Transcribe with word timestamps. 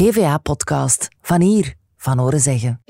GVA-podcast. 0.00 1.08
Van 1.22 1.40
hier, 1.40 1.74
van 1.96 2.18
horen 2.18 2.40
zeggen. 2.40 2.82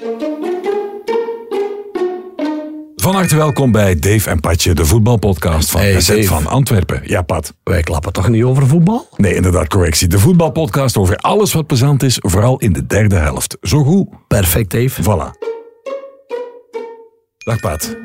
Van 2.97 3.15
harte 3.15 3.37
welkom 3.37 3.73
bij 3.73 3.99
Dave 3.99 4.31
en 4.31 4.41
Patje, 4.41 4.75
de 4.75 4.85
voetbalpodcast 4.85 5.71
van 5.71 5.81
Hey, 5.81 6.01
SZ 6.01 6.27
van 6.27 6.47
Antwerpen. 6.47 7.01
Ja, 7.05 7.23
Pat. 7.23 7.55
Wij 7.65 7.83
klappen 7.83 8.13
toch 8.13 8.29
niet 8.29 8.43
over 8.43 8.67
voetbal? 8.67 9.09
Nee, 9.17 9.35
inderdaad, 9.35 9.69
correctie. 9.69 10.09
De 10.09 10.19
voetbalpodcast 10.19 10.97
over 10.97 11.17
alles 11.17 11.53
wat 11.53 11.67
plezant 11.67 12.03
is, 12.03 12.19
vooral 12.21 12.59
in 12.59 12.73
de 12.73 12.87
derde 12.87 13.17
helft. 13.17 13.57
Zo 13.61 13.85
goed. 13.85 14.09
Perfect, 14.29 14.71
Dave. 14.71 15.03
Voilà. 15.03 15.39
Dag 17.39 17.61
Pat. 17.61 17.97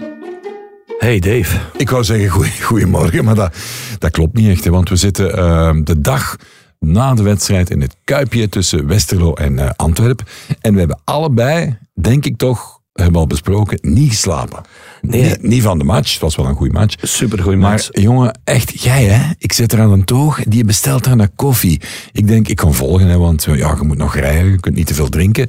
Hey, 0.97 1.19
Dave. 1.19 1.57
Ik 1.77 1.89
wou 1.89 2.03
zeggen 2.03 2.29
goeie, 2.29 2.61
goeiemorgen, 2.61 3.25
maar 3.25 3.35
dat, 3.35 3.55
dat 3.99 4.11
klopt 4.11 4.33
niet 4.33 4.49
echt. 4.49 4.63
Hè, 4.63 4.71
want 4.71 4.89
we 4.89 4.95
zitten 4.95 5.37
eh, 5.37 5.75
de 5.83 6.01
dag 6.01 6.35
na 6.79 7.13
de 7.13 7.23
wedstrijd 7.23 7.69
in 7.69 7.81
het 7.81 7.95
Kuipje 8.03 8.49
tussen 8.49 8.87
Westerlo 8.87 9.33
en 9.33 9.59
eh, 9.59 9.69
Antwerpen. 9.75 10.25
En 10.61 10.73
we 10.73 10.79
hebben 10.79 10.99
allebei, 11.03 11.77
denk 11.93 12.25
ik 12.25 12.37
toch, 12.37 12.79
hebben 12.93 13.13
we 13.13 13.19
al 13.19 13.27
besproken, 13.27 13.77
niet 13.81 14.09
geslapen. 14.09 14.63
Nee. 15.01 15.21
Niet, 15.21 15.41
niet 15.41 15.61
van 15.61 15.77
de 15.77 15.83
match, 15.83 16.11
het 16.11 16.21
was 16.21 16.35
wel 16.35 16.45
een 16.45 16.55
goede 16.55 16.73
match. 16.73 16.95
Supergoeie 17.01 17.57
Maar 17.57 17.71
match. 17.71 17.89
jongen, 17.91 18.39
echt, 18.43 18.81
jij 18.81 19.03
hè? 19.03 19.31
Ik 19.37 19.53
zit 19.53 19.71
er 19.73 19.79
aan 19.79 19.91
een 19.91 20.05
toog, 20.05 20.43
die 20.43 20.65
bestelt 20.65 21.03
daar 21.03 21.15
naar 21.15 21.29
koffie. 21.35 21.81
Ik 22.11 22.27
denk, 22.27 22.47
ik 22.47 22.55
kan 22.55 22.73
volgen, 22.73 23.07
hè, 23.07 23.17
want 23.17 23.43
ja, 23.43 23.75
je 23.79 23.83
moet 23.85 23.97
nog 23.97 24.15
rijden, 24.15 24.51
je 24.51 24.59
kunt 24.59 24.75
niet 24.75 24.87
te 24.87 24.93
veel 24.93 25.09
drinken. 25.09 25.47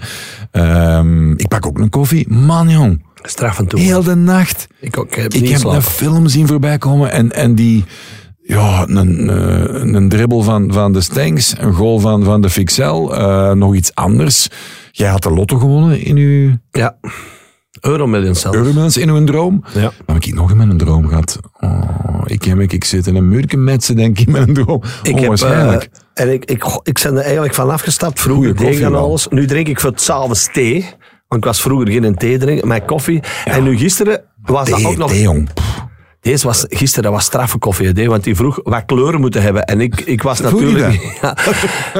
Ehm, 0.51 1.31
ik 1.33 1.49
pak 1.49 1.67
ook 1.67 1.79
een 1.79 1.91
koffie. 1.91 2.29
Man, 2.33 2.69
jong, 2.71 3.03
Straf 3.23 3.59
en 3.59 3.67
toe. 3.67 3.81
heel 3.81 4.03
de 4.03 4.15
nacht. 4.15 4.67
Ik 4.81 4.99
ook. 4.99 5.07
Ik 5.07 5.15
heb 5.23 5.35
Ik 5.35 5.49
heb 5.49 5.65
een 5.65 5.83
film 5.83 6.29
zien 6.29 6.47
voorbij 6.47 6.79
komen 6.79 7.13
en, 7.13 7.33
en 7.33 7.55
die... 7.55 7.85
Ja, 8.49 8.85
een, 8.89 9.31
eh, 9.31 9.93
een 9.95 10.09
dribbel 10.09 10.43
van, 10.43 10.73
van 10.73 10.93
de 10.93 11.01
Stengs, 11.01 11.55
een 11.59 11.73
goal 11.73 11.99
van, 11.99 12.25
van 12.25 12.41
de 12.41 12.51
Fixel, 12.51 13.17
eh, 13.17 13.53
nog 13.53 13.75
iets 13.75 13.95
anders. 13.95 14.49
Jij 14.91 15.09
had 15.09 15.23
de 15.23 15.31
lotto 15.31 15.59
gewonnen 15.59 16.01
in 16.01 16.17
uw 16.17 16.57
Ja. 16.71 16.97
Euromillions 17.81 18.41
zelf. 18.41 18.55
Euromillions 18.55 18.97
in 18.97 19.09
uw 19.11 19.25
droom. 19.25 19.65
Ja. 19.75 19.81
Dan 19.81 20.15
heb 20.15 20.25
ik 20.25 20.35
nog 20.35 20.51
in 20.51 20.57
mijn 20.57 20.77
droom 20.77 21.09
gehad. 21.09 21.39
Oh, 21.61 21.81
ik, 22.25 22.43
heb, 22.45 22.61
ik 22.61 22.85
zit 22.85 23.07
in 23.07 23.17
een 23.17 23.29
muurke 23.29 23.57
met 23.57 23.85
ze, 23.85 23.95
denk 23.95 24.19
ik, 24.19 24.27
in 24.27 24.33
mijn 24.33 24.55
droom. 24.55 24.83
Ik 25.03 25.11
heb, 25.11 25.19
Onwaarschijnlijk. 25.19 25.89
eh, 26.15 26.25
en 26.25 26.33
ik, 26.33 26.45
ik, 26.45 26.65
ik 26.83 27.01
ben 27.03 27.17
er 27.17 27.23
eigenlijk 27.23 27.55
van 27.55 27.71
afgestapt. 27.71 28.21
Vroeger 28.21 28.57
deed 28.57 28.79
ik 28.79 28.85
alles. 28.85 29.27
Nu 29.29 29.47
drink 29.47 29.69
ik 29.69 29.81
voor 29.81 29.91
het 29.91 30.01
s'avonds 30.01 30.49
thee. 30.53 30.81
Want 31.29 31.41
ik 31.41 31.45
was 31.45 31.61
vroeger 31.61 31.89
geen 31.89 32.15
thee 32.15 32.39
drinken, 32.39 32.69
maar 32.69 32.85
koffie. 32.85 33.21
En 33.45 33.63
nu 33.63 33.77
gisteren 33.79 34.23
was 34.43 34.71
dat 34.71 34.85
ook 34.85 34.97
nog... 34.97 35.11
thee, 35.11 35.21
jong. 35.23 35.49
Deze 36.21 36.47
was, 36.47 36.65
gisteren 36.69 37.05
dat 37.05 37.13
was 37.13 37.25
straffe 37.25 37.59
koffie, 37.59 37.89
hè, 37.89 38.07
want 38.07 38.25
die 38.25 38.37
vroeg 38.37 38.61
wat 38.63 38.85
kleuren 38.87 39.21
moeten 39.21 39.43
hebben. 39.43 39.65
En 39.65 39.81
ik, 39.81 40.01
ik 40.01 40.23
was 40.23 40.41
natuurlijk... 40.41 41.01
Ja, 41.23 41.35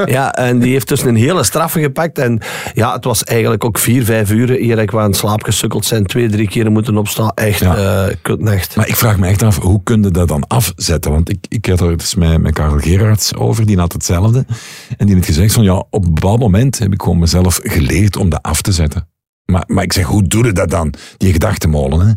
ja, 0.05 0.33
en 0.35 0.59
die 0.59 0.71
heeft 0.71 0.87
dus 0.87 1.03
een 1.03 1.15
hele 1.15 1.43
straffe 1.43 1.81
gepakt. 1.81 2.17
En 2.17 2.39
ja, 2.73 2.93
het 2.93 3.03
was 3.03 3.23
eigenlijk 3.23 3.63
ook 3.63 3.77
vier, 3.77 4.03
vijf 4.03 4.31
uur 4.31 4.49
hier 4.49 4.75
dat 4.75 4.83
ik 4.83 4.93
aan 4.95 5.13
slaap 5.13 5.43
gesukkeld 5.43 5.85
zijn. 5.85 6.05
Twee, 6.05 6.29
drie 6.29 6.47
keren 6.47 6.71
moeten 6.71 6.97
opstaan. 6.97 7.31
Echt, 7.35 7.59
Ja. 7.59 7.75
eh 8.07 8.15
kutnacht. 8.21 8.75
Maar 8.75 8.87
ik 8.87 8.95
vraag 8.95 9.17
me 9.17 9.27
echt 9.27 9.43
af, 9.43 9.59
hoe 9.59 9.81
kun 9.83 10.03
je 10.03 10.11
dat 10.11 10.27
dan 10.27 10.47
afzetten? 10.47 11.11
Want 11.11 11.29
ik, 11.29 11.45
ik 11.47 11.65
had 11.65 11.79
er 11.81 11.89
eens 11.89 12.15
met, 12.15 12.41
met 12.41 12.53
Karel 12.53 12.77
Gerards 12.79 13.35
over, 13.35 13.65
die 13.65 13.77
had 13.79 13.93
hetzelfde. 13.93 14.45
En 14.97 15.05
die 15.05 15.15
heeft 15.15 15.27
gezegd 15.27 15.53
van, 15.53 15.63
ja, 15.63 15.83
op 15.89 16.05
een 16.05 16.13
bepaald 16.13 16.39
moment 16.39 16.79
heb 16.79 16.93
ik 16.93 17.01
gewoon 17.01 17.19
mezelf 17.19 17.59
geleerd 17.63 18.17
om 18.17 18.29
dat 18.29 18.41
af 18.43 18.61
te 18.61 18.71
zetten. 18.71 19.07
Maar, 19.51 19.63
maar 19.67 19.83
ik 19.83 19.93
zeg, 19.93 20.05
hoe 20.05 20.27
doe 20.27 20.45
je 20.45 20.51
dat 20.51 20.69
dan? 20.69 20.93
Die 21.17 21.31
gedachtemolen, 21.31 22.07
hè? 22.07 22.13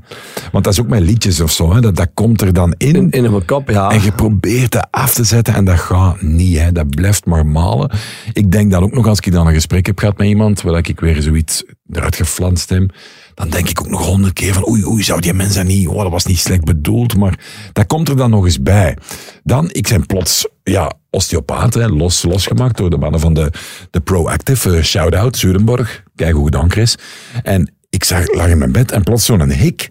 Want 0.52 0.64
dat 0.64 0.72
is 0.72 0.80
ook 0.80 0.88
met 0.88 1.00
liedjes 1.00 1.40
of 1.40 1.52
zo, 1.52 1.74
hè? 1.74 1.80
Dat, 1.80 1.96
dat 1.96 2.10
komt 2.14 2.40
er 2.40 2.52
dan 2.52 2.74
in. 2.76 2.94
In, 2.94 3.10
in 3.10 3.30
mijn 3.30 3.44
kop, 3.44 3.68
ja. 3.68 3.90
En 3.90 4.02
je 4.02 4.12
probeert 4.12 4.72
dat 4.72 4.88
af 4.90 5.14
te 5.14 5.24
zetten 5.24 5.54
en 5.54 5.64
dat 5.64 5.78
gaat 5.78 6.22
niet. 6.22 6.58
Hè. 6.58 6.72
Dat 6.72 6.88
blijft 6.88 7.26
maar 7.26 7.46
malen. 7.46 7.90
Ik 8.32 8.52
denk 8.52 8.70
dat 8.70 8.82
ook 8.82 8.92
nog 8.92 9.06
als 9.06 9.20
ik 9.20 9.32
dan 9.32 9.46
een 9.46 9.54
gesprek 9.54 9.86
heb 9.86 9.98
gehad 9.98 10.18
met 10.18 10.26
iemand, 10.26 10.62
waar 10.62 10.88
ik 10.88 11.00
weer 11.00 11.22
zoiets 11.22 11.64
eruit 11.90 12.16
geflanst 12.16 12.68
heb, 12.68 12.92
dan 13.40 13.50
denk 13.50 13.68
ik 13.68 13.80
ook 13.80 13.88
nog 13.88 14.06
honderd 14.06 14.32
keer 14.32 14.54
van 14.54 14.68
oei, 14.68 14.86
oei, 14.86 15.02
zou 15.02 15.20
die 15.20 15.34
mens 15.34 15.54
dat 15.54 15.64
niet, 15.64 15.88
oh, 15.88 16.02
dat 16.02 16.10
was 16.10 16.26
niet 16.26 16.38
slecht 16.38 16.64
bedoeld, 16.64 17.16
maar 17.16 17.38
dat 17.72 17.86
komt 17.86 18.08
er 18.08 18.16
dan 18.16 18.30
nog 18.30 18.44
eens 18.44 18.62
bij. 18.62 18.96
Dan, 19.42 19.68
ik 19.72 19.88
ben 19.88 20.06
plots, 20.06 20.46
ja, 20.62 20.92
osteopaat, 21.10 21.74
hè, 21.74 21.88
los, 21.88 22.22
losgemaakt 22.22 22.76
door 22.76 22.90
de 22.90 22.96
mannen 22.96 23.20
van 23.20 23.34
de, 23.34 23.52
de 23.90 24.00
Proactive, 24.00 24.76
eh, 24.76 24.82
shout-out, 24.82 25.36
Zurenborg, 25.36 26.02
kijk 26.14 26.34
hoe 26.34 26.44
gedaan, 26.44 26.70
Chris. 26.70 26.96
En 27.42 27.74
ik 27.90 28.04
zag, 28.04 28.34
lag 28.34 28.48
in 28.48 28.58
mijn 28.58 28.72
bed 28.72 28.92
en 28.92 29.02
plots 29.02 29.24
zo'n 29.24 29.50
hik. 29.50 29.88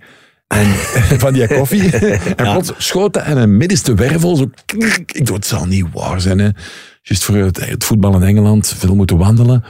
En 0.48 0.66
van 1.24 1.34
die 1.34 1.48
koffie. 1.48 1.90
En 2.36 2.52
plots 2.52 2.72
schoot 2.78 3.14
dat 3.14 3.24
en 3.24 3.38
een 3.38 3.58
middenste 3.58 3.94
wervel. 3.94 4.36
Zo, 4.36 4.50
ik 5.06 5.26
doe 5.26 5.36
het 5.36 5.46
zal 5.46 5.66
niet 5.66 5.86
waar 5.94 6.22
zijn. 6.22 6.40
Hè. 6.40 6.50
Juist 7.02 7.24
voor 7.24 7.36
het, 7.36 7.66
het 7.66 7.84
voetbal 7.84 8.16
in 8.16 8.24
Engeland, 8.24 8.74
veel 8.78 8.96
moeten 8.96 9.18
wandelen. 9.18 9.64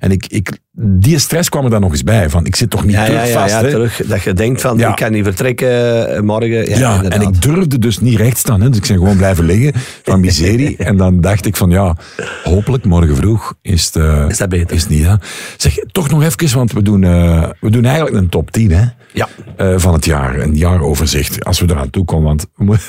En 0.00 0.10
ik, 0.10 0.26
ik, 0.26 0.58
die 0.74 1.18
stress 1.18 1.48
kwam 1.48 1.64
er 1.64 1.70
dan 1.70 1.80
nog 1.80 1.90
eens 1.90 2.02
bij. 2.04 2.30
Van, 2.30 2.46
ik 2.46 2.56
zit 2.56 2.70
toch 2.70 2.84
niet 2.84 2.94
ja, 2.94 3.04
terug 3.04 3.26
ja, 3.26 3.32
vast. 3.40 3.54
ja, 3.54 3.60
hè. 3.62 3.70
terug. 3.70 4.00
Dat 4.06 4.22
je 4.22 4.32
denkt 4.32 4.60
van, 4.60 4.80
ik 4.80 4.96
kan 4.96 5.12
niet 5.12 5.24
vertrekken 5.24 6.08
eh, 6.14 6.20
morgen. 6.20 6.78
Ja, 6.78 7.02
en 7.02 7.20
ik 7.20 7.42
durfde 7.42 7.78
dus 7.78 7.98
niet 8.00 8.16
recht 8.18 8.38
staan. 8.38 8.60
Hè. 8.60 8.68
Dus 8.68 8.78
ik 8.78 8.86
ben 8.86 8.96
gewoon 8.96 9.16
blijven 9.16 9.44
liggen 9.44 9.72
van 10.02 10.20
miserie. 10.20 10.76
en 10.88 10.96
dan 10.96 11.20
dacht 11.20 11.46
ik 11.46 11.56
van 11.56 11.70
ja, 11.70 11.96
hopelijk 12.44 12.84
morgen 12.84 13.16
vroeg 13.16 13.54
is 13.62 13.84
het, 13.84 13.96
eh, 13.96 14.24
Is 14.28 14.38
dat 14.38 14.48
beter? 14.48 14.76
Is 14.76 14.80
het 14.82 14.90
niet, 14.90 15.04
hè. 15.04 15.14
Zeg, 15.56 15.74
toch 15.92 16.10
nog 16.10 16.22
even, 16.22 16.56
want 16.56 16.72
we 16.72 16.82
doen, 16.82 17.04
eh, 17.04 17.48
we 17.60 17.70
doen 17.70 17.84
eigenlijk 17.84 18.16
een 18.16 18.28
top 18.28 18.50
10 18.50 18.70
hè, 18.70 18.84
Ja. 19.12 19.28
van 19.78 19.92
het 19.92 20.04
jaar. 20.04 20.38
Een 20.38 20.56
jaaroverzicht, 20.56 21.44
als 21.44 21.60
we 21.60 21.66
eraan 21.70 21.90
toe 21.90 22.04
komen. 22.04 22.26
Want 22.26 22.46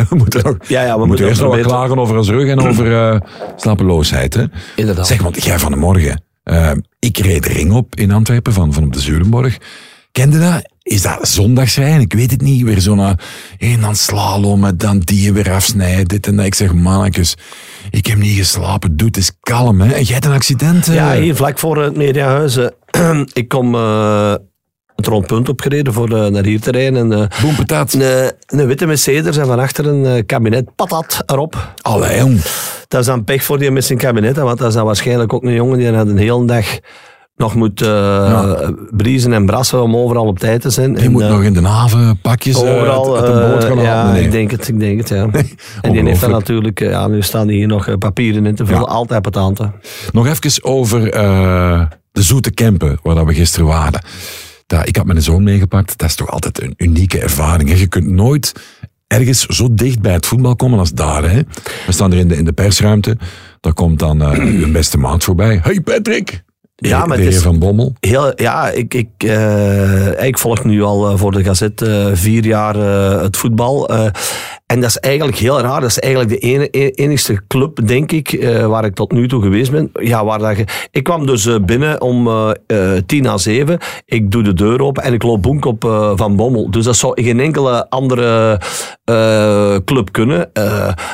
we, 0.09 0.15
moeten- 0.15 0.43
nog, 0.43 0.55
Ja, 0.67 0.83
ja, 0.83 0.99
we 0.99 1.05
moeten 1.05 1.27
eerst 1.27 1.41
nog 1.41 1.55
wat 1.55 1.65
klagen 1.65 1.97
over 1.99 2.17
ons 2.17 2.29
rug 2.29 2.49
en 2.49 2.59
over 2.59 3.21
slapeloosheid. 3.55 4.33
Hè. 4.33 4.43
Inderdaad. 4.75 5.07
Zeg, 5.07 5.21
want 5.21 5.43
jij 5.43 5.59
van 5.59 5.71
de 5.71 5.77
morgen. 5.77 6.21
Eh, 6.43 6.71
ik 6.99 7.17
reed 7.17 7.43
de 7.43 7.49
ring 7.49 7.71
op 7.71 7.95
in 7.95 8.11
Antwerpen 8.11 8.53
van, 8.53 8.73
van 8.73 8.83
op 8.83 8.93
de 8.93 8.99
Zurenborg. 9.01 9.57
Kende 10.11 10.39
dat? 10.39 10.71
Is 10.81 11.01
dat 11.01 11.27
zondagsrijden? 11.27 12.01
Ik 12.01 12.13
weet 12.13 12.31
het 12.31 12.41
niet. 12.41 12.61
Weer 12.63 12.81
zo'n 12.81 12.99
eh, 12.99 13.11
een 13.57 13.81
dan 13.81 13.95
slalommen, 13.95 14.77
dan 14.77 14.99
die 14.99 15.33
weer 15.33 15.51
afsnijden, 15.51 16.07
dit 16.07 16.27
en 16.27 16.35
dat. 16.35 16.45
Ik 16.45 16.55
zeg, 16.55 16.73
mannetjes, 16.73 17.35
ik 17.89 18.05
heb 18.05 18.17
niet 18.17 18.37
geslapen. 18.37 18.97
Doe 18.97 19.07
het 19.07 19.17
eens 19.17 19.31
kalm, 19.39 19.81
hè. 19.81 19.93
En 19.93 20.03
jij 20.03 20.13
hebt 20.13 20.25
een 20.25 20.31
accident. 20.31 20.87
eh. 20.87 20.95
Ja, 20.95 21.15
hier 21.15 21.35
vlak 21.35 21.59
voor 21.59 21.83
het 21.83 21.95
Mediahuis. 21.97 22.57
eh, 22.91 23.21
ik 23.33 23.47
kom 23.47 23.75
eh, 23.75 24.33
het 25.03 25.13
rondpunt 25.13 25.49
opgereden 25.49 25.93
voor 25.93 26.09
eh, 26.09 26.27
naar 26.31 26.43
hier 26.43 26.59
te 26.61 26.71
rijden. 26.71 27.11
En, 27.11 27.21
eh, 27.29 27.41
Boem 27.41 27.55
patat. 27.55 27.93
een, 27.93 28.31
een 28.45 28.67
witte 28.67 28.85
Mercedes 28.85 29.37
en 29.37 29.45
van 29.45 29.59
achter 29.59 29.87
een 29.87 30.05
eh, 30.05 30.23
kabinet 30.25 30.75
patat 30.75 31.23
erop. 31.25 31.73
Allee, 31.81 32.17
jong. 32.17 32.41
Dat 32.87 32.99
is 33.01 33.05
dan 33.07 33.23
pech 33.23 33.43
voor 33.43 33.59
die 33.59 33.71
met 33.71 33.85
zijn 33.85 33.97
kabinet, 33.99 34.35
want 34.37 34.57
dat 34.57 34.67
is 34.67 34.73
dan 34.73 34.85
waarschijnlijk 34.85 35.33
ook 35.33 35.43
een 35.43 35.53
jongen 35.53 35.77
die 35.77 35.91
dan 35.91 36.07
een 36.07 36.17
hele 36.17 36.45
dag 36.45 36.65
nog 37.35 37.55
moet 37.55 37.81
eh 37.81 38.69
briezen 38.89 39.33
en 39.33 39.45
brassen 39.45 39.81
om 39.81 39.95
overal 39.95 40.25
op 40.25 40.39
tijd 40.39 40.61
te 40.61 40.69
zijn. 40.69 40.97
En, 40.97 41.11
moet 41.11 41.21
eh, 41.21 41.29
nog 41.29 41.43
in 41.43 41.53
de 41.53 41.61
haven 41.61 42.19
pakjes 42.21 42.63
eh, 42.63 42.75
overal. 42.75 43.17
uit, 43.21 43.51
boot 43.51 43.63
gaan 43.63 43.77
eh, 43.77 43.83
ja, 43.83 44.11
Nee. 44.11 44.23
ik 44.23 44.31
denk 44.31 44.51
het, 44.51 44.67
ik 44.67 44.79
denk 44.79 44.99
het, 44.99 45.09
ja. 45.09 45.27
en 45.81 45.91
die 45.91 46.03
heeft 46.03 46.21
dan 46.21 46.29
natuurlijk, 46.31 46.81
eh, 46.81 46.89
ja, 46.89 47.07
nu 47.07 47.21
staan 47.21 47.47
hier 47.47 47.67
nog 47.67 47.87
eh, 47.87 47.95
papieren 47.97 48.45
in 48.45 48.55
te 48.55 48.65
vullen, 48.65 48.81
Ja. 48.81 48.87
altijd 48.87 49.21
patanten. 49.21 49.73
Nog 50.11 50.27
even 50.27 50.63
over 50.63 51.09
eh, 51.11 51.81
de 52.11 52.21
Zoete 52.21 52.51
Kempen, 52.51 52.99
waar 53.03 53.25
we 53.25 53.33
gisteren 53.33 53.67
waren. 53.67 54.01
Ik 54.83 54.95
had 54.95 55.05
mijn 55.05 55.21
zoon 55.21 55.43
meegepakt. 55.43 55.97
Dat 55.97 56.09
is 56.09 56.15
toch 56.15 56.31
altijd 56.31 56.61
een 56.61 56.73
unieke 56.77 57.19
ervaring. 57.19 57.79
Je 57.79 57.87
kunt 57.87 58.07
nooit 58.07 58.53
ergens 59.07 59.45
zo 59.45 59.73
dicht 59.73 60.01
bij 60.01 60.13
het 60.13 60.25
voetbal 60.25 60.55
komen 60.55 60.79
als 60.79 60.91
daar. 60.91 61.29
Hè? 61.29 61.41
We 61.85 61.91
staan 61.91 62.11
er 62.11 62.17
in 62.17 62.27
de, 62.27 62.37
in 62.37 62.45
de 62.45 62.53
persruimte. 62.53 63.17
Daar 63.59 63.73
komt 63.73 63.99
dan 63.99 64.21
eh 64.21 64.31
hun 64.61 64.71
beste 64.71 64.97
maat 64.97 65.23
voorbij. 65.23 65.59
Hey 65.63 65.81
Patrick! 65.81 66.43
Ja, 66.75 67.05
maar 67.05 67.17
de 67.17 67.23
heer 67.23 67.41
Van 67.41 67.59
Bommel. 67.59 67.93
Heel, 67.99 68.31
ja, 68.35 68.69
ik, 68.69 68.93
ik, 68.93 69.09
eh, 69.17 70.25
ik 70.25 70.37
volg 70.37 70.63
nu 70.63 70.83
al 70.83 71.09
eh, 71.09 71.17
voor 71.17 71.31
de 71.31 71.43
Gazet 71.43 71.81
eh, 71.81 72.05
vier 72.13 72.45
jaar 72.45 72.75
het 73.21 73.37
voetbal. 73.37 73.89
en 74.65 74.79
dat 74.79 74.89
is 74.89 74.97
eigenlijk 74.97 75.37
heel 75.37 75.59
raar. 75.59 75.81
Dat 75.81 75.89
is 75.89 75.99
eigenlijk 75.99 76.33
de 76.33 76.47
ene, 76.47 76.67
e- 76.71 76.87
enigste 76.89 77.41
club, 77.47 77.87
denk 77.87 78.11
ik, 78.11 78.45
waar 78.67 78.85
ik 78.85 78.93
tot 78.93 79.11
nu 79.11 79.27
toe 79.27 79.41
geweest 79.41 79.71
ben. 79.71 79.89
Ja, 79.93 80.25
waar 80.25 80.39
dat 80.39 80.57
je, 80.57 80.65
ik 80.91 81.03
kwam 81.03 81.25
dus 81.25 81.49
binnen 81.65 82.01
om 82.01 82.29
tien 83.05 83.23
na 83.23 83.37
zeven. 83.37 83.77
Ik 84.05 84.31
doe 84.31 84.43
de 84.43 84.53
deur 84.53 84.81
open 84.81 85.03
en 85.03 85.13
ik 85.13 85.23
loop 85.23 85.41
bonk 85.41 85.65
op 85.65 85.83
Van 86.15 86.35
Bommel. 86.35 86.71
Dus 86.71 86.85
dat 86.85 86.95
zou 86.95 87.23
geen 87.23 87.39
enkele 87.39 87.89
andere 87.89 88.59
club 89.85 90.11
kunnen. 90.11 90.49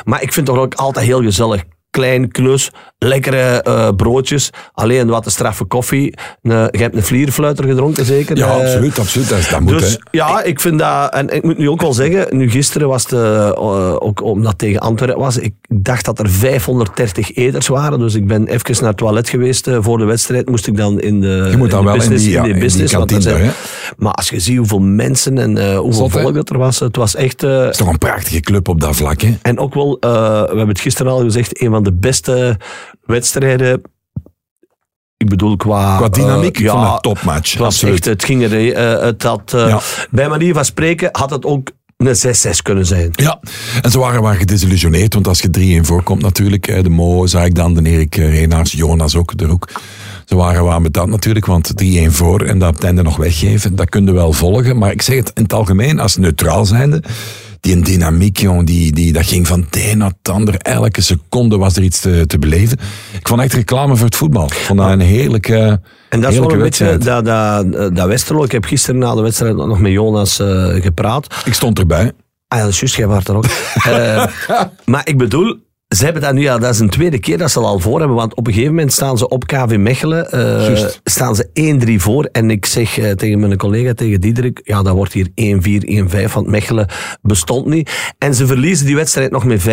Maar 0.04 0.22
ik 0.22 0.32
vind 0.32 0.46
het 0.46 0.56
toch 0.56 0.64
ook 0.64 0.74
altijd 0.74 1.06
heel 1.06 1.22
gezellig. 1.22 1.62
Klein 1.90 2.30
klus, 2.30 2.70
lekkere 2.98 3.62
eh, 3.62 3.88
broodjes, 3.96 4.50
alleen 4.72 5.08
wat 5.08 5.22
te 5.22 5.30
straffe 5.30 5.64
koffie. 5.64 6.14
Een, 6.42 6.52
je 6.70 6.78
hebt 6.78 6.96
een 6.96 7.02
vlierfluiter 7.02 7.64
gedronken, 7.64 8.04
zeker? 8.04 8.36
Ja, 8.36 8.46
Eh, 8.46 8.54
absoluut, 8.60 8.98
absoluut. 8.98 9.28
Dat, 9.50 9.60
moet, 9.60 9.78
dus 9.78 9.90
hè. 9.92 9.96
ja, 10.10 10.42
ik 10.42 10.60
vind 10.60 10.78
dat, 10.78 11.12
en 11.12 11.28
ik 11.34 11.42
moet 11.42 11.58
nu 11.58 11.68
ook 11.68 11.80
wel 11.80 11.92
zeggen, 11.92 12.36
nu 12.36 12.50
gisteren 12.50 12.88
was 12.88 13.02
het, 13.02 13.12
eh, 13.12 13.48
eh, 13.48 13.94
ook 13.98 14.22
omdat 14.22 14.48
het 14.50 14.58
tegen 14.58 14.80
Antwerpen 14.80 15.18
was, 15.18 15.36
ik 15.38 15.54
dacht 15.68 16.04
dat 16.04 16.18
er 16.18 16.28
530 16.30 17.34
eters 17.34 17.68
waren, 17.68 17.98
dus 17.98 18.14
ik 18.14 18.26
ben 18.26 18.46
even 18.46 18.74
naar 18.80 18.88
het 18.88 18.96
toilet 18.96 19.28
geweest 19.28 19.66
eh, 19.66 19.76
voor 19.80 19.98
de 19.98 20.04
wedstrijd, 20.04 20.48
moest 20.48 20.66
ik 20.66 20.76
dan 20.76 21.00
in 21.00 21.20
de 21.20 21.46
Je 21.50 21.56
moet 21.56 21.70
dan 21.70 21.78
in 21.80 21.84
de 21.86 21.92
wel 21.92 21.92
in 21.92 21.98
business, 21.98 22.24
die- 22.24 22.32
ja, 22.32 22.44
in 22.44 22.52
die 22.52 22.60
business, 22.62 22.92
kantine, 22.94 23.20
zijn-? 23.20 23.50
Maar 23.96 24.12
als 24.12 24.28
je 24.28 24.40
ziet 24.40 24.56
hoeveel 24.58 24.80
mensen 24.80 25.38
en 25.38 25.58
eh, 25.58 25.78
hoeveel 25.78 25.92
Zot, 26.10 26.20
volk 26.20 26.34
dat 26.34 26.50
er 26.50 26.58
was, 26.58 26.78
het 26.78 26.96
was 26.96 27.14
echt... 27.14 27.42
eh, 27.42 27.60
Het 27.60 27.70
is 27.70 27.76
toch 27.76 27.88
een 27.88 27.98
prachtige 27.98 28.40
club 28.40 28.68
op 28.68 28.80
dat 28.80 28.96
vlak, 28.96 29.20
hè? 29.20 29.36
en 29.42 29.58
ook 29.58 29.74
wel, 29.74 29.96
eh, 30.00 30.10
we 30.40 30.46
hebben 30.46 30.68
het 30.68 30.80
gisteren 30.80 31.12
al 31.12 31.18
gezegd, 31.20 31.60
een 31.62 31.70
van 31.70 31.79
de 31.84 31.92
beste 31.92 32.56
wedstrijden. 33.04 33.82
Ik 35.16 35.28
bedoel 35.28 35.56
qua... 35.56 35.96
Qua 35.96 36.08
dynamiek 36.08 36.60
eh, 36.60 36.70
van 36.70 36.92
een 36.92 37.00
topmatch. 37.00 37.50
Het, 37.50 37.60
was 37.60 37.74
absoluut. 37.74 37.94
echt, 37.94 38.04
het 38.04 38.24
ging 38.24 38.42
er... 38.42 38.74
eh, 38.74 39.02
het 39.02 39.22
had, 39.22 39.52
eh, 39.54 39.68
Ja. 39.68 39.80
Bij 40.10 40.28
manier 40.28 40.54
van 40.54 40.64
spreken 40.64 41.08
had 41.12 41.30
het 41.30 41.44
ook 41.44 41.70
een 41.96 42.16
6-6 42.16 42.62
kunnen 42.62 42.86
zijn. 42.86 43.08
Ja, 43.12 43.40
en 43.82 43.90
ze 43.90 43.98
waren, 43.98 44.22
waren 44.22 44.38
gedesillusioneerd, 44.38 45.14
want 45.14 45.28
als 45.28 45.40
je 45.40 45.80
3-1 45.82 45.86
voorkomt 45.86 46.22
natuurlijk, 46.22 46.82
de 46.82 46.90
Mo, 46.90 47.26
zag 47.26 47.44
ik 47.44 47.54
dan, 47.54 47.74
de 47.74 47.90
Erik 47.90 48.14
Reenaars, 48.14 48.72
Jonas 48.72 49.16
ook, 49.16 49.38
de 49.38 49.46
Roek. 49.46 49.68
Ze 50.24 50.36
waren 50.36 50.64
wel 50.64 50.80
met 50.80 50.92
dat 50.92 51.08
natuurlijk, 51.08 51.46
want 51.46 51.72
3-1 51.82 51.86
voor 52.06 52.42
en 52.42 52.58
dat 52.58 52.68
op 52.68 52.74
het 52.74 52.84
einde 52.84 53.02
nog 53.02 53.16
weggeven, 53.16 53.76
dat 53.76 53.88
kun 53.88 54.04
je 54.04 54.12
wel 54.12 54.32
volgen. 54.32 54.78
Maar 54.78 54.90
ik 54.90 55.02
zeg 55.02 55.16
het 55.16 55.30
in 55.34 55.42
het 55.42 55.52
algemeen, 55.52 55.98
als 55.98 56.16
neutraal 56.16 56.64
zijnde, 56.66 57.02
die 57.60 57.74
een 57.74 57.82
dynamiek, 57.82 58.38
jong, 58.38 58.66
die, 58.66 58.92
die, 58.92 59.12
dat 59.12 59.26
ging 59.26 59.46
van 59.46 59.60
het 59.60 59.84
een 59.84 59.98
naar 59.98 60.12
het 60.22 60.34
ander. 60.34 60.54
Elke 60.56 61.00
seconde 61.00 61.56
was 61.56 61.76
er 61.76 61.82
iets 61.82 62.00
te, 62.00 62.24
te 62.26 62.38
beleven. 62.38 62.78
Ik 63.12 63.28
vond 63.28 63.40
echt 63.40 63.52
reclame 63.52 63.96
voor 63.96 64.06
het 64.06 64.16
voetbal. 64.16 64.46
Ik 64.46 64.52
vond 64.52 64.78
dat 64.78 64.90
een 64.90 65.00
heerlijke, 65.00 65.80
En 66.08 66.20
dat 66.20 66.32
is 66.32 66.38
wel 66.38 66.52
een 66.52 66.58
beetje 66.58 66.84
wedstrijd. 66.84 67.24
dat, 67.24 67.72
dat, 67.72 67.96
dat 67.96 68.06
Westerlo. 68.06 68.44
Ik 68.44 68.52
heb 68.52 68.64
gisteren 68.64 69.00
na 69.00 69.14
de 69.14 69.22
wedstrijd 69.22 69.56
nog 69.56 69.80
met 69.80 69.92
Jonas 69.92 70.38
eh, 70.38 70.66
gepraat. 70.66 71.34
Ik 71.44 71.54
stond 71.54 71.78
erbij. 71.78 72.12
Ah 72.48 72.58
ja, 72.58 72.64
dat 72.64 72.72
is 72.72 72.80
juist, 72.80 72.96
jij 72.96 73.06
was 73.06 73.24
er 73.24 73.36
ook. 73.36 73.44
Eh, 73.84 74.26
maar 74.84 75.08
ik 75.08 75.18
bedoel, 75.18 75.56
ze 75.96 76.04
hebben 76.04 76.22
dat 76.22 76.32
nu, 76.32 76.40
ja, 76.40 76.58
dat 76.58 76.74
is 76.74 76.78
een 76.78 76.90
tweede 76.90 77.18
keer 77.18 77.38
dat 77.38 77.50
ze 77.50 77.60
al 77.60 77.78
voor 77.78 77.98
hebben, 77.98 78.16
want 78.16 78.34
op 78.34 78.46
een 78.46 78.52
gegeven 78.52 78.74
moment 78.74 78.92
staan 78.92 79.18
ze 79.18 79.28
op 79.28 79.46
KV 79.46 79.76
Mechelen, 79.78 80.28
Juist. 80.30 81.00
staan 81.04 81.34
ze 81.34 81.48
1-3 81.98 82.02
voor. 82.02 82.24
En 82.24 82.50
ik 82.50 82.66
zeg 82.66 82.98
eh, 82.98 83.10
tegen 83.10 83.40
mijn 83.40 83.56
collega, 83.56 83.94
tegen 83.94 84.20
Diederik, 84.20 84.60
ja, 84.64 84.82
dat 84.82 84.94
wordt 84.94 85.12
hier 85.12 85.28
1-4, 85.28 86.28
1-5, 86.28 86.32
want 86.32 86.46
Mechelen 86.46 86.88
bestond 87.22 87.66
niet. 87.66 88.12
En 88.18 88.34
ze 88.34 88.46
verliezen 88.46 88.86
die 88.86 88.96
wedstrijd 88.96 89.30
nog 89.30 89.44
met 89.44 89.60
5-4. 89.60 89.64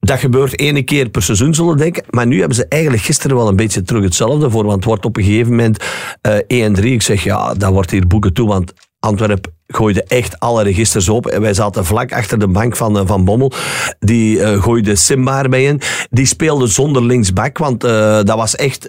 Dat 0.00 0.18
gebeurt 0.18 0.58
ene 0.58 0.82
keer 0.82 1.08
per 1.08 1.22
seizoen, 1.22 1.54
zullen 1.54 1.72
we 1.72 1.78
denken. 1.78 2.04
Maar 2.10 2.26
nu 2.26 2.38
hebben 2.38 2.56
ze 2.56 2.66
eigenlijk 2.68 3.02
gisteren 3.02 3.36
wel 3.36 3.48
een 3.48 3.56
beetje 3.56 3.82
terug 3.82 4.02
hetzelfde 4.02 4.50
voor, 4.50 4.62
want 4.62 4.76
het 4.76 4.84
wordt 4.84 5.04
op 5.04 5.16
een 5.16 5.24
gegeven 5.24 5.50
moment 5.50 5.84
eh 6.20 6.70
1-3. 6.70 6.84
Ik 6.84 7.02
zeg, 7.02 7.24
ja, 7.24 7.54
dat 7.54 7.72
wordt 7.72 7.90
hier 7.90 8.06
boeken 8.06 8.32
toe, 8.32 8.48
want 8.48 8.72
Antwerp 9.00 9.46
gooide 9.68 10.02
echt 10.02 10.40
alle 10.40 10.62
registers 10.62 11.08
op. 11.08 11.26
En 11.26 11.40
wij 11.40 11.54
zaten 11.54 11.84
vlak 11.84 12.12
achter 12.12 12.38
de 12.38 12.48
bank 12.48 12.76
van, 12.76 12.98
eh, 12.98 13.06
van 13.06 13.24
Bommel. 13.24 13.52
Die 13.98 14.42
eh, 14.42 14.62
gooide 14.62 14.96
Simba 14.96 15.42
erbij 15.42 15.64
in. 15.64 15.80
Die 16.10 16.26
speelde 16.26 16.66
zonder 16.66 17.04
linksback, 17.04 17.58
want 17.58 17.84
eh, 17.84 17.90
dat 18.22 18.36
was 18.36 18.56
echt 18.56 18.88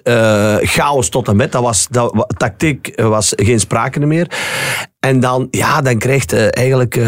chaos 0.62 1.10
tot 1.10 1.28
en 1.28 1.36
met. 1.36 1.52
Dat 1.52 1.62
was, 1.62 1.88
dat, 1.90 2.34
tactiek 2.38 3.02
was 3.02 3.34
geen 3.36 3.60
sprake 3.60 4.00
meer. 4.00 4.32
En 5.00 5.20
dan, 5.20 5.48
ja, 5.52 5.82
dan 5.82 5.98
krijgt 5.98 6.34
eigenlijk 6.34 7.00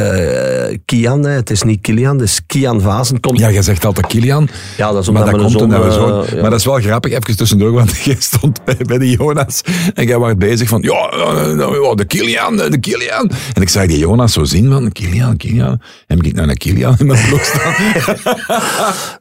Kian, 0.85 1.23
hè, 1.23 1.31
het 1.31 1.49
is 1.49 1.63
niet 1.63 1.81
Kilian, 1.81 2.13
het 2.13 2.29
is 2.29 2.41
Kian 2.47 2.81
Vazen. 2.81 3.19
Komt, 3.19 3.39
Ja, 3.39 3.51
jij 3.51 3.61
zegt 3.61 3.85
altijd 3.85 4.07
Kilian. 4.07 4.49
ja, 4.77 4.91
dat 4.91 5.01
is 5.01 5.09
Maar 5.09 5.25
dat 5.25 5.41
komt 5.41 5.51
zo. 5.51 5.67
ja. 5.67 6.41
Maar 6.41 6.49
dat 6.49 6.59
is 6.59 6.65
wel 6.65 6.79
grappig, 6.79 7.11
even 7.11 7.37
tussendoor, 7.37 7.71
want 7.71 7.97
jij 8.03 8.15
stond 8.19 8.63
bij, 8.63 8.77
bij 8.77 8.97
de 8.97 9.09
Jonas 9.09 9.61
en 9.93 10.07
jij 10.07 10.17
was 10.17 10.35
bezig 10.37 10.69
van, 10.69 10.81
ja, 10.81 11.09
nou, 11.53 11.95
de 11.95 12.05
Kilian, 12.05 12.55
de 12.55 12.79
Kilian. 12.79 13.31
En 13.53 13.60
ik 13.61 13.69
zag 13.69 13.85
die 13.85 13.97
Jonas 13.97 14.33
zo 14.33 14.43
zien 14.43 14.71
van, 14.71 14.91
Kilian, 14.91 15.37
Kilian. 15.37 15.81
En 16.07 16.19
ik 16.21 16.33
naar 16.33 16.49
een 16.49 16.57
Kilian 16.57 16.95
in 16.97 17.05
mijn 17.05 17.25
ploeg 17.27 17.45
staan. 17.45 17.73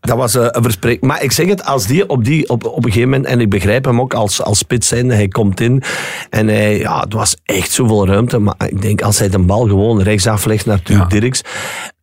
Dat 0.01 0.17
was 0.17 0.35
eh, 0.35 0.47
een 0.51 0.63
verspreking. 0.63 1.03
Maar 1.03 1.23
ik 1.23 1.33
zeg 1.33 1.47
het, 1.47 1.65
als 1.65 1.87
die 1.87 2.09
op, 2.09 2.25
die 2.25 2.49
op, 2.49 2.65
op 2.65 2.77
een 2.77 2.93
gegeven 2.93 3.11
moment, 3.11 3.27
en 3.27 3.41
ik 3.41 3.51
begrijp 3.51 3.85
hem 3.85 4.01
ook 4.01 4.15
als, 4.15 4.43
als 4.43 4.59
spits 4.59 4.89
zijn, 4.89 5.11
hij 5.11 5.29
komt 5.29 5.61
in 5.61 5.83
en 6.31 6.49
hij, 6.49 6.79
ja, 6.79 7.01
het 7.01 7.13
was 7.13 7.37
echt 7.45 7.71
zoveel 7.71 8.07
ruimte. 8.07 8.39
Maar 8.39 8.55
ik 8.69 8.83
denk, 8.83 9.03
als 9.03 9.19
hij 9.19 9.29
de 9.29 9.39
bal 9.39 9.67
gewoon 9.67 10.03
rechtsaf 10.03 10.45
legt 10.45 10.67
naar. 10.67 11.09
Dirks, 11.09 11.43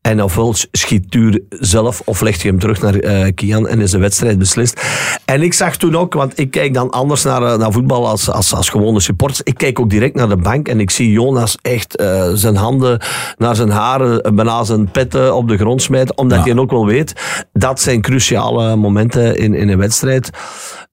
en 0.07 0.23
ofwel 0.23 0.53
schiet 0.71 1.11
Tuur 1.11 1.41
zelf, 1.49 2.01
of 2.05 2.21
legt 2.21 2.41
hij 2.41 2.51
hem 2.51 2.59
terug 2.59 2.81
naar 2.81 2.95
eh, 2.95 3.31
Kian 3.35 3.67
en 3.67 3.81
is 3.81 3.91
de 3.91 3.97
wedstrijd 3.97 4.37
beslist. 4.37 4.81
En 5.25 5.41
ik 5.41 5.53
zag 5.53 5.75
toen 5.77 5.95
ook, 5.95 6.13
want 6.13 6.39
ik 6.39 6.51
kijk 6.51 6.73
dan 6.73 6.89
anders 6.89 7.23
naar, 7.23 7.43
eh, 7.43 7.57
naar 7.57 7.71
voetbal 7.71 8.07
als, 8.07 8.29
als, 8.31 8.53
als 8.53 8.69
gewone 8.69 8.99
supporters. 8.99 9.41
Ik 9.43 9.57
kijk 9.57 9.79
ook 9.79 9.89
direct 9.89 10.15
naar 10.15 10.29
de 10.29 10.37
bank 10.37 10.67
en 10.67 10.79
ik 10.79 10.89
zie 10.91 11.11
Jonas 11.11 11.57
echt 11.61 11.95
eh, 11.95 12.29
zijn 12.33 12.55
handen 12.55 13.01
naar 13.37 13.55
zijn 13.55 13.69
haren, 13.69 14.35
bijna 14.35 14.63
zijn 14.63 14.91
petten 14.91 15.35
op 15.35 15.47
de 15.47 15.57
grond 15.57 15.81
smijten, 15.81 16.17
omdat 16.17 16.37
Ja. 16.37 16.43
hij 16.43 16.57
ook 16.57 16.71
wel 16.71 16.85
weet, 16.85 17.13
dat 17.53 17.79
zijn 17.79 18.01
cruciale 18.01 18.75
momenten 18.75 19.37
in, 19.37 19.53
in 19.53 19.69
een 19.69 19.77
wedstrijd. 19.77 20.29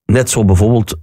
Net 0.07 0.31
zo 0.31 0.45
bijvoorbeeld 0.45 0.97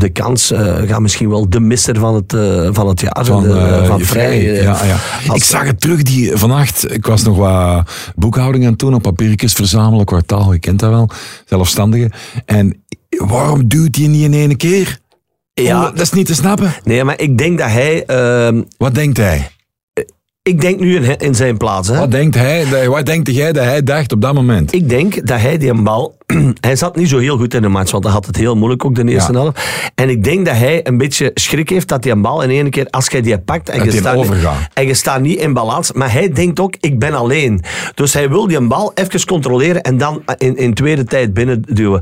de 0.00 0.08
kans, 0.10 0.50
eh 0.50 0.76
gaat 0.86 1.00
misschien 1.00 1.28
wel 1.28 1.48
de 1.50 1.60
misser 1.60 1.98
van 1.98 2.14
het, 2.14 2.32
eh, 2.34 2.68
van 2.72 2.88
het 2.88 3.00
jaar 3.00 3.24
Van, 3.24 3.42
de- 3.42 3.48
eh, 3.58 3.86
van 3.86 4.00
Vrij. 4.00 4.42
Ja, 4.42 4.60
ja. 4.84 4.96
als- 5.26 5.36
Ik 5.36 5.44
zag 5.44 5.66
het 5.66 5.80
terug 5.80 6.02
die, 6.02 6.36
vannacht. 6.36 6.92
Ik 6.94 7.06
was 7.06 7.22
nog 7.22 7.36
wat 7.36 7.90
boekhouding 8.16 8.64
aan 8.64 8.70
het 8.70 8.78
doen, 8.78 8.94
op 8.94 9.02
papiertjes 9.02 9.52
verzamelen, 9.52 10.04
kwartaal, 10.04 10.52
je 10.52 10.58
kent 10.58 10.78
dat 10.78 10.90
wel, 10.90 11.08
zelfstandige. 11.46 12.10
En 12.44 12.84
waarom 13.08 13.68
duwt 13.68 13.96
hij 13.96 14.06
niet 14.06 14.22
in 14.24 14.34
één 14.34 14.56
keer? 14.56 14.98
Ja. 15.54 15.76
Oh, 15.78 15.84
dat 15.90 16.00
is 16.00 16.12
niet 16.12 16.26
te 16.26 16.34
snappen. 16.34 16.72
Nee, 16.84 17.04
maar 17.04 17.20
ik 17.20 17.38
denk 17.38 17.58
dat 17.58 17.70
hij... 17.70 18.04
ehm, 18.06 18.62
Wat 18.78 18.94
denkt 18.94 19.16
hij? 19.16 19.50
Ik 20.42 20.60
denk 20.60 20.80
nu 20.80 20.96
in, 20.96 21.16
in 21.18 21.34
zijn 21.34 21.56
plaats. 21.56 21.88
Hè. 21.88 21.98
Wat 21.98 22.10
denkt 22.10 22.34
hij? 22.34 22.88
Wat 22.88 23.06
denkt 23.06 23.34
jij 23.34 23.52
dat 23.52 23.64
hij 23.64 23.82
dacht 23.82 24.12
op 24.12 24.20
dat 24.20 24.34
moment? 24.34 24.74
Ik 24.74 24.88
denk 24.88 25.26
dat 25.26 25.40
hij 25.40 25.58
die 25.58 25.82
bal... 25.82 26.18
hij 26.60 26.76
zat 26.76 26.96
niet 26.96 27.08
zo 27.08 27.18
heel 27.18 27.36
goed 27.36 27.54
in 27.54 27.62
de 27.62 27.68
match, 27.68 27.90
want 27.90 28.04
hij 28.04 28.12
had 28.12 28.26
het 28.26 28.36
heel 28.36 28.56
moeilijk 28.56 28.84
ook 28.84 28.94
de 28.94 29.04
eerste 29.04 29.32
Ja. 29.32 29.38
helft. 29.38 29.60
En 29.94 30.08
ik 30.08 30.24
denk 30.24 30.46
dat 30.46 30.56
hij 30.56 30.86
een 30.86 30.98
beetje 30.98 31.30
schrik 31.34 31.68
heeft 31.68 31.88
dat 31.88 32.02
die 32.02 32.16
bal 32.16 32.42
in 32.42 32.50
één 32.50 32.70
keer, 32.70 32.86
als 32.90 33.06
jij 33.08 33.20
die 33.20 33.38
pakt 33.38 33.68
en 33.68 33.84
je, 33.84 33.90
staat, 33.90 34.16
overgaat. 34.16 34.68
en 34.74 34.86
je 34.86 34.94
staat 34.94 35.20
niet 35.20 35.38
in 35.38 35.52
balans, 35.52 35.92
maar 35.92 36.12
hij 36.12 36.32
denkt 36.32 36.60
ook, 36.60 36.74
ik 36.80 36.98
ben 36.98 37.14
alleen. 37.14 37.62
Dus 37.94 38.12
hij 38.12 38.28
wil 38.28 38.46
die 38.46 38.60
bal 38.60 38.92
even 38.94 39.26
controleren 39.26 39.82
en 39.82 39.98
dan 39.98 40.22
in, 40.38 40.56
in 40.56 40.74
tweede 40.74 41.04
tijd 41.04 41.34
binnenduwen. 41.34 42.00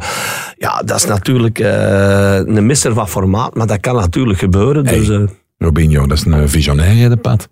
Ja, 0.58 0.82
dat 0.84 0.96
is 0.96 1.04
natuurlijk 1.06 1.58
eh, 1.58 2.34
een 2.34 2.66
misser 2.66 2.94
van 2.94 3.08
formaat, 3.08 3.54
maar 3.54 3.66
dat 3.66 3.80
kan 3.80 3.94
natuurlijk 3.94 4.38
gebeuren. 4.38 4.86
Hey. 4.86 4.98
Dus, 4.98 5.08
eh, 5.08 5.22
Robinho, 5.58 6.06
dat 6.06 6.18
is 6.18 6.24
een 6.24 6.48
visionair, 6.48 7.08
de 7.08 7.16
pad. 7.16 7.48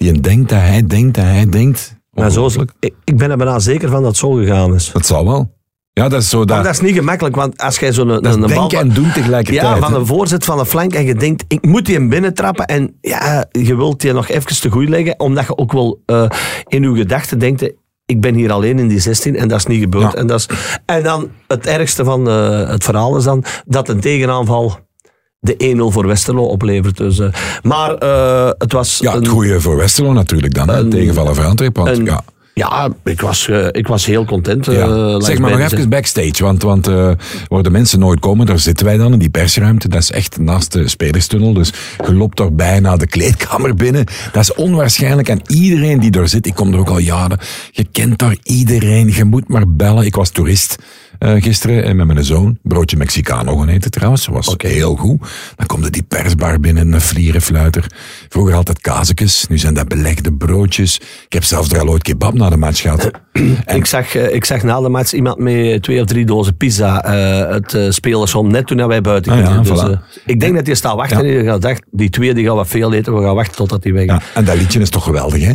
Die 0.00 0.20
denkt 0.20 0.48
dat 0.48 0.58
hij 0.58 0.86
denkt 0.86 1.14
dat 1.14 1.24
hij 1.24 1.48
denkt. 1.48 1.96
maar 2.10 2.30
zo, 2.30 2.50
ik, 2.80 2.94
ik 3.04 3.16
ben 3.16 3.30
er 3.30 3.36
bijna 3.36 3.58
zeker 3.58 3.88
van 3.88 3.98
dat 3.98 4.08
het 4.08 4.16
zo 4.16 4.30
gegaan 4.30 4.74
is. 4.74 4.90
Dat 4.92 5.06
zal 5.06 5.24
wel. 5.24 5.58
Ja, 5.92 6.08
dat 6.08 6.22
is 6.22 6.28
zo. 6.28 6.38
Dat, 6.38 6.48
Maar 6.48 6.64
dat 6.64 6.72
is 6.72 6.80
niet 6.80 6.94
gemakkelijk, 6.94 7.36
want 7.36 7.58
als 7.58 7.78
jij 7.78 7.92
zo'n 7.92 8.08
een, 8.08 8.24
een 8.24 8.54
bal... 8.54 8.70
en 8.70 8.88
doen 8.88 9.12
tegelijkertijd. 9.12 9.66
Ja, 9.66 9.78
van 9.78 9.94
een 9.94 10.06
voorzet 10.06 10.44
van 10.44 10.58
een 10.58 10.66
flank 10.66 10.94
en 10.94 11.04
je 11.04 11.14
denkt, 11.14 11.44
ik 11.48 11.66
moet 11.66 11.86
die 11.86 11.94
hem 11.94 12.08
binnentrappen. 12.08 12.66
En 12.66 12.96
ja, 13.00 13.46
je 13.50 13.76
wilt 13.76 14.00
die 14.00 14.12
nog 14.12 14.28
even 14.28 14.60
te 14.60 14.70
goed 14.70 14.88
leggen, 14.88 15.20
omdat 15.20 15.46
je 15.46 15.56
ook 15.56 15.72
wel 15.72 16.02
eh, 16.06 16.26
in 16.66 16.82
je 16.82 16.94
gedachten 16.94 17.38
denkt, 17.38 17.72
ik 18.06 18.20
ben 18.20 18.34
hier 18.34 18.52
alleen 18.52 18.78
in 18.78 18.88
die 18.88 19.00
16 19.00 19.36
en 19.36 19.48
dat 19.48 19.58
is 19.58 19.66
niet 19.66 19.80
gebeurd. 19.80 20.12
Ja. 20.12 20.18
En, 20.18 20.26
dat 20.26 20.38
is, 20.38 20.48
en 20.86 21.02
dan 21.02 21.30
het 21.46 21.66
ergste 21.66 22.04
van 22.04 22.28
eh, 22.28 22.68
het 22.68 22.84
verhaal 22.84 23.16
is 23.16 23.24
dan 23.24 23.44
dat 23.66 23.88
een 23.88 24.00
tegenaanval 24.00 24.78
de 25.40 25.74
1-0 25.90 25.92
voor 25.92 26.06
Westerlo 26.06 26.42
oplevert. 26.44 26.96
Dus, 26.96 27.18
eh, 27.18 27.28
maar 27.62 27.94
eh, 27.94 28.50
het 28.58 28.72
was... 28.72 28.98
Ja, 28.98 29.12
het 29.14 29.20
een- 29.24 29.30
goede 29.30 29.60
voor 29.60 29.76
Westerlo 29.76 30.12
natuurlijk 30.12 30.54
dan. 30.54 30.68
Een- 30.68 30.90
tegenvallen 30.90 31.34
voor 31.34 31.44
Antwerpen. 31.44 31.84
Want, 31.84 31.98
een- 31.98 32.04
ja. 32.04 32.22
ja, 32.54 32.88
ik 33.04 33.20
was, 33.20 33.48
eh, 33.48 33.66
ik 33.70 33.86
was 33.86 34.06
heel 34.06 34.24
content. 34.24 34.66
Ja. 34.66 35.20
zeg 35.20 35.38
maar 35.38 35.50
nog 35.50 35.60
even 35.60 35.88
backstage, 35.88 36.44
want, 36.44 36.62
want 36.62 36.86
waar 37.48 37.62
de 37.62 37.70
mensen 37.70 37.98
nooit 37.98 38.20
komen, 38.20 38.46
daar 38.46 38.58
zitten 38.58 38.86
wij 38.86 38.96
dan 38.96 39.12
in 39.12 39.18
die 39.18 39.30
persruimte. 39.30 39.88
Dat 39.88 40.02
is 40.02 40.10
echt 40.10 40.38
naast 40.38 40.72
de 40.72 40.88
spelerstunnel, 40.88 41.52
dus 41.52 41.72
je 42.06 42.14
loopt 42.14 42.36
daar 42.36 42.52
bijna 42.54 42.96
de 42.96 43.06
kleedkamer 43.06 43.74
binnen. 43.74 44.04
Dat 44.32 44.42
is 44.42 44.54
onwaarschijnlijk 44.54 45.28
en 45.28 45.40
iedereen 45.46 46.00
die 46.00 46.10
daar 46.10 46.28
zit, 46.28 46.46
ik 46.46 46.54
kom 46.54 46.72
er 46.72 46.78
ook 46.78 46.88
al 46.88 46.98
jaren, 46.98 47.38
je 47.70 47.86
kent 47.92 48.18
daar 48.18 48.36
iedereen, 48.42 49.12
je 49.14 49.24
moet 49.24 49.48
maar 49.48 49.68
bellen. 49.68 50.04
Ik 50.04 50.14
was 50.14 50.30
toerist 50.30 50.76
eh, 51.20 51.42
gisteren 51.42 51.84
en 51.84 51.96
met 51.96 52.06
mijn 52.06 52.24
zoon, 52.24 52.58
broodje 52.62 52.96
Mexicano 52.96 53.56
gaan 53.56 53.68
eten 53.68 53.90
trouwens, 53.90 54.26
was 54.26 54.54
heel 54.56 54.96
goed. 54.96 55.20
Dan 55.56 55.66
komt 55.66 55.92
die 55.92 56.02
persbar 56.02 56.60
binnen, 56.60 56.92
een 56.92 57.00
vlierenfluiter. 57.00 57.86
Vroeger 58.28 58.54
altijd 58.54 58.80
kazekes, 58.80 59.46
nu 59.48 59.58
zijn 59.58 59.74
dat 59.74 59.88
belegde 59.88 60.32
broodjes. 60.32 61.00
Ik 61.24 61.32
heb 61.32 61.44
zelfs 61.44 61.70
er 61.70 61.80
al 61.80 61.88
ooit 61.88 62.02
kebab 62.02 62.34
na 62.34 62.50
de 62.50 62.56
match 62.56 62.80
gehad. 62.80 63.10
En 63.64 63.76
Ik 63.80 63.86
zag, 63.86 64.14
eh, 64.14 64.34
ik 64.34 64.44
zag 64.44 64.62
na 64.62 64.80
de 64.80 64.88
match 64.88 65.12
iemand 65.12 65.38
met 65.38 65.82
twee 65.82 66.00
of 66.00 66.06
drie 66.06 66.24
dozen 66.26 66.56
pizza 66.56 67.04
eh, 67.04 67.52
het 67.54 67.74
uh, 67.74 67.90
spelersom 67.90 68.50
net 68.50 68.66
toen 68.66 68.86
wij 68.86 69.00
buiten 69.00 69.32
Ah 69.32 69.38
ja, 69.38 69.46
gingen. 69.46 69.62
dus, 69.62 69.82
voilà. 69.82 70.22
ik 70.24 70.40
denk 70.40 70.54
dat 70.54 70.66
hij 70.66 70.74
staat 70.74 70.94
wachten 70.96 71.26
Ja. 71.26 71.38
en 71.38 71.46
hij 71.46 71.58
dacht, 71.58 71.82
die 71.90 72.10
twee 72.10 72.34
die 72.34 72.46
gaan 72.46 72.54
wat 72.56 72.68
veel 72.68 72.92
eten, 72.92 73.14
we 73.14 73.22
gaan 73.22 73.34
wachten 73.34 73.56
totdat 73.56 73.82
die 73.82 73.92
weg. 73.92 74.04
Ja, 74.06 74.20
en 74.34 74.44
dat 74.44 74.56
liedje 74.56 74.80
is 74.80 74.90
toch 74.90 75.04
geweldig, 75.04 75.44
hè? 75.44 75.52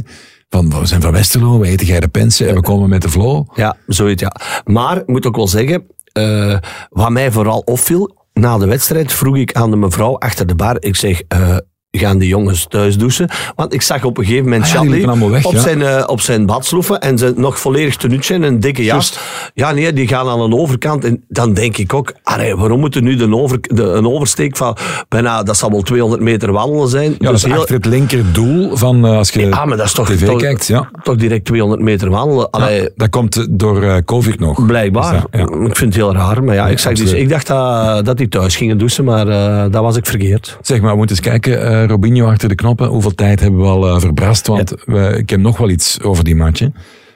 Van, 0.50 0.80
we 0.80 0.86
zijn 0.86 1.02
van 1.02 1.12
Westerlo, 1.12 1.60
we 1.60 1.68
eten 1.68 2.02
de 2.02 2.08
pensen 2.08 2.48
en 2.48 2.56
we 2.56 2.62
komen 2.62 2.90
met 2.90 3.02
de 3.02 3.10
flow. 3.10 3.48
Ja, 3.56 3.78
zoiets 3.88 4.22
ja. 4.22 4.36
Maar, 4.64 4.98
ik 4.98 5.08
moet 5.08 5.26
ook 5.26 5.36
wel 5.36 5.48
zeggen, 5.48 5.86
eh, 6.12 6.58
wat 6.90 7.10
mij 7.10 7.32
vooral 7.32 7.60
opviel, 7.60 8.16
na 8.34 8.58
de 8.58 8.66
wedstrijd 8.66 9.14
vroeg 9.14 9.38
ik 9.38 9.54
aan 9.54 9.70
de 9.70 9.78
mevrouw 9.78 10.18
achter 10.18 10.48
de 10.48 10.56
bar, 10.56 10.78
ik 10.80 10.96
zeg, 10.96 11.22
eh, 11.28 11.58
gaan 11.98 12.18
die 12.18 12.30
jongens 12.30 12.66
thuis 12.70 12.98
douchen. 12.98 13.30
Want 13.56 13.74
ik 13.74 13.82
zag 13.82 14.04
op 14.04 14.18
een 14.18 14.24
gegeven 14.26 14.44
moment 14.44 14.64
Ah 14.64 14.70
ja, 14.70 14.78
Charlie 14.78 15.30
weg, 15.30 15.46
op, 15.46 15.54
ja. 15.54 15.60
zijn, 15.60 15.82
eh, 15.82 16.04
op 16.08 16.22
zijn 16.22 16.46
badsloeven 16.46 17.00
en 17.02 17.18
ze 17.18 17.34
nog 17.36 17.60
volledig 17.60 17.96
tenuutje 17.96 18.34
en 18.34 18.44
een 18.44 18.60
dikke 18.60 18.84
jas. 18.84 19.20
Ja, 19.54 19.72
nee, 19.72 19.94
die 19.94 20.08
gaan 20.08 20.28
aan 20.30 20.50
de 20.50 20.56
overkant. 20.56 21.04
En 21.06 21.24
dan 21.28 21.54
denk 21.54 21.78
ik 21.78 21.94
ook, 21.94 22.14
allee, 22.24 22.56
waarom 22.56 22.80
moet 22.80 22.96
er 22.96 23.02
nu 23.02 23.16
de 23.16 23.36
over, 23.36 23.60
de, 23.62 23.84
een 23.84 24.08
oversteek 24.08 24.58
van 24.58 24.78
bijna, 25.10 25.44
dat 25.44 25.58
zal 25.58 25.72
wel 25.72 25.82
200 25.82 26.22
meter 26.22 26.52
wandelen 26.52 26.88
zijn. 26.88 27.16
Ja, 27.20 27.32
dat 27.32 27.36
is 27.36 27.52
achter 27.52 27.76
het 27.76 27.86
linkerdoel 27.86 28.76
van 28.76 29.06
eh, 29.06 29.18
als 29.18 29.30
je 29.30 29.46
Ja, 29.46 29.66
maar 29.66 29.78
dat 29.78 29.86
is 29.86 29.94
toch, 29.94 30.10
tv 30.10 30.26
toch, 30.26 30.40
kijkt. 30.40 30.68
Ja. 30.68 30.90
toch 31.04 31.16
direct 31.16 31.46
200 31.46 31.82
meter 31.82 32.10
wandelen. 32.10 32.50
Allee, 32.50 32.90
dat 32.96 33.10
komt 33.10 33.48
door 33.50 33.84
eh, 33.84 33.98
COVID 34.06 34.40
nog. 34.40 34.66
Blijkbaar. 34.66 35.26
Dus 35.32 35.42
dat-. 35.42 35.50
Ik 35.50 35.76
vind 35.76 35.94
het 35.94 36.04
heel 36.04 36.14
raar. 36.14 36.44
Maar 36.44 36.56
ja, 36.56 36.68
ik, 36.68 36.80
zag 36.80 36.94
dus, 36.94 37.12
ik 37.12 37.30
dacht 37.30 37.48
dat, 37.48 38.06
dat 38.06 38.18
die 38.18 38.28
thuis 38.28 38.56
gingen 38.56 38.78
douchen, 38.78 39.04
maar 39.04 39.28
eh 39.28 39.64
dat 39.72 39.82
was 39.82 39.96
ik 39.96 40.06
verkeerd. 40.06 40.58
Zeg 40.62 40.82
maar, 40.82 40.92
we 40.92 40.98
moeten 40.98 41.16
eens 41.16 41.26
kijken, 41.26 41.85
eh, 41.86 41.92
Robinho 41.92 42.28
achter 42.28 42.50
de 42.50 42.56
knoppen. 42.56 42.88
Hoeveel 42.88 43.16
tijd 43.16 43.40
hebben 43.40 43.60
we 43.60 43.66
al 43.68 43.88
eh, 43.88 44.00
verbrast? 44.00 44.48
Want 44.48 44.74
we, 44.86 45.16
ik 45.18 45.30
heb 45.30 45.40
nog 45.40 45.58
wel 45.58 45.70
iets 45.70 46.02
over 46.02 46.24
die 46.24 46.36
match. 46.36 46.60
hè. 46.60 46.68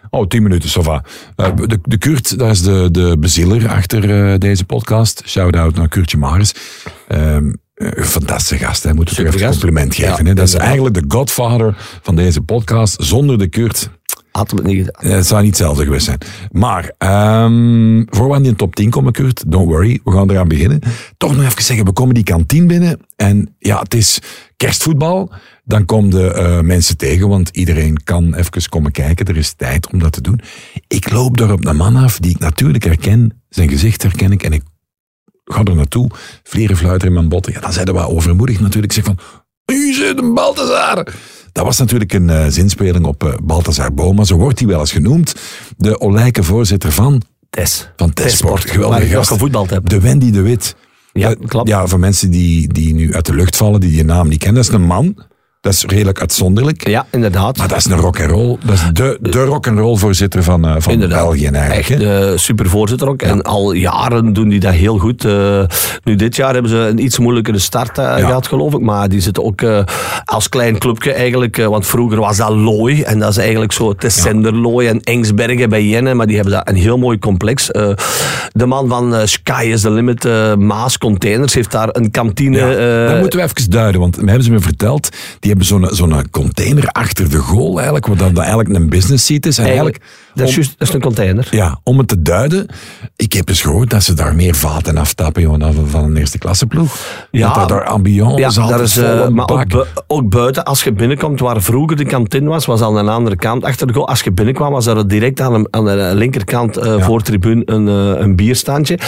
Oh, 0.10 0.28
tien 0.28 0.44
minuten, 0.44 0.70
Sova. 0.70 1.04
de, 1.36 1.80
de 1.84 1.98
Kurt, 1.98 2.38
dat 2.40 2.50
is 2.52 2.62
de, 2.62 2.88
de 2.92 3.16
bezieler 3.20 3.68
achter 3.70 4.32
eh, 4.32 4.38
deze 4.40 4.66
podcast. 4.66 5.24
Shout-out 5.26 5.76
naar 5.76 5.88
Kurtje 5.88 6.18
Maris. 6.18 6.54
Ehm, 7.08 7.52
eh, 7.74 8.04
fantastische 8.04 8.66
gast, 8.66 8.84
hè. 8.84 8.94
Moeten 8.94 9.16
we 9.16 9.24
toch 9.24 9.34
even 9.34 9.46
een 9.46 9.52
compliment 9.52 9.96
geven. 9.96 10.24
Ja, 10.24 10.24
hè. 10.24 10.34
Dat 10.34 10.48
is 10.48 10.54
eigenlijk 10.54 10.96
de 10.96 11.04
godfather 11.08 11.76
van 12.02 12.16
deze 12.16 12.42
podcast. 12.42 12.98
Zonder 13.04 13.38
de 13.38 13.48
Kurt 13.48 13.90
Had 14.40 14.52
het 14.52 14.64
niet 14.64 14.86
gedaan. 14.86 15.12
eh, 15.12 15.18
Het 15.18 15.28
zou 15.28 15.40
niet 15.42 15.50
hetzelfde 15.50 15.84
geweest 15.84 16.06
zijn. 16.06 16.18
Maar, 16.52 16.92
ehm 16.98 18.04
voor 18.10 18.28
we 18.28 18.34
aan 18.36 18.44
die 18.44 18.56
top 18.56 18.76
10 18.76 18.90
komen, 18.90 19.12
Kurt, 19.12 19.44
don't 19.52 19.68
worry, 19.68 20.00
we 20.04 20.12
gaan 20.12 20.32
eraan 20.32 20.48
beginnen. 20.48 20.80
Toch 21.18 21.36
nog 21.36 21.46
even 21.46 21.64
zeggen, 21.64 21.86
we 21.86 21.92
komen 21.92 22.14
die 22.14 22.24
kantine 22.24 22.66
binnen 22.66 23.00
en 23.16 23.56
ja, 23.60 23.80
het 23.80 23.94
is 23.94 24.20
kerstvoetbal. 24.58 25.32
Dan 25.64 25.86
komen 25.86 26.10
de 26.10 26.34
eh, 26.34 26.60
mensen 26.60 26.98
tegen, 26.98 27.28
want 27.30 27.50
iedereen 27.50 28.04
kan 28.04 28.34
even 28.34 28.70
komen 28.70 28.92
kijken. 28.92 29.26
Er 29.26 29.38
is 29.38 29.54
tijd 29.54 29.92
om 29.92 30.00
dat 30.00 30.12
te 30.12 30.22
doen. 30.22 30.40
Ik 30.88 31.12
loop 31.12 31.38
daar 31.38 31.52
op 31.52 31.66
een 31.66 31.76
man 31.76 31.96
af 31.96 32.20
die 32.20 32.32
ik 32.32 32.40
natuurlijk 32.40 32.84
herken. 32.84 33.42
Zijn 33.50 33.70
gezicht 33.70 34.04
herken 34.04 34.32
ik 34.32 34.44
en 34.44 34.54
ik 34.54 34.64
ga 35.46 35.64
er 35.64 35.76
naartoe. 35.76 36.10
Vlierenfluiter 36.44 37.08
in 37.08 37.14
mijn 37.14 37.30
botten. 37.30 37.54
Ja, 37.54 37.60
dan 37.60 37.74
zijn 37.74 37.86
we 37.86 38.08
overmoedig 38.08 38.60
natuurlijk. 38.60 38.94
Ik 38.94 39.04
zeg 39.04 39.16
van, 39.16 39.18
u 39.76 39.94
zit 39.94 40.18
een 40.18 40.34
Balthazar. 40.34 41.08
Dat 41.60 41.68
was 41.68 41.78
natuurlijk 41.78 42.14
een 42.14 42.30
eh, 42.30 42.46
zinspeling 42.48 43.06
op 43.06 43.24
eh, 43.24 43.34
Balthazar 43.44 43.94
Boma. 43.94 44.24
Zo 44.24 44.38
wordt 44.38 44.60
hij 44.60 44.68
wel 44.68 44.80
eens 44.80 44.92
genoemd. 44.92 45.36
De 45.78 46.00
olijke 46.00 46.44
voorzitter 46.44 46.92
van, 46.92 47.22
Tess. 47.50 47.90
van 47.98 48.14
ik 48.66 48.78
nog 48.78 49.10
gast. 49.10 49.30
gevoetbald 49.30 49.70
heb. 49.70 49.90
De 49.90 50.00
Wendy 50.00 50.32
de 50.32 50.42
Wit. 50.42 50.76
Ja, 51.14 51.30
Eh, 51.30 51.48
klopt. 51.48 51.68
Ja, 51.68 51.88
voor 51.88 52.00
mensen 52.00 52.32
die, 52.32 52.74
die 52.74 52.94
nu 52.94 53.14
uit 53.14 53.26
de 53.26 53.34
lucht 53.34 53.56
vallen, 53.56 53.80
die 53.80 53.92
die 53.92 54.04
naam 54.06 54.28
niet 54.28 54.40
kennen. 54.40 54.62
Dat 54.62 54.72
is 54.72 54.80
een 54.80 54.86
man. 54.86 55.16
Dat 55.62 55.74
is 55.74 55.84
redelijk 55.88 56.20
uitzonderlijk. 56.20 56.88
Ja, 56.88 57.06
inderdaad. 57.12 57.58
Maar 57.58 57.68
dat 57.68 57.78
is 57.78 57.86
een 57.86 57.98
rock 57.98 58.20
and 58.22 58.30
roll. 58.30 58.58
Dat 58.66 58.74
is 58.76 58.84
de, 58.94 59.18
de 59.22 59.44
rock 59.44 59.68
and 59.68 59.78
roll 59.78 59.98
voorzitter 59.98 60.44
van, 60.44 60.68
eh, 60.68 60.76
van 60.78 60.94
Inderdaad. 60.94 61.20
België 61.20 61.48
eigenlijk. 61.48 61.90
Echt 61.90 62.02
hè. 62.02 62.32
eh, 62.32 62.38
super 62.38 62.70
voorzitter 62.70 63.08
ook. 63.08 63.22
En 63.22 63.42
al 63.42 63.72
jaren 63.72 64.34
doen 64.34 64.50
die 64.50 64.60
dat 64.60 64.74
heel 64.74 64.98
goed. 64.98 65.26
Eh, 65.26 65.64
nu 66.04 66.16
dit 66.16 66.36
jaar 66.36 66.54
hebben 66.54 66.72
ze 66.72 66.78
een 66.78 67.04
iets 67.04 67.20
moeilijkere 67.20 67.60
start 67.60 67.98
eh, 67.98 68.16
gehad, 68.16 68.48
geloof 68.48 68.74
ik. 68.74 68.80
Maar 68.80 69.10
die 69.10 69.20
zitten 69.20 69.44
ook 69.44 69.62
als 70.26 70.50
klein 70.50 70.78
clubje 70.78 71.14
eigenlijk. 71.14 71.58
want 71.58 71.88
vroeger 71.88 72.20
was 72.20 72.38
dat 72.38 72.50
Looi. 72.50 73.02
En 73.02 73.20
dat 73.20 73.30
is 73.30 73.38
eigenlijk 73.38 73.72
zo 73.72 73.90
het 73.98 74.12
Senderlooi 74.12 74.88
en 74.88 75.00
Engsbergen 75.00 75.70
bij 75.70 75.86
Jenne. 75.86 76.14
Maar 76.14 76.28
die 76.28 76.36
hebben 76.36 76.54
dat 76.54 76.70
een 76.70 76.76
heel 76.76 76.98
mooi 76.98 77.20
complex. 77.20 77.68
De 78.52 78.66
man 78.66 78.88
van 78.88 79.28
Sky 79.28 79.70
is 79.72 79.82
the 79.82 79.92
Limit, 79.92 80.24
Maas 80.58 80.98
Containers, 80.98 81.54
heeft 81.54 81.72
daar 81.72 81.90
een 81.92 82.12
kantine. 82.12 82.58
Ja, 82.58 83.08
dat 83.12 83.20
moeten 83.20 83.40
we 83.40 83.46
even 83.46 83.70
duiden, 83.70 84.02
want 84.02 84.16
hebben 84.16 84.44
ze 84.44 84.52
me 84.52 84.60
verteld, 84.60 85.10
die 85.40 85.49
hebben 85.50 85.66
zo'n 85.66 85.88
zo'n 85.92 86.30
container 86.32 86.88
achter 86.88 87.30
de 87.30 87.38
goal 87.38 87.76
eigenlijk, 87.76 88.08
wat 88.08 88.20
dan 88.20 88.38
eigenlijk 88.38 88.70
een 88.70 88.90
business 88.90 89.26
seat 89.26 89.46
is. 89.46 89.58
En 89.58 89.66
eigenlijk, 89.66 89.98
eigenlijk, 89.98 90.29
dat, 90.40 90.48
is 90.50 90.56
juist, 90.56 90.76
dat 90.78 90.88
is 90.88 90.94
een 90.94 91.02
container. 91.02 91.48
ja, 91.52 91.80
om 91.84 91.98
het 91.98 92.08
te 92.08 92.22
duiden, 92.22 92.66
ik 93.16 93.34
heb 93.34 93.50
eens 93.50 93.62
gehoord 93.62 93.90
dat 93.90 94.04
ze 94.04 94.14
daar 94.14 94.36
meer 94.36 94.56
vaten 94.56 94.98
aftappen 94.98 95.60
dan 95.60 95.74
van 95.88 96.04
een 96.04 96.18
eerste 96.18 96.38
klasse 96.38 96.66
ploeg. 96.66 96.96
Ja. 97.32 97.54
dat 97.54 97.70
daar 97.70 97.86
ambiance 97.86 98.60
Ja, 98.62 98.68
daar 98.68 98.82
is, 98.82 98.98
eh, 98.98 99.28
maar 99.28 99.42
ook, 99.42 99.48
bak. 99.48 99.68
bu- 99.70 99.84
ook 100.08 100.30
buiten, 100.30 100.64
als 100.66 100.84
je 100.84 100.94
binnenkomt, 100.94 101.40
waar 101.40 101.62
vroeger 101.62 101.98
de 101.98 102.06
kantine 102.06 102.50
was, 102.50 102.66
was 102.66 102.82
aan 102.82 102.94
de 103.06 103.12
andere 103.12 103.36
kant 103.36 103.64
achter 103.64 103.88
de 103.88 103.94
goal. 103.94 104.08
Als 104.08 104.22
je 104.22 104.32
binnenkwam, 104.32 104.72
was 104.72 104.86
er 104.86 105.08
direct 105.08 105.42
aan 105.42 105.54
de, 105.64 105.68
aan 105.72 105.86
de 105.86 106.12
linkerkant 106.16 106.78
eh 106.78 107.02
voor 107.02 107.22
tribune 107.22 107.62
een, 107.66 107.88
eh, 107.88 108.22
een 108.22 108.36
bierstandje. 108.36 109.00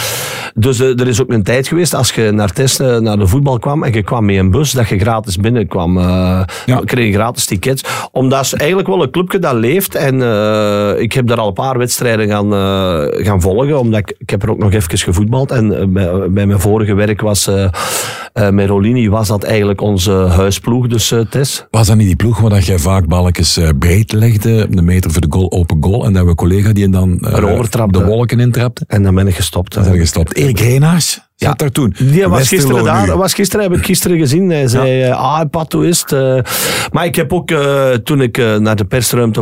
Dus 0.54 0.78
er 0.80 1.08
is 1.08 1.20
ook 1.22 1.30
een 1.32 1.42
tijd 1.42 1.68
geweest, 1.68 1.94
als 1.94 2.10
je 2.12 2.30
naar 2.30 2.52
testen, 2.52 3.02
naar 3.02 3.18
de 3.18 3.26
voetbal 3.26 3.58
kwam 3.58 3.82
en 3.82 3.92
je 3.92 4.02
kwam 4.02 4.24
met 4.24 4.36
een 4.36 4.50
bus, 4.50 4.70
dat 4.70 4.88
je 4.88 4.98
gratis 4.98 5.36
binnenkwam. 5.36 5.98
Ja. 5.98 6.46
kreeg 6.84 7.14
gratis 7.14 7.44
tickets. 7.44 7.84
Omdat 8.12 8.46
ze 8.46 8.56
eigenlijk 8.56 8.88
wel 8.88 9.02
een 9.02 9.10
clubje 9.10 9.38
dat 9.38 9.54
leeft. 9.54 9.94
En 9.94 10.14
ik 11.00 11.12
heb 11.12 11.21
daar 11.28 11.38
al 11.38 11.48
een 11.48 11.52
paar 11.52 11.78
wedstrijden 11.78 12.28
gaan, 12.28 12.52
eh, 12.52 13.26
gaan 13.26 13.40
volgen, 13.40 13.78
omdat 13.78 14.00
ik, 14.00 14.14
ik 14.18 14.30
heb 14.30 14.42
er 14.42 14.50
ook 14.50 14.58
nog 14.58 14.72
even 14.72 14.98
gevoetbald. 14.98 15.50
En 15.50 15.78
eh, 15.78 15.86
bij, 15.86 16.30
bij 16.30 16.46
mijn 16.46 16.60
vorige 16.60 16.94
werk 16.94 17.20
was, 17.20 17.46
eh 17.46 17.68
met 18.50 18.68
Rolini, 18.68 19.08
was 19.08 19.28
dat 19.28 19.42
eigenlijk 19.42 19.80
onze 19.80 20.12
huisploeg, 20.12 20.86
dus 20.86 21.14
Tess. 21.30 21.66
Was 21.70 21.86
dat 21.86 21.96
niet 21.96 22.06
die 22.06 22.16
ploeg 22.16 22.40
waar 22.40 22.50
dat 22.50 22.66
jij 22.66 22.78
vaak 22.78 23.06
balkjes 23.06 23.60
breed 23.78 24.12
legde, 24.12 24.66
een 24.70 24.84
meter 24.84 25.10
voor 25.10 25.20
de 25.20 25.26
goal, 25.30 25.52
open 25.52 25.76
goal, 25.80 26.04
en 26.04 26.12
dat 26.12 26.22
we 26.22 26.28
een 26.28 26.34
collega 26.34 26.72
die 26.72 26.88
dan 26.88 27.18
de 27.18 28.04
wolken 28.04 28.40
intrapte? 28.40 28.84
En 28.86 29.02
dan 29.02 29.14
ben 29.14 29.26
ik 29.26 29.34
gestopt. 29.34 29.74
Zijn 29.74 29.98
gestopt. 29.98 30.36
Erik 30.36 30.60
Reinaars 30.60 31.14
Ja. 31.14 31.31
Zat 31.42 31.58
daar 31.58 31.70
toen. 31.70 31.94
Die 31.98 32.28
was 32.28 32.48
gisteren 32.48 32.84
daar. 32.84 33.16
Was 33.16 33.34
gisteren, 33.34 33.70
heb 33.70 33.78
ik 33.78 33.84
gisteren 33.84 34.18
gezien. 34.18 34.50
Hij 34.50 34.68
zei, 34.68 35.02
eh, 35.02 35.16
ah, 35.16 35.50
Pato 35.50 35.80
is 35.80 36.00
het. 36.00 36.12
eh. 36.12 36.38
maar 36.92 37.04
ik 37.04 37.16
heb 37.16 37.32
ook, 37.32 37.50
eh, 37.50 37.90
toen 37.90 38.20
ik 38.20 38.36
naar 38.36 38.76
de 38.76 38.84
persruimte 38.84 39.40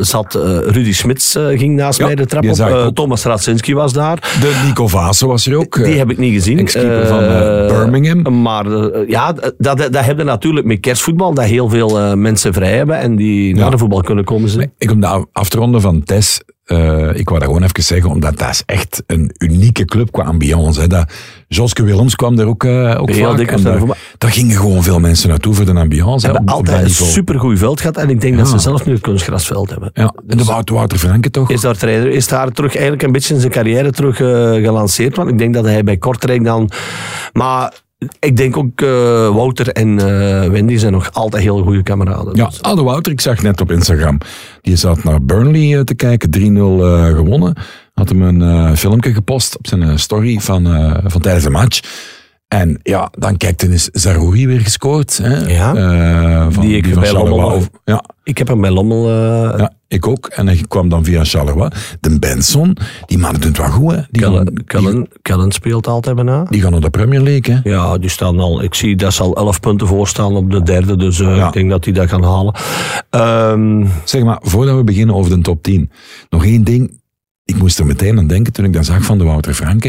zat, 0.00 0.34
Rudy 0.66 0.92
Smits 0.92 1.36
ging 1.54 1.74
naast 1.76 2.00
mij 2.00 2.14
de 2.14 2.26
trap 2.26 2.44
op. 2.48 2.94
Thomas 2.94 3.24
Radzinski 3.24 3.74
was 3.74 3.92
daar. 3.92 4.16
De 4.40 4.62
Nico 4.66 4.88
Vaassen 4.88 5.28
was 5.28 5.46
er 5.46 5.56
ook. 5.56 5.84
Die 5.84 5.98
heb 5.98 6.10
ik 6.10 6.18
niet 6.18 6.32
gezien. 6.32 6.58
ex-keeper 6.58 7.06
van, 7.06 7.18
Birmingham. 7.66 8.42
Maar 8.42 8.66
ja, 9.08 9.32
dat, 9.32 9.54
dat, 9.58 9.78
dat 9.78 10.04
hebben 10.04 10.26
natuurlijk 10.26 10.66
met 10.66 10.80
kerstvoetbal, 10.80 11.34
dat 11.34 11.44
heel 11.44 11.68
veel 11.68 12.16
mensen 12.16 12.52
vrij 12.52 12.76
hebben 12.76 12.98
en 12.98 13.16
die 13.16 13.54
naar 13.54 13.70
de 13.70 13.78
voetbal 13.78 14.00
kunnen 14.00 14.24
komen. 14.24 14.70
Ik 14.78 14.90
om 14.90 15.00
de 15.00 15.26
af 15.32 15.48
te 15.48 15.56
ronden 15.56 15.80
van 15.80 16.02
Tess, 16.02 16.40
eh, 16.72 17.18
ik 17.18 17.28
wou 17.28 17.40
dat 17.40 17.48
gewoon 17.48 17.62
even 17.62 17.82
zeggen, 17.82 18.10
omdat 18.10 18.38
dat 18.38 18.50
is 18.50 18.62
echt 18.66 19.02
een 19.06 19.34
unieke 19.38 19.84
club 19.84 20.12
qua 20.12 20.22
ambiance. 20.22 20.80
Hè. 20.80 20.86
Dat, 20.86 21.12
Joske 21.48 21.82
Willems 21.82 22.16
kwam 22.16 22.38
er 22.38 22.46
ook, 22.46 22.64
eh 22.64 23.00
ook 23.00 23.10
Heel 23.10 23.36
vaak. 23.36 23.50
en 23.50 23.62
daar, 23.62 23.80
daar 24.18 24.30
gingen 24.30 24.56
gewoon 24.56 24.82
veel 24.82 25.00
mensen 25.00 25.28
naartoe 25.28 25.54
voor 25.54 25.64
de 25.64 25.74
ambiance. 25.74 26.26
Ze 26.26 26.32
hebben 26.32 26.54
altijd 26.54 26.84
een 26.84 26.90
supergoed 26.90 27.58
veld 27.58 27.80
gehad 27.80 27.96
en 27.96 28.10
ik 28.10 28.20
denk 28.20 28.36
dat 28.36 28.48
ze 28.48 28.58
zelf 28.58 28.86
nu 28.86 28.92
een 28.92 29.00
kunstgrasveld 29.00 29.70
hebben. 29.70 29.90
Ja, 29.94 30.14
en 30.28 30.36
de 30.36 30.44
Wouter, 30.44 30.74
Wouter 30.74 30.98
Franke 30.98 31.30
toch? 31.30 31.50
Is 31.50 31.60
daar 31.60 31.76
trainer, 31.76 32.08
is 32.08 32.28
daar 32.28 32.50
terug 32.50 32.72
eigenlijk 32.72 33.02
een 33.02 33.12
beetje 33.12 33.34
in 33.34 33.40
zijn 33.40 33.52
carrière 33.52 33.90
terug 33.90 34.20
eh, 34.20 34.26
gelanceerd. 34.64 35.16
Want 35.16 35.28
ik 35.28 35.38
denk 35.38 35.54
dat 35.54 35.64
hij 35.64 35.84
bij 35.84 35.96
Kortrijk 35.96 36.44
dan. 36.44 36.70
Maar 37.32 37.72
ik 38.20 38.36
denk 38.36 38.56
ook 38.56 38.80
eh, 38.80 38.88
Wouter 39.34 39.68
en 39.68 39.98
eh, 39.98 40.48
Wendy 40.50 40.76
zijn 40.76 40.92
nog 40.92 41.12
altijd 41.12 41.42
heel 41.42 41.62
goede 41.62 41.82
kameraden. 41.82 42.36
Ja, 42.36 42.46
Dus, 42.46 42.62
oude 42.62 42.82
Wouter, 42.82 43.12
ik 43.12 43.20
zag 43.20 43.42
net 43.42 43.60
op 43.60 43.70
Instagram. 43.70 44.18
Die 44.60 44.76
zat 44.76 45.04
naar 45.04 45.22
Burnley 45.22 45.78
eh, 45.78 45.84
te 45.84 45.94
kijken, 45.94 46.30
3-0 46.30 46.40
eh, 46.40 47.06
gewonnen. 47.16 47.54
Had 47.94 48.08
hem 48.08 48.22
een 48.22 48.76
filmpje 48.76 49.14
gepost 49.14 49.58
op 49.58 49.66
zijn 49.66 49.98
story 49.98 50.38
van, 50.40 50.64
van 51.04 51.20
tijdens 51.20 51.44
de 51.44 51.50
match. 51.50 51.80
En 52.52 52.78
ja, 52.82 53.08
dan 53.18 53.36
kijkt 53.36 53.62
eens 53.62 53.88
Zarouri 53.92 54.46
weer 54.46 54.60
gescoord. 54.60 55.18
Hè? 55.22 55.36
Ja. 55.54 55.74
Eh, 55.74 56.46
van, 56.50 56.66
Die 56.66 56.76
ik 56.76 56.94
bij 56.94 57.12
Lommel- 57.12 57.52
over- 57.52 57.68
Ja, 57.84 58.04
ik 58.24 58.38
heb 58.38 58.48
hem 58.48 58.60
bij 58.60 58.70
Lommel. 58.70 59.08
eh 59.08 59.58
ja, 59.58 59.72
ik 59.88 60.06
ook. 60.06 60.26
En 60.26 60.46
hij 60.46 60.64
kwam 60.68 60.88
dan 60.88 61.04
via 61.04 61.24
Charleroi. 61.24 61.68
De 62.00 62.18
Benson, 62.18 62.76
die 63.06 63.18
mannen 63.18 63.40
doen 63.40 63.50
het 63.50 63.58
wel 63.60 63.70
goed. 63.70 63.90
Hè? 63.92 64.00
Die, 64.10 64.22
gaan, 64.22 64.46
Kellen, 64.64 64.94
die, 64.94 65.08
Kellen, 65.22 65.52
speelt 65.52 65.86
altijd 65.86 66.16
bijna. 66.16 66.44
die 66.48 66.60
gaan 66.62 66.70
naar 66.70 66.80
de 66.80 66.90
Premier 66.90 67.20
League. 67.20 67.54
Hè? 67.62 67.70
Ja, 67.70 67.98
die 67.98 68.10
staan 68.10 68.38
al. 68.40 68.62
Ik 68.62 68.74
zie 68.74 68.96
dat 68.96 69.12
ze 69.12 69.22
al 69.22 69.36
11 69.36 69.60
punten 69.60 69.86
voor 69.86 70.08
staan 70.08 70.36
op 70.36 70.50
de 70.50 70.62
derde. 70.62 70.96
Dus 70.96 71.20
eh, 71.20 71.36
Ja. 71.36 71.46
ik 71.46 71.52
denk 71.52 71.70
dat 71.70 71.84
die 71.84 71.92
dat 71.92 72.08
gaan 72.08 72.22
halen. 72.24 72.54
Ehm, 73.10 73.86
Zeg 74.04 74.22
maar, 74.22 74.38
voordat 74.42 74.76
we 74.76 74.84
beginnen 74.84 75.14
over 75.14 75.30
de 75.36 75.40
top 75.40 75.62
10, 75.62 75.90
nog 76.30 76.44
één 76.44 76.64
ding. 76.64 77.00
Ik 77.44 77.58
moest 77.58 77.78
er 77.78 77.86
meteen 77.86 78.18
aan 78.18 78.26
denken 78.26 78.52
toen 78.52 78.64
ik 78.64 78.72
dat 78.72 78.84
zag 78.84 79.02
van 79.02 79.18
de 79.18 79.24
Wouter 79.24 79.54
Franke. 79.54 79.86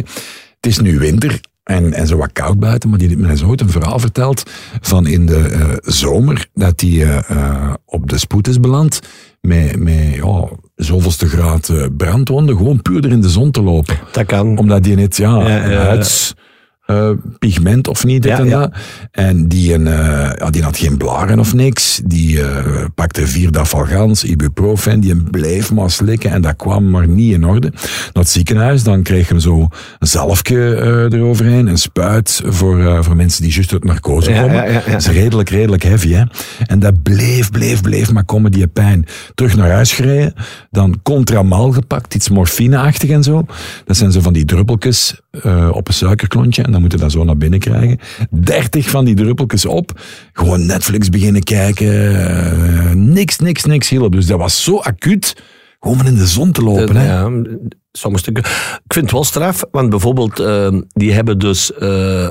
Het 0.55 0.71
is 0.71 0.79
nu 0.79 0.99
winter 0.99 1.39
en, 1.63 1.93
en 1.93 2.07
zo 2.07 2.17
wat 2.17 2.31
koud 2.33 2.59
buiten, 2.59 2.89
maar 2.89 2.99
die 2.99 3.07
heeft 3.07 3.19
mij 3.19 3.35
zo 3.35 3.47
ooit 3.47 3.61
een 3.61 3.69
verhaal 3.69 3.99
verteld 3.99 4.43
van 4.81 5.07
in 5.07 5.25
de 5.25 5.39
eh, 5.39 5.69
zomer 5.81 6.47
dat 6.53 6.81
hij 6.81 6.89
eh, 6.89 7.29
eh, 7.29 7.73
op 7.85 8.09
de 8.09 8.17
spoed 8.17 8.47
is 8.47 8.59
beland 8.59 8.99
met, 9.41 9.79
met 9.79 10.13
ja, 10.13 10.49
zoveelste 10.75 11.27
graad 11.27 11.71
brandwonden, 11.97 12.57
gewoon 12.57 12.81
puur 12.81 13.03
er 13.05 13.11
in 13.11 13.21
de 13.21 13.29
zon 13.29 13.51
te 13.51 13.61
lopen. 13.61 13.97
dat 14.11 14.25
kan. 14.25 14.57
Omdat 14.57 14.83
die 14.83 14.95
net, 14.95 15.17
ja, 15.17 15.47
ja. 15.47 15.79
huids... 15.79 16.33
eh, 16.93 17.09
pigment 17.39 17.87
of 17.87 18.03
niet, 18.05 18.23
dit 18.23 18.31
Ja, 18.31 18.37
en 18.37 18.45
ja. 18.45 18.59
dat. 18.59 18.71
En 19.11 19.47
die, 19.47 19.73
een, 19.73 19.87
eh, 19.87 20.29
ja, 20.37 20.49
die 20.49 20.63
had 20.63 20.77
geen 20.77 20.97
blaren 20.97 21.39
of 21.39 21.53
niks. 21.53 22.01
Die 22.05 22.41
eh, 22.43 22.85
pakte 22.95 23.27
vier 23.27 23.51
dafalgans, 23.51 24.23
ibuprofen, 24.23 24.99
die 24.99 25.15
bleef 25.15 25.71
maar 25.71 25.91
slikken 25.91 26.31
en 26.31 26.41
dat 26.41 26.55
kwam 26.55 26.89
maar 26.89 27.07
niet 27.07 27.33
in 27.33 27.45
orde. 27.45 27.69
Naar 27.71 28.23
het 28.23 28.29
ziekenhuis, 28.29 28.83
dan 28.83 29.03
kreeg 29.03 29.29
hem 29.29 29.39
zo 29.39 29.67
een 29.99 30.07
zalfje 30.07 30.75
eroverheen, 31.11 31.67
een 31.67 31.77
spuit 31.77 32.41
voor, 32.45 33.03
voor 33.03 33.15
mensen 33.15 33.43
die 33.43 33.53
juist 33.53 33.73
uit 33.73 33.83
narcose 33.83 34.31
komen. 34.31 34.73
Dat 34.91 35.01
is 35.01 35.07
redelijk, 35.07 35.49
redelijk 35.49 35.83
heavy, 35.83 36.11
hè. 36.13 36.23
En 36.65 36.79
dat 36.79 37.03
bleef, 37.03 37.51
bleef, 37.51 37.81
bleef 37.81 38.11
maar 38.11 38.25
komen, 38.25 38.51
die 38.51 38.67
pijn. 38.67 39.05
Terug 39.35 39.55
naar 39.55 39.71
huis 39.71 39.91
gereden, 39.91 40.33
dan 40.71 40.99
contramal 41.03 41.71
gepakt, 41.71 42.15
iets 42.15 42.29
morfineachtig 42.29 43.09
en 43.09 43.23
zo. 43.23 43.45
Dat 43.85 43.97
zijn 43.97 44.11
zo 44.11 44.21
van 44.21 44.33
die 44.33 44.45
druppeltjes 44.45 45.21
eh, 45.41 45.69
op 45.73 45.87
een 45.87 45.93
suikerklontje 45.93 46.63
en 46.63 46.71
dan 46.71 46.81
moet 46.81 46.91
je 46.91 46.97
dat 46.97 47.11
zo 47.11 47.23
naar 47.23 47.37
binnen 47.37 47.59
krijgen. 47.59 47.99
Dertig 48.29 48.89
van 48.89 49.05
die 49.05 49.15
druppeltjes 49.15 49.65
op, 49.65 50.01
gewoon 50.33 50.65
Netflix 50.65 51.09
beginnen 51.09 51.43
kijken, 51.43 52.25
eh, 52.27 52.91
niks, 52.91 53.37
niks, 53.37 53.63
niks 53.63 53.89
hielp. 53.89 54.11
Dus 54.11 54.25
dat 54.25 54.39
was 54.39 54.63
zo 54.63 54.77
acuut, 54.77 55.35
gewoon 55.79 56.05
in 56.05 56.15
de 56.15 56.27
zon 56.27 56.51
te 56.51 56.61
lopen, 56.61 56.95
hè. 56.95 57.05
Ja, 57.05 57.31
sommige 57.91 58.23
stukken. 58.23 58.43
Ik 58.85 58.93
vind 58.93 59.05
het 59.05 59.11
wel 59.11 59.23
straf, 59.23 59.63
want 59.71 59.89
bijvoorbeeld, 59.89 60.39
eh, 60.39 60.77
die 60.87 61.11
hebben 61.13 61.39
dus, 61.39 61.73
eh, 61.73 62.29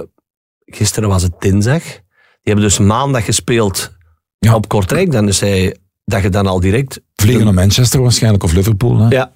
gisteren 0.64 1.08
was 1.08 1.22
het 1.22 1.32
dinsdag, 1.38 1.82
die 1.82 2.52
hebben 2.52 2.64
dus 2.64 2.78
maandag 2.78 3.24
gespeeld 3.24 3.96
Ja. 4.38 4.54
op 4.54 4.68
Kortrijk. 4.68 5.12
Dan 5.12 5.28
is 5.28 5.40
hij, 5.40 5.76
dat 6.04 6.22
je 6.22 6.28
dan 6.28 6.46
al 6.46 6.60
direct... 6.60 7.00
Vliegen 7.14 7.44
naar 7.44 7.54
Manchester 7.54 8.00
waarschijnlijk, 8.02 8.42
of 8.44 8.52
Liverpool, 8.52 8.98
hè. 8.98 9.08
Ja, 9.08 9.32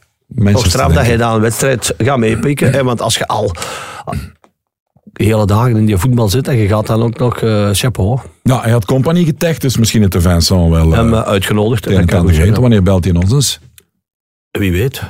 toch 0.53 0.67
straf 0.67 0.93
dat 0.93 1.07
je 1.07 1.17
dan 1.17 1.35
een 1.35 1.41
wedstrijd 1.41 1.95
gaat 1.99 2.19
meepikken. 2.19 2.73
hè, 2.73 2.85
Want 2.85 3.01
als 3.01 3.17
je 3.17 3.27
al 3.27 3.55
hele 5.13 5.47
dagen 5.47 5.77
in 5.77 5.87
die 5.87 5.97
voetbal 5.97 6.29
zit 6.29 6.49
en 6.49 6.57
je 6.57 6.69
gaat 6.69 6.87
dan 6.87 7.03
ook 7.03 7.19
nog 7.19 7.41
eh 7.41 7.69
chapeau. 7.73 8.19
Ja, 8.43 8.61
hij 8.61 8.71
had 8.71 8.85
compagnie 8.85 9.25
getagd, 9.25 9.61
dus 9.61 9.77
misschien 9.77 10.01
heeft 10.01 10.13
de 10.13 10.21
Vincent 10.21 10.71
wel 10.71 10.87
uh, 10.87 10.93
hem 10.95 11.15
eh, 11.15 11.21
uitgenodigd. 11.21 11.85
het 11.85 11.95
Dat 11.95 12.03
een 12.03 12.09
en 12.09 12.53
kan 12.53 12.61
Wanneer 12.61 12.83
belt 12.83 13.05
hij 13.05 13.15
ons 13.15 13.33
eens? 13.33 13.61
Wie 14.51 14.73
weet. 14.73 15.03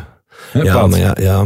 Ja, 0.52 0.87
maar, 0.87 0.99
ja, 0.99 1.16
ja. 1.20 1.44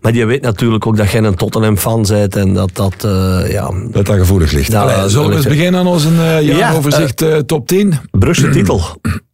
maar 0.00 0.12
die 0.12 0.26
weet 0.26 0.42
natuurlijk 0.42 0.86
ook 0.86 0.96
dat 0.96 1.10
jij 1.10 1.22
een 1.22 1.34
Tottenham-fan 1.34 2.04
bent 2.08 2.36
en 2.36 2.54
dat 2.54 2.70
dat... 2.72 3.04
eh, 3.04 3.52
ja, 3.52 3.70
Dat 3.90 4.06
dat 4.06 4.16
gevoelig 4.16 4.52
ligt. 4.52 4.74
Allee, 4.74 4.96
dat 4.96 5.10
zullen 5.10 5.28
we 5.28 5.36
eens 5.36 5.46
beginnen 5.46 5.80
aan 5.80 5.86
onze 5.86 6.08
eh, 6.08 6.42
jaaroverzicht 6.42 7.22
eh, 7.22 7.36
top 7.36 7.66
10? 7.66 7.94
Brugse 8.10 8.48
titel. 8.50 8.80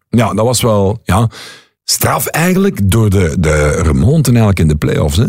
Ja, 0.09 0.35
dat 0.35 0.45
was 0.45 0.63
wel 0.63 0.99
ja, 1.03 1.29
straf 1.91 2.27
eigenlijk 2.27 2.91
door 2.91 3.11
de, 3.11 3.37
de 3.39 3.71
remonten 3.83 4.33
eigenlijk 4.33 4.59
in 4.59 4.69
de 4.69 4.77
play-offs. 4.77 5.17
Hè? 5.17 5.27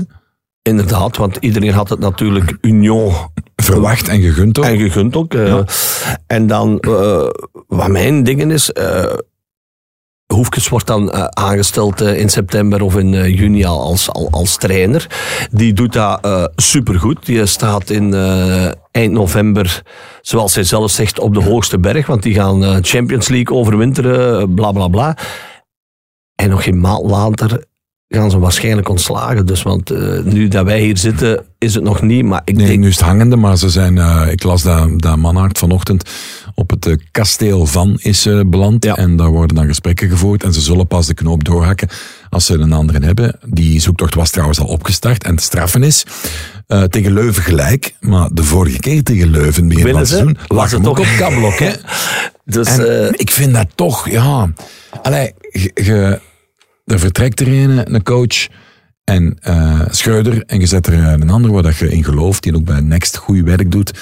Inderdaad, 0.61 1.17
want 1.17 1.37
iedereen 1.39 1.73
had 1.73 1.89
het 1.89 1.99
natuurlijk 1.99 2.57
Union 2.61 3.13
Verwacht 3.55 4.07
en 4.07 4.21
gegund 4.21 4.59
ook. 4.59 4.65
en 4.65 4.77
gegund 4.77 5.15
ook. 5.15 5.33
eh. 5.33 5.59
En 6.27 6.47
dan, 6.47 6.79
eh, 6.79 7.29
wat 7.67 7.87
mijn 7.87 8.23
dingen 8.23 8.51
is, 8.51 8.71
eh 8.71 9.13
Hoefkes 10.33 10.69
wordt 10.69 10.87
dan 10.87 11.35
aangesteld 11.37 12.01
in 12.01 12.29
september 12.29 12.81
of 12.81 12.97
in 12.97 13.09
juni 13.31 13.65
al 13.65 13.81
als, 13.81 14.11
al, 14.11 14.27
als 14.31 14.57
trainer. 14.57 15.07
Die 15.51 15.73
doet 15.73 15.93
dat 15.93 16.49
supergoed. 16.55 17.25
Die 17.25 17.45
staat 17.45 17.89
in 17.89 18.13
eind 18.91 19.11
november, 19.13 19.81
zoals 20.21 20.55
hij 20.55 20.63
zelf 20.63 20.91
zegt, 20.91 21.19
op 21.19 21.33
de 21.33 21.43
hoogste 21.43 21.79
berg. 21.79 22.07
Want 22.07 22.23
die 22.23 22.33
gaan 22.33 22.83
Champions 22.83 23.27
League 23.27 23.57
overwinteren, 23.57 24.53
bla 24.53 24.71
bla 24.71 24.87
bla. 24.87 25.17
En 26.41 26.49
nog 26.49 26.63
geen 26.63 26.79
maand 26.79 27.09
later 27.09 27.65
gaan 28.09 28.31
ze 28.31 28.39
waarschijnlijk 28.39 28.89
ontslagen. 28.89 29.45
Dus 29.45 29.61
want 29.61 29.89
eh, 29.91 30.19
nu 30.23 30.47
dat 30.47 30.65
wij 30.65 30.79
hier 30.81 30.97
zitten, 30.97 31.45
is 31.57 31.73
het 31.73 31.83
nog 31.83 32.01
niet. 32.01 32.25
Maar 32.25 32.41
ik 32.45 32.55
Nee, 32.55 32.67
denk 32.67 32.79
nu 32.79 32.87
is 32.87 32.95
het 32.95 33.05
hangende, 33.05 33.35
maar 33.35 33.57
ze 33.57 33.69
zijn, 33.69 33.97
eh, 33.97 34.27
ik 34.31 34.43
las 34.43 34.61
dat, 34.63 34.99
dat 35.01 35.17
Manhart 35.17 35.57
vanochtend 35.57 36.09
op 36.55 36.69
het 36.69 36.85
eh, 36.85 36.95
kasteel 37.11 37.65
van 37.65 37.97
is 38.01 38.27
beland. 38.45 38.83
Ja. 38.83 38.95
En 38.95 39.15
daar 39.15 39.29
worden 39.29 39.55
dan 39.55 39.65
gesprekken 39.67 40.09
gevoerd. 40.09 40.43
En 40.43 40.53
ze 40.53 40.61
zullen 40.61 40.87
pas 40.87 41.07
de 41.07 41.13
knoop 41.13 41.43
doorhakken 41.43 41.87
als 42.29 42.45
ze 42.45 42.53
een 42.53 42.73
andere 42.73 43.05
hebben. 43.05 43.39
Die 43.45 43.79
zoektocht 43.81 44.15
was 44.15 44.29
trouwens 44.29 44.59
al 44.59 44.67
opgestart. 44.67 45.23
En 45.23 45.31
het 45.31 45.43
straffen 45.43 45.83
is 45.83 46.03
tegen 46.89 47.13
Leuven 47.13 47.43
gelijk. 47.43 47.95
Maar 47.99 48.29
de 48.33 48.43
vorige 48.43 48.79
keer 48.79 49.03
tegen 49.03 49.29
Leuven, 49.29 49.67
begin 49.67 49.87
van 49.89 49.99
het 49.99 50.07
seizoen, 50.07 50.37
Was 50.47 50.57
lag 50.57 50.71
het 50.71 50.83
toch- 50.83 50.91
ook 50.91 50.99
op 50.99 51.15
kabblok. 51.17 51.59
Hè? 51.59 51.71
Dus, 52.45 52.67
En 52.77 53.13
ik 53.19 53.31
vind 53.31 53.53
dat 53.53 53.67
toch, 53.75 54.09
ja. 54.09 54.51
Allee, 55.01 55.33
er 56.87 56.99
vertrekt 56.99 57.39
er 57.39 57.47
een, 57.47 57.93
een 57.93 58.03
coach 58.03 58.47
en 59.03 59.37
eh 59.41 59.81
Schreuder 59.89 60.43
en 60.45 60.59
je 60.59 60.65
zet 60.65 60.87
er 60.87 60.93
een 60.93 61.29
ander 61.29 61.51
waar 61.51 61.63
dat 61.63 61.77
je 61.77 61.89
in 61.89 62.03
gelooft, 62.03 62.43
die 62.43 62.55
ook 62.55 62.63
bij 62.63 62.79
Next 62.79 63.17
goed 63.17 63.41
werk 63.41 63.71
doet. 63.71 63.93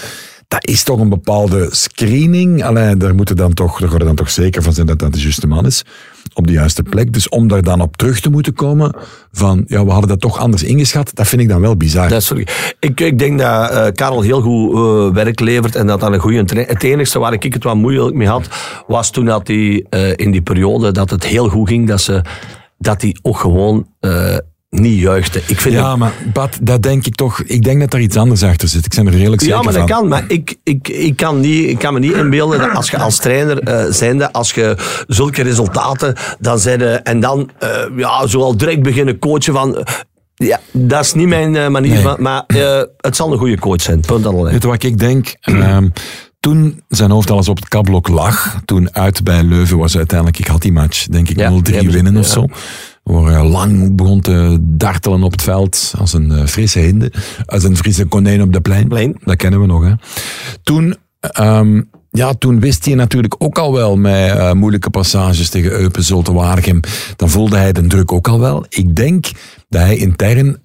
Dat 0.48 0.68
is 0.68 0.84
toch 0.84 1.00
een 1.00 1.10
bepaalde 1.10 1.68
screening. 1.72 2.64
Allee, 2.64 2.98
daar 2.98 3.16
moeten 3.16 3.36
dan 3.36 3.54
toch, 3.54 3.98
dan 3.98 4.16
toch 4.16 4.30
zeker 4.30 4.64
van 4.64 4.74
zijn 4.74 4.88
dat 4.88 5.00
dat 5.00 5.14
de 5.14 5.22
juiste 5.22 5.48
man 5.48 5.66
is. 5.66 5.84
Op 6.34 6.48
de 6.48 6.54
juiste 6.54 6.84
plek. 6.84 7.14
Dus 7.14 7.30
om 7.30 7.48
daar 7.48 7.62
dan 7.62 7.82
op 7.82 7.98
terug 7.98 8.20
te 8.20 8.30
moeten 8.30 8.54
komen 8.54 8.96
van, 9.32 9.64
ja, 9.68 9.86
we 9.86 9.92
hadden 9.92 10.10
dat 10.10 10.22
toch 10.22 10.40
anders 10.40 10.64
ingeschat, 10.64 11.12
dat 11.14 11.28
vind 11.28 11.42
ik 11.42 11.48
dan 11.48 11.62
wel 11.62 11.78
bizar. 11.78 12.10
Dat 12.10 12.22
is, 12.22 12.32
ik, 12.80 13.00
ik 13.00 13.20
denk 13.20 13.40
dat 13.40 13.70
eh, 13.70 13.88
Karel 13.94 14.22
heel 14.22 14.42
goed 14.42 14.74
eh, 14.74 15.24
werk 15.24 15.40
levert 15.40 15.76
en 15.76 15.88
dat 15.88 16.00
dat 16.00 16.14
een 16.14 16.20
goede. 16.20 16.62
Het 16.62 16.84
enige 16.84 17.20
waar 17.20 17.34
ik 17.34 17.54
het 17.54 17.64
wat 17.64 17.76
moeilijk 17.76 18.16
mee 18.16 18.28
had, 18.28 18.48
was 18.88 19.12
toen 19.12 19.26
dat 19.26 19.48
hij 19.48 19.86
eh, 19.90 20.12
in 20.16 20.32
die 20.32 20.42
periode 20.42 20.92
dat 20.92 21.10
het 21.10 21.26
heel 21.26 21.50
goed 21.50 21.68
ging, 21.68 21.88
dat 21.88 22.02
ze 22.02 22.22
dat 22.78 23.02
hij 23.02 23.16
ook 23.22 23.38
gewoon 23.38 23.88
eh, 24.00 24.38
niet 24.70 25.00
juichte. 25.00 25.42
Ik 25.48 25.60
vind 25.62 25.74
ja, 25.76 25.96
maar 25.96 26.14
Bart, 26.34 26.66
dat 26.66 26.82
denk 26.82 27.06
ik 27.06 27.16
toch, 27.16 27.42
ik 27.42 27.64
denk 27.64 27.80
dat 27.80 27.94
er 27.94 28.00
iets 28.00 28.18
anders 28.18 28.44
achter 28.44 28.68
zit. 28.68 28.86
Ik 28.86 28.96
ben 28.96 29.08
er 29.08 29.14
redelijk 29.14 29.42
zeker 29.42 29.58
Ja, 29.58 29.64
maar 29.64 29.74
dat 29.74 29.90
van. 29.90 30.00
kan. 30.00 30.08
Maar 30.08 30.24
ik, 30.28 30.56
ik, 30.64 30.88
ik, 30.88 31.16
kan 31.16 31.40
niet, 31.40 31.70
ik 31.70 31.78
kan 31.80 31.94
me 31.94 32.00
niet 32.00 32.12
inbeelden 32.16 32.60
dat 32.60 32.72
als 32.76 32.90
je 32.92 32.98
als 32.98 33.18
trainer 33.18 33.60
eh 33.60 33.86
zijnde, 33.92 34.32
als 34.32 34.52
je 34.52 34.78
zulke 35.08 35.42
resultaten, 35.44 36.16
dan 36.40 36.60
zijn 36.60 36.82
en 37.04 37.20
dan 37.20 37.50
eh, 37.60 37.70
ja, 37.98 38.28
zo 38.28 38.42
al 38.42 38.58
direct 38.58 38.84
beginnen 38.84 39.20
coachen 39.20 39.54
van... 39.54 39.86
ja, 40.36 40.60
dat 40.72 41.04
is 41.04 41.14
niet 41.14 41.28
mijn 41.28 41.72
manier, 41.72 41.94
Nee. 41.94 42.02
van- 42.02 42.22
maar 42.22 42.44
het 42.98 43.16
zal 43.16 43.32
een 43.32 43.38
goede 43.38 43.60
coach 43.60 43.82
zijn. 43.82 44.00
Punt 44.00 44.26
alleen. 44.26 44.52
Weet 44.52 44.64
wat 44.64 44.84
ik 44.84 44.98
denk? 44.98 45.36
Ehm, 45.42 45.88
toen 46.46 46.82
zijn 46.90 47.12
hoofd 47.12 47.32
alles 47.32 47.50
op 47.50 47.56
het 47.56 47.68
kablok 47.68 48.08
lag, 48.08 48.62
toen 48.66 48.96
uit 48.96 49.24
bij 49.24 49.44
Leuven 49.44 49.78
was 49.78 49.98
uiteindelijk, 49.98 50.40
ik 50.40 50.48
had 50.48 50.62
die 50.62 50.72
match, 50.72 51.06
denk 51.08 51.30
ik, 51.30 51.38
Ja, 51.38 51.50
0-3 51.50 51.62
die 51.64 51.74
hebben 51.74 51.92
ze- 51.94 52.02
winnen 52.04 52.22
of 52.22 52.28
zo. 52.28 52.46
Waar 53.04 53.32
hij 53.32 53.44
lang 53.44 53.96
begon 53.96 54.22
te 54.22 54.58
dartelen 54.62 55.24
op 55.24 55.32
het 55.32 55.42
veld, 55.42 55.94
als 55.98 56.14
een 56.14 56.32
eh, 56.32 56.46
frisse 56.46 56.80
hinde, 56.80 57.12
als 57.46 57.64
een 57.64 57.78
frisse 57.78 58.06
konijn 58.06 58.42
op 58.42 58.54
de 58.54 58.62
plein. 58.62 58.88
Plein. 58.88 59.16
Dat 59.24 59.36
kennen 59.36 59.60
we 59.62 59.66
nog, 59.66 59.84
hè. 59.84 59.92
Toen, 60.64 60.96
ehm, 61.20 61.82
ja, 62.12 62.34
toen 62.34 62.60
wist 62.60 62.86
hij 62.86 62.96
natuurlijk 62.96 63.36
ook 63.38 63.58
al 63.58 63.74
wel 63.74 63.98
met 63.98 64.30
eh, 64.32 64.52
moeilijke 64.52 64.90
passages 64.90 65.50
tegen 65.50 65.72
Eupen, 65.72 66.04
Zulte 66.04 66.34
Waregem. 66.34 66.80
Dan 67.16 67.30
voelde 67.30 67.58
hij 67.58 67.72
de 67.72 67.88
druk 67.88 68.12
ook 68.12 68.28
al 68.28 68.40
wel. 68.40 68.66
Ik 68.70 68.96
denk 68.96 69.26
dat 69.70 69.82
hij 69.82 69.98
intern 69.98 70.58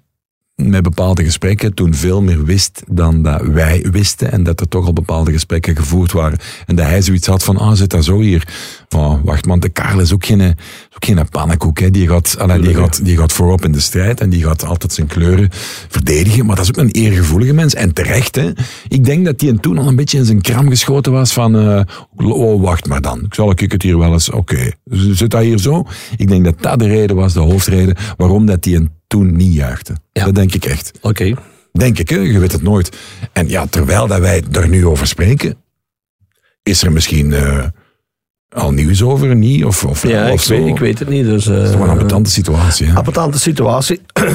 met 0.68 0.82
bepaalde 0.82 1.24
gesprekken 1.24 1.74
toen 1.74 1.94
veel 1.94 2.22
meer 2.22 2.44
wist 2.44 2.82
dan 2.88 3.22
dat 3.22 3.42
wij 3.42 3.86
wisten. 3.90 4.32
En 4.32 4.42
dat 4.42 4.60
er 4.60 4.68
toch 4.68 4.86
al 4.86 4.92
bepaalde 4.92 5.32
gesprekken 5.32 5.76
gevoerd 5.76 6.12
waren. 6.12 6.38
En 6.66 6.76
dat 6.76 6.86
hij 6.86 7.02
zoiets 7.02 7.26
had 7.26 7.44
van, 7.44 7.56
ah, 7.56 7.72
zit 7.72 7.90
dat 7.90 8.04
zo 8.04 8.20
hier? 8.20 8.48
Oh, 8.96 9.24
wacht, 9.24 9.46
want 9.46 9.62
de 9.62 9.68
Karel 9.68 10.00
is 10.00 10.12
ook 10.12 10.24
geen, 10.24 10.40
is 10.40 10.55
ook 10.94 11.05
geen 11.05 11.29
pannenkoek. 11.29 11.79
Hè. 11.79 11.90
Die, 11.90 12.09
gaat, 12.09 12.37
allee, 12.38 12.61
die, 12.61 12.74
gaat, 12.74 13.05
die 13.05 13.16
gaat 13.16 13.33
voorop 13.33 13.64
in 13.64 13.72
de 13.72 13.81
strijd 13.81 14.20
en 14.20 14.31
die 14.31 14.44
gaat 14.44 14.64
altijd 14.64 14.92
zijn 14.92 15.07
kleuren 15.07 15.48
verdedigen. 15.88 16.46
Maar 16.46 16.57
dat 16.57 16.64
is 16.64 16.70
ook 16.70 16.85
een 16.85 16.90
eergevoelige 16.90 17.53
mens. 17.53 17.74
En 17.74 17.92
terecht, 17.92 18.35
hè. 18.35 18.50
Ik 18.88 19.05
denk 19.05 19.24
dat 19.24 19.40
hij 19.40 19.53
toen 19.53 19.79
al 19.79 19.88
een 19.88 19.96
beetje 19.96 20.18
in 20.18 20.24
zijn 20.24 20.40
kram 20.40 20.68
geschoten 20.68 21.12
was 21.12 21.33
van, 21.33 21.57
eh, 21.57 21.81
oh, 22.16 22.62
wacht 22.62 22.88
maar 22.88 23.00
dan. 23.00 23.24
Ik 23.24 23.35
zal 23.35 23.50
ik 23.50 23.72
het 23.72 23.83
hier 23.83 23.98
wel 23.98 24.12
eens, 24.12 24.31
oké. 24.31 24.70
Zit 24.90 25.31
dat 25.31 25.42
hier 25.42 25.59
zo? 25.59 25.85
Ik 26.16 26.29
denk 26.29 26.44
dat 26.44 26.62
dat 26.62 26.79
de 26.79 26.87
reden 26.87 27.16
was, 27.16 27.33
de 27.33 27.40
hoofdreden, 27.40 27.96
waarom 28.16 28.46
dat 28.46 28.64
hij 28.64 28.88
toen 29.07 29.37
niet 29.37 29.55
juichte. 29.55 29.96
Ja. 30.12 30.24
Dat 30.24 30.35
denk 30.35 30.55
ik 30.55 30.64
echt. 30.64 30.92
Oké. 31.00 31.35
Denk 31.72 31.98
ik, 31.98 32.09
hè? 32.09 32.16
je 32.16 32.38
weet 32.38 32.53
het 32.53 32.62
nooit. 32.62 32.96
En 33.33 33.48
ja, 33.48 33.66
terwijl 33.66 34.07
dat 34.07 34.20
wij 34.20 34.42
er 34.53 34.68
nu 34.68 34.87
over 34.87 35.07
spreken, 35.07 35.55
is 36.62 36.83
er 36.83 36.92
misschien 36.92 37.33
eh, 37.33 37.64
al 38.50 38.72
nieuws 38.72 39.02
over, 39.02 39.36
niet? 39.36 39.64
Of, 39.64 39.84
of, 39.84 40.08
Ja, 40.08 40.26
of 40.26 40.32
ik 40.32 40.40
zo. 40.40 40.54
weet, 40.54 40.66
ik 40.66 40.78
weet 40.78 40.98
het 40.98 41.08
niet. 41.08 41.24
Dus, 41.24 41.46
eh, 41.46 41.54
Het 41.54 41.64
is 41.64 41.70
toch 41.70 41.80
een 41.80 41.88
ambetante 41.88 42.30
situatie. 42.30 42.86
Hè? 42.86 42.94
Appetante 42.94 43.38
situatie. 43.38 44.00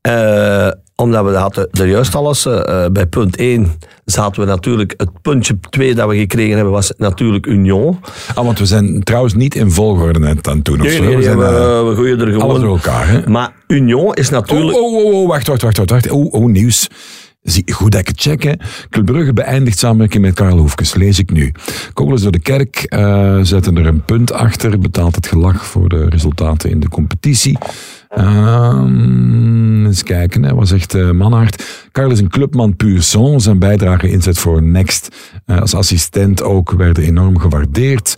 Eh, 0.00 0.68
omdat 0.96 1.24
we 1.24 1.30
hadden 1.36 1.68
er 1.72 1.86
juist 1.86 2.14
alles, 2.14 2.46
eh, 2.46 2.84
eh, 2.84 2.90
bij 2.92 3.06
punt 3.06 3.36
1 3.36 3.72
zaten 4.04 4.40
we 4.42 4.46
natuurlijk, 4.48 4.94
het 4.96 5.22
puntje 5.22 5.58
2 5.70 5.94
dat 5.94 6.08
we 6.08 6.16
gekregen 6.16 6.54
hebben 6.54 6.72
was 6.72 6.92
natuurlijk 6.96 7.46
Union. 7.46 7.98
Ah, 8.34 8.44
want 8.44 8.58
we 8.58 8.66
zijn 8.66 9.02
trouwens 9.02 9.34
niet 9.34 9.54
in 9.54 9.70
volgorde 9.70 10.18
aan 10.28 10.36
het 10.56 10.64
doen. 10.64 10.80
Of 10.80 10.90
zo. 10.90 11.02
we, 11.16 11.22
zijn, 11.22 11.38
we, 11.38 11.44
eh, 11.44 11.88
we 11.88 11.92
gooien 11.94 12.20
er 12.20 12.26
alles 12.26 12.38
door 12.40 12.54
gewoon. 12.54 12.68
elkaar. 12.76 13.08
Hè? 13.08 13.30
Maar 13.30 13.52
Union 13.66 14.14
is 14.14 14.26
Oh, 14.26 14.32
natuurlijk... 14.32 14.76
oh, 14.78 14.94
oh, 15.04 15.14
oh, 15.14 15.28
wacht, 15.28 15.46
wacht, 15.46 15.62
wacht, 15.62 15.76
wacht. 15.76 15.90
wacht. 15.90 16.10
Oh, 16.10 16.32
oh, 16.32 16.44
nieuws. 16.46 16.88
Zie, 17.46 17.72
goed 17.72 17.92
dat 17.92 18.00
ik 18.00 18.08
het 18.08 18.20
check, 18.20 18.56
beëindigt 19.34 19.78
samenwerking 19.78 20.22
met 20.22 20.34
Karel 20.34 20.58
Hoefkes, 20.58 20.94
lees 20.94 21.18
ik 21.18 21.30
nu. 21.30 21.52
Kogels 21.92 22.22
door 22.22 22.32
de 22.32 22.38
kerk 22.38 22.76
eh, 22.76 23.38
zetten 23.42 23.76
er 23.76 23.86
een 23.86 24.04
punt 24.04 24.32
achter, 24.32 24.78
betaalt 24.78 25.14
het 25.14 25.26
gelag 25.26 25.66
voor 25.66 25.88
de 25.88 26.08
resultaten 26.08 26.70
in 26.70 26.80
de 26.80 26.88
competitie. 26.88 27.58
Ehm, 28.08 29.86
eens 29.86 30.02
kijken, 30.02 30.42
hè. 30.42 30.54
wat 30.54 30.68
zegt 30.68 30.94
uh, 30.94 31.10
Manhart? 31.10 31.86
Karel 31.92 32.10
is 32.10 32.20
een 32.20 32.28
clubman 32.28 32.76
puur 32.76 33.02
son. 33.02 33.40
Zijn 33.40 33.58
bijdrage 33.58 34.10
inzet 34.10 34.38
voor 34.38 34.62
Next 34.62 35.16
eh, 35.44 35.60
als 35.60 35.74
assistent 35.74 36.42
ook 36.42 36.70
werden 36.70 37.04
enorm 37.04 37.38
gewaardeerd. 37.38 38.14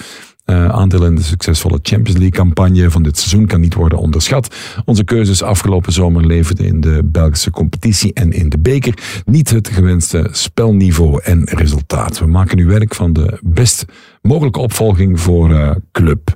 Uh, 0.50 0.68
aandeel 0.68 1.04
in 1.04 1.14
de 1.14 1.22
succesvolle 1.22 1.78
Champions 1.82 2.18
League 2.18 2.30
campagne 2.30 2.90
van 2.90 3.02
dit 3.02 3.18
seizoen 3.18 3.46
kan 3.46 3.61
niet 3.61 3.74
worden 3.74 3.98
onderschat. 3.98 4.54
Onze 4.84 5.04
keuzes 5.04 5.42
afgelopen 5.42 5.92
zomer 5.92 6.26
leverden 6.26 6.66
in 6.66 6.80
de 6.80 7.00
Belgische 7.04 7.50
competitie 7.50 8.12
en 8.12 8.32
in 8.32 8.48
de 8.48 8.58
beker 8.58 9.22
niet 9.24 9.50
het 9.50 9.68
gewenste 9.68 10.28
spelniveau 10.30 11.20
en 11.22 11.44
resultaat. 11.44 12.18
We 12.18 12.26
maken 12.26 12.56
nu 12.56 12.66
werk 12.66 12.94
van 12.94 13.12
de 13.12 13.38
best 13.42 13.84
mogelijke 14.22 14.58
opvolging 14.58 15.20
voor 15.20 15.50
uh, 15.50 15.70
club. 15.92 16.32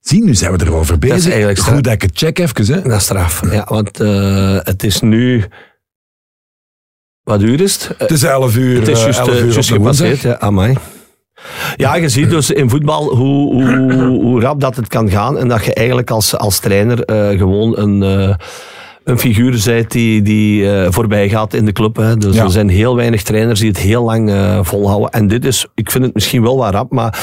Zie, 0.00 0.24
nu 0.24 0.34
zijn 0.34 0.52
we 0.56 0.64
erover 0.64 0.98
bezig. 0.98 1.16
Dat 1.16 1.26
is 1.26 1.32
eigenlijk 1.32 1.58
Goed 1.58 1.84
dat 1.84 1.92
ik 1.92 2.02
het 2.02 2.18
check 2.18 2.38
even. 2.38 2.74
Hè. 2.74 2.82
Dat 2.82 2.96
is 2.96 3.02
straf. 3.02 3.50
Ja, 3.50 3.66
want 3.68 4.00
uh, 4.00 4.58
het 4.62 4.82
is 4.82 5.00
nu... 5.00 5.44
Wat 7.22 7.42
uur 7.42 7.60
is 7.60 7.72
het? 7.72 7.94
Het 7.98 8.10
is 8.10 8.22
11 8.22 8.56
uur. 8.56 8.78
Het 8.78 8.88
is 8.88 9.02
juist, 9.02 9.18
11 9.18 9.30
uur 9.30 9.36
juist 9.36 9.56
op 9.58 9.64
de 9.64 9.72
gepasseerd, 9.72 10.20
ja, 10.20 10.38
amai. 10.38 10.76
Ja, 11.76 11.94
je 11.94 12.08
ziet 12.08 12.30
dus 12.30 12.50
in 12.50 12.70
voetbal 12.70 13.14
hoe, 13.14 13.54
hoe, 13.54 13.92
hoe 14.22 14.40
rap 14.40 14.60
dat 14.60 14.76
het 14.76 14.88
kan 14.88 15.10
gaan 15.10 15.38
en 15.38 15.48
dat 15.48 15.64
je 15.64 15.74
eigenlijk 15.74 16.10
als, 16.10 16.36
als 16.36 16.58
trainer 16.58 17.10
uh, 17.10 17.38
gewoon 17.38 17.78
een, 17.78 18.02
uh, 18.28 18.34
een 19.04 19.18
figuur 19.18 19.62
bent 19.64 19.90
die, 19.90 20.22
die 20.22 20.62
uh, 20.62 20.86
voorbij 20.90 21.28
gaat 21.28 21.54
in 21.54 21.64
de 21.64 21.72
club. 21.72 21.96
Hè. 21.96 22.16
Dus 22.16 22.34
Ja. 22.34 22.42
er 22.44 22.50
zijn 22.50 22.68
heel 22.68 22.96
weinig 22.96 23.22
trainers 23.22 23.60
die 23.60 23.68
het 23.68 23.78
heel 23.78 24.04
lang 24.04 24.32
volhouden. 24.62 25.10
En 25.10 25.26
dit 25.26 25.44
is, 25.44 25.66
ik 25.74 25.90
vind 25.90 26.04
het 26.04 26.14
misschien 26.14 26.42
wel 26.42 26.56
wat 26.56 26.72
rap, 26.72 26.92
maar 26.92 27.18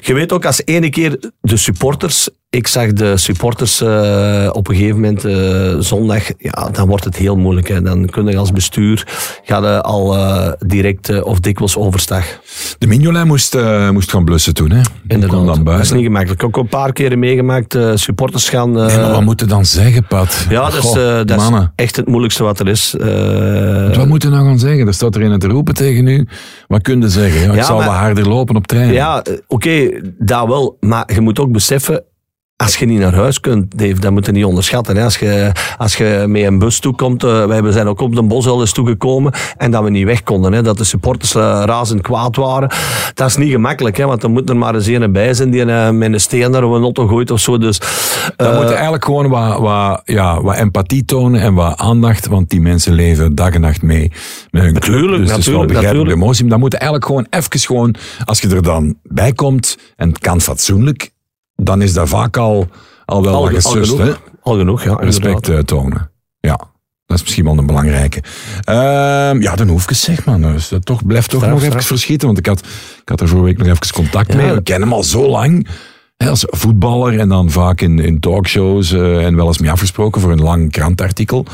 je 0.00 0.14
weet 0.14 0.32
ook 0.32 0.44
als 0.44 0.62
ene 0.64 0.90
keer 0.90 1.30
de 1.40 1.56
supporters 1.56 2.28
ik 2.56 2.66
zag 2.66 2.92
de 2.92 3.16
supporters 3.16 3.82
uh, 3.82 4.48
op 4.52 4.68
een 4.68 4.74
gegeven 4.74 4.94
moment 4.94 5.24
uh, 5.24 5.74
zondag, 5.78 6.22
ja, 6.38 6.68
dan 6.72 6.88
wordt 6.88 7.04
het 7.04 7.16
heel 7.16 7.36
moeilijk. 7.36 7.68
Hè. 7.68 7.82
Dan 7.82 8.06
kun 8.06 8.26
je 8.26 8.36
als 8.36 8.52
bestuur 8.52 9.06
je 9.44 9.82
al 9.82 10.16
uh, 10.16 10.52
direct 10.58 11.22
of 11.22 11.40
dikwijls 11.40 11.76
overstag. 11.76 12.24
De 12.78 12.86
Mignolet 12.86 13.24
moest, 13.24 13.58
moest 13.90 14.10
gaan 14.10 14.24
blussen 14.24 14.54
toen. 14.54 14.70
Hè. 14.70 14.80
Kwam 15.18 15.46
dan 15.46 15.64
dat 15.64 15.80
is 15.80 15.90
niet 15.92 16.02
gemakkelijk. 16.02 16.40
Ik 16.42 16.46
heb 16.46 16.56
ook 16.56 16.62
een 16.62 16.68
paar 16.68 16.92
keren 16.92 17.18
meegemaakt. 17.18 17.78
supporters 17.94 18.48
gaan. 18.48 18.70
Nee, 18.70 18.96
maar 18.96 19.10
wat 19.10 19.22
moet 19.22 19.40
je 19.40 19.46
dan 19.46 19.64
zeggen, 19.64 20.06
Pat? 20.06 20.46
Ja, 20.48 20.70
dat, 20.70 20.84
is, 20.84 20.92
dat 21.24 21.40
is 21.40 21.68
echt 21.74 21.96
het 21.96 22.06
moeilijkste 22.06 22.42
wat 22.42 22.60
er 22.60 22.68
is. 22.68 22.94
Wat 23.96 24.06
moet 24.06 24.22
je 24.22 24.28
nou 24.28 24.46
gaan 24.46 24.58
zeggen? 24.58 24.86
Er 24.86 24.94
staat 24.94 25.14
er 25.14 25.22
een 25.22 25.38
te 25.38 25.48
roepen 25.48 25.74
tegen 25.74 26.06
u. 26.06 26.28
Wat 26.66 26.82
kun 26.82 27.00
je 27.00 27.08
zeggen? 27.08 27.40
Ja, 27.40 27.48
ik 27.50 27.54
Ja, 27.54 27.64
zal 27.64 27.76
maar- 27.76 27.86
wat 27.86 27.96
harder 27.96 28.28
lopen 28.28 28.56
op 28.56 28.66
trein. 28.66 28.92
Ja, 28.92 29.18
oké, 29.18 29.40
okay, 29.48 30.02
dat 30.18 30.46
wel. 30.46 30.76
Maar 30.80 31.12
je 31.14 31.20
moet 31.20 31.38
ook 31.38 31.52
beseffen. 31.52 32.04
Als 32.56 32.76
je 32.76 32.86
niet 32.86 32.98
naar 32.98 33.14
huis 33.14 33.40
kunt, 33.40 33.78
Dave, 33.78 34.00
dat 34.00 34.12
moet 34.12 34.26
je 34.26 34.32
niet 34.32 34.44
onderschatten. 34.44 34.96
Hè. 34.96 35.04
Als, 35.04 35.18
je, 35.18 35.52
als 35.78 35.96
je 35.96 36.24
met 36.28 36.42
een 36.42 36.58
bus 36.58 36.80
toekomt, 36.80 37.24
uh, 37.24 37.44
wij 37.44 37.72
zijn 37.72 37.86
ook 37.86 38.00
op 38.00 38.14
de 38.14 38.22
bos 38.22 38.46
al 38.46 38.60
eens 38.60 38.72
toegekomen 38.72 39.32
en 39.56 39.70
dat 39.70 39.82
we 39.82 39.90
niet 39.90 40.04
weg 40.04 40.22
konden. 40.22 40.52
Hè. 40.52 40.62
Dat 40.62 40.78
de 40.78 40.84
supporters 40.84 41.34
uh, 41.34 41.62
razend 41.64 42.00
kwaad 42.00 42.36
waren. 42.36 42.70
Dat 43.14 43.28
is 43.28 43.36
niet 43.36 43.50
gemakkelijk, 43.50 43.96
hè, 43.96 44.06
want 44.06 44.20
dan 44.20 44.32
moet 44.32 44.48
er 44.48 44.56
maar 44.56 44.74
eens 44.74 44.86
een 44.86 45.12
bij 45.12 45.34
zijn 45.34 45.50
die 45.50 45.64
uh, 45.64 45.90
met 45.90 46.12
een 46.12 46.20
steen 46.20 46.50
naar 46.50 46.62
een 46.62 46.82
auto 46.82 47.06
gooit 47.06 47.30
of 47.30 47.40
zo. 47.40 47.58
Dus, 47.58 47.78
Dan 48.36 48.54
moet 48.54 48.68
je 48.68 48.74
eigenlijk 48.74 49.04
gewoon 49.04 49.28
wat, 49.28 49.58
wat, 49.58 50.02
ja, 50.04 50.42
wat 50.42 50.56
empathie 50.56 51.04
tonen 51.04 51.40
en 51.40 51.54
wat 51.54 51.78
aandacht, 51.78 52.26
want 52.26 52.50
die 52.50 52.60
mensen 52.60 52.92
leven 52.92 53.34
dag 53.34 53.50
en 53.50 53.60
nacht 53.60 53.82
mee 53.82 54.12
met 54.50 54.62
hun. 54.62 54.72
Natuurlijk, 54.72 55.26
Dus 55.26 55.36
natuurlijk, 55.36 55.72
natuurlijk. 55.72 56.10
emotie. 56.10 56.42
Maar 56.42 56.50
dan 56.50 56.60
moet 56.60 56.72
je 56.72 56.78
eigenlijk 56.78 57.10
gewoon 57.10 57.26
even 57.30 57.60
gewoon, 57.60 57.94
als 58.24 58.40
je 58.40 58.48
er 58.48 58.62
dan 58.62 58.94
bij 59.02 59.32
komt 59.32 59.78
en 59.96 60.08
het 60.08 60.18
kan 60.18 60.40
fatsoenlijk, 60.40 61.14
dan 61.56 61.82
is 61.82 61.92
dat 61.92 62.08
vaak 62.08 62.36
al, 62.36 62.68
al 63.04 63.22
wel 63.22 63.34
al, 63.34 63.50
wat 63.50 63.64
al 63.64 63.70
gesust, 63.70 63.90
hè? 63.90 64.04
genoeg. 64.04 64.20
Al 64.42 64.56
genoeg, 64.56 64.84
ja. 64.84 64.94
respect 64.94 65.48
eh, 65.48 65.58
tonen. 65.58 66.10
Ja, 66.40 66.56
dat 67.06 67.16
is 67.16 67.22
misschien 67.22 67.44
wel 67.44 67.58
een 67.58 67.66
belangrijke. 67.66 68.22
Ehm, 68.64 69.42
ja, 69.42 69.56
dan 69.56 69.68
hoef 69.68 69.82
ik 69.82 69.88
het 69.88 69.98
zeg, 69.98 70.24
man. 70.24 70.40
Dus 70.40 70.68
dat 70.68 70.84
toch, 70.84 71.06
blijft 71.06 71.30
toch 71.30 71.40
Straf, 71.40 71.54
nog 71.54 71.62
even 71.62 71.82
verschieten. 71.82 72.26
Want 72.26 72.38
ik 72.38 72.46
had, 72.46 72.58
ik 73.02 73.08
had 73.08 73.20
er 73.20 73.28
vorige 73.28 73.46
week 73.46 73.58
nog 73.58 73.66
even 73.66 73.92
contact 73.92 74.32
Ja. 74.32 74.36
mee. 74.36 74.52
We 74.52 74.62
kennen 74.62 74.88
hem 74.88 74.96
al 74.96 75.04
zo 75.04 75.28
lang. 75.28 75.68
Als 76.16 76.44
voetballer 76.46 77.18
en 77.18 77.28
dan 77.28 77.50
vaak 77.50 77.80
in, 77.80 77.98
in 77.98 78.20
talkshows 78.20 78.92
eh, 78.92 79.24
en 79.24 79.36
wel 79.36 79.46
eens 79.46 79.58
mee 79.58 79.70
afgesproken 79.70 80.20
voor 80.20 80.32
een 80.32 80.42
lang 80.42 80.72
krantartikel. 80.72 81.46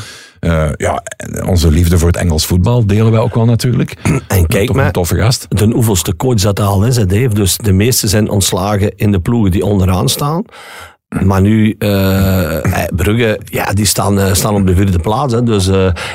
Eh, 0.42 0.68
ja, 0.76 1.02
onze 1.46 1.70
liefde 1.70 1.98
voor 1.98 2.08
het 2.08 2.16
Engels 2.16 2.46
voetbal 2.46 2.86
delen 2.86 3.10
wij 3.10 3.20
ook 3.20 3.34
wel 3.34 3.44
natuurlijk. 3.44 3.96
En 4.28 4.46
kijk 4.46 4.66
toch 4.66 4.76
maar, 4.76 4.86
een 4.86 4.92
toffe 4.92 5.16
gast. 5.16 5.46
de 5.48 5.64
hoeveelste 5.64 6.16
coach 6.16 6.40
dat 6.40 6.60
al 6.60 6.84
is, 6.84 6.96
hè, 6.96 7.06
Dave. 7.06 7.34
Dus 7.34 7.56
de 7.56 7.72
meeste 7.72 8.08
zijn 8.08 8.30
ontslagen 8.30 8.96
in 8.96 9.12
de 9.12 9.20
ploegen 9.20 9.50
die 9.50 9.64
onderaan 9.64 10.08
staan. 10.08 10.44
Maar 11.24 11.40
nu, 11.40 11.74
eh, 11.78 12.58
Brugge, 12.94 13.40
ja, 13.44 13.72
die 13.72 13.84
staan, 13.84 14.36
staan 14.36 14.54
op 14.54 14.66
de 14.66 14.74
vierde 14.74 14.98
plaats. 14.98 15.32
Hè. 15.32 15.42
Dus 15.42 15.70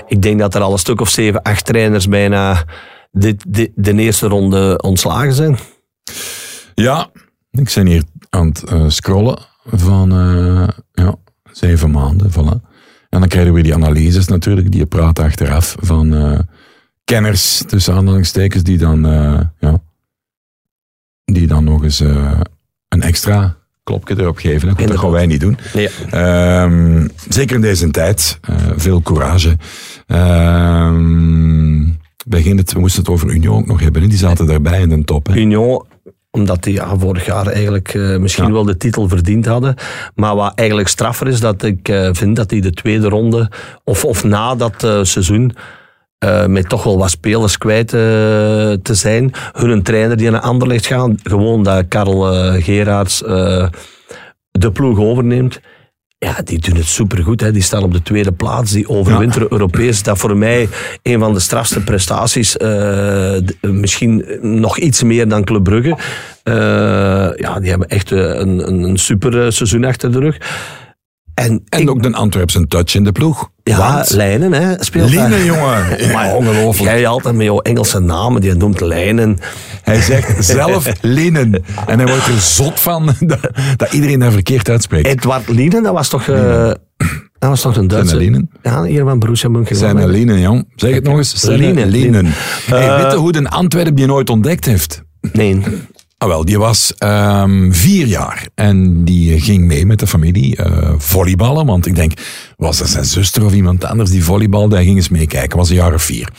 ik 0.07 0.21
denk 0.21 0.39
dat 0.39 0.55
er 0.55 0.61
al 0.61 0.71
een 0.71 0.77
stuk 0.79 1.01
of 1.01 1.09
zeven, 1.09 1.41
acht 1.41 1.65
trainers 1.65 2.07
bijna 2.07 2.63
dit, 3.11 3.43
dit, 3.47 3.71
de 3.75 3.93
eerste 3.93 4.27
ronde 4.27 4.77
ontslagen 4.81 5.33
zijn. 5.33 5.57
Ja, 6.73 7.09
ik 7.51 7.71
ben 7.75 7.87
hier 7.87 8.03
aan 8.29 8.47
het 8.47 8.93
scrollen 8.93 9.39
van 9.65 10.09
ja, 10.91 11.15
zeven 11.51 11.91
maanden. 11.91 12.31
Voilà. 12.31 12.66
En 13.09 13.19
dan 13.19 13.27
krijgen 13.27 13.53
we 13.53 13.61
die 13.61 13.73
analyses 13.73 14.27
natuurlijk, 14.27 14.71
die 14.71 14.79
je 14.79 14.85
praat 14.85 15.19
achteraf 15.19 15.75
van 15.79 16.15
eh, 16.15 16.39
kenners, 17.03 17.63
tussen 17.67 17.93
aanhalingstekens, 17.93 18.63
die 18.63 18.77
dan, 18.77 19.05
eh, 19.05 19.39
ja, 19.59 19.81
die 21.25 21.47
dan 21.47 21.63
nog 21.63 21.83
eens 21.83 21.99
eh, 21.99 22.39
een 22.87 23.01
extra 23.01 23.57
klopje 23.83 24.19
erop 24.19 24.37
geven. 24.37 24.69
Goed, 24.77 24.87
dat 24.87 24.99
gaan 24.99 25.11
wij 25.11 25.25
niet 25.25 25.39
doen. 25.39 25.57
Nee. 25.73 25.89
Ehm, 26.09 27.07
zeker 27.29 27.55
in 27.55 27.61
deze 27.61 27.91
tijd. 27.91 28.39
veel 28.75 29.01
courage. 29.01 29.57
Het, 32.29 32.73
we 32.73 32.79
moesten 32.79 33.01
het 33.01 33.09
over 33.09 33.29
Union 33.29 33.57
ook 33.57 33.65
nog 33.65 33.79
hebben. 33.79 34.01
hè. 34.01 34.07
Die 34.07 34.17
zaten 34.17 34.45
daarbij 34.45 34.81
in 34.81 34.89
de 34.89 35.03
top. 35.03 35.27
Hè. 35.27 35.35
Union, 35.35 35.85
omdat 36.31 36.63
die 36.63 36.73
ja, 36.73 36.97
vorig 36.97 37.25
jaar 37.25 37.47
eigenlijk 37.47 37.93
eh, 37.93 38.17
misschien 38.17 38.45
Ja. 38.47 38.51
wel 38.51 38.63
de 38.65 38.77
titel 38.77 39.07
verdiend 39.07 39.45
hadden. 39.45 39.75
Maar 40.15 40.35
wat 40.35 40.51
eigenlijk 40.55 40.89
straffer 40.89 41.27
is, 41.27 41.39
dat 41.39 41.63
ik 41.63 41.89
eh, 41.89 42.09
vind 42.11 42.35
dat 42.35 42.49
die 42.49 42.61
de 42.61 42.71
tweede 42.71 43.09
ronde, 43.09 43.51
of, 43.83 44.05
of 44.05 44.23
na 44.23 44.55
dat 44.55 44.83
eh, 44.83 44.99
seizoen, 45.03 45.55
met 46.47 46.69
toch 46.69 46.83
wel 46.83 46.97
wat 46.97 47.09
spelers 47.09 47.57
kwijt 47.57 47.87
te 47.89 48.93
zijn. 48.93 49.31
Hun 49.51 49.83
trainer 49.83 50.17
die 50.17 50.29
naar 50.29 50.41
Anderlecht 50.41 50.85
gaan, 50.85 51.17
gewoon 51.23 51.63
dat 51.63 51.85
Karel 51.87 52.21
Geraerts 52.61 53.19
de 54.51 54.71
ploeg 54.73 54.99
overneemt. 54.99 55.59
Ja, 56.19 56.35
die 56.43 56.59
doen 56.59 56.75
het 56.75 56.85
supergoed. 56.85 57.41
Hè. 57.41 57.51
Die 57.51 57.61
staan 57.61 57.83
op 57.83 57.93
de 57.93 58.01
tweede 58.01 58.31
plaats. 58.31 58.71
Die 58.71 58.89
overwinteren 58.89 59.51
Europees. 59.51 60.03
Dat 60.03 60.17
voor 60.17 60.37
mij 60.37 60.69
een 61.03 61.19
van 61.19 61.33
de 61.33 61.39
strafste 61.39 61.83
prestaties. 61.83 62.57
eh, 62.57 63.37
misschien 63.61 64.25
nog 64.41 64.77
iets 64.77 65.03
meer 65.03 65.27
dan 65.27 65.43
Club 65.43 65.63
Brugge. 65.63 65.97
Eh, 66.43 66.53
ja, 67.35 67.59
die 67.59 67.69
hebben 67.69 67.87
echt 67.87 68.11
eh, 68.11 68.19
een, 68.19 68.67
een, 68.67 68.83
een 68.83 68.97
super 68.97 69.53
seizoen 69.53 69.83
achter 69.83 70.11
de 70.11 70.19
rug. 70.19 70.37
En, 71.37 71.63
En 71.69 71.81
ik- 71.81 71.89
ook 71.89 72.03
de 72.03 72.13
Antwerpse 72.13 72.67
touch 72.67 72.95
in 72.95 73.03
de 73.03 73.11
ploeg. 73.11 73.49
ja, 73.63 73.77
Want 73.77 74.09
Lijnen, 74.09 74.53
hè, 74.53 74.73
speelt 74.83 75.13
daar. 75.13 75.29
Lijnen, 75.29 75.45
jongen. 75.45 75.85
Maar 76.13 76.35
ongelooflijk. 76.35 76.89
Jij 76.91 77.07
altijd 77.07 77.35
met 77.35 77.45
jouw 77.45 77.59
Engelse 77.59 77.99
namen, 77.99 78.41
die 78.41 78.53
noemt 78.53 78.79
Lijnen. 78.81 79.37
Hij 79.83 80.01
zegt 80.01 80.45
zelf 80.55 80.91
Linen. 81.01 81.63
En 81.87 81.99
hij 81.99 82.07
wordt 82.07 82.27
er 82.27 82.39
zot 82.39 82.79
van 82.79 83.05
dat, 83.19 83.39
dat 83.75 83.93
iedereen 83.93 84.19
dat 84.19 84.31
verkeerd 84.33 84.69
uitspreekt. 84.69 85.07
Edward 85.07 85.47
Lienen, 85.49 85.83
dat 85.83 85.93
was 85.93 86.09
toch, 86.09 86.27
eh, 86.27 86.71
dat 87.39 87.49
was 87.49 87.61
toch 87.61 87.75
een 87.77 87.87
Duitse... 87.87 88.07
Zijn 88.09 88.21
Lienen? 88.21 88.49
Ja, 88.63 88.83
hier 88.83 89.03
van 89.03 89.19
Borussia 89.19 89.49
Zijn 89.49 89.63
Mönchengladbach. 89.63 90.05
Linen, 90.05 90.39
jong. 90.39 90.67
Zeg 90.75 90.93
het 90.93 91.03
nog 91.03 91.17
eens. 91.17 91.33
Zijn 91.33 91.59
Lienen, 91.59 91.87
Linen. 91.87 92.11
Lienen. 92.11 92.31
Hey, 92.65 92.87
Eh, 92.87 93.01
weet 93.03 93.11
je 93.11 93.17
hoe 93.17 93.31
de 93.31 93.49
Antwerp 93.49 93.95
die 93.95 94.05
nooit 94.05 94.29
ontdekt 94.29 94.65
heeft? 94.65 95.01
Nee. 95.33 95.61
Ah, 96.19 96.27
wel, 96.27 96.45
die 96.45 96.59
was 96.59 96.93
ehm, 96.97 97.71
vier 97.71 98.05
jaar 98.05 98.47
en 98.55 99.03
die 99.03 99.41
ging 99.41 99.65
mee 99.65 99.85
met 99.85 99.99
de 99.99 100.07
familie 100.07 100.55
eh, 100.55 100.93
volleyballen. 100.97 101.65
Want 101.65 101.85
ik 101.85 101.95
denk, 101.95 102.13
was 102.55 102.77
dat 102.77 102.89
zijn 102.89 103.05
zuster 103.05 103.45
of 103.45 103.53
iemand 103.53 103.85
anders 103.85 104.09
die 104.09 104.23
volleybalde? 104.23 104.75
Hij 104.75 104.83
ging 104.83 104.95
eens 104.95 105.09
meekijken, 105.09 105.57
was 105.57 105.69
een 105.69 105.75
jaar 105.75 105.93
of 105.93 106.03
vier. 106.03 106.29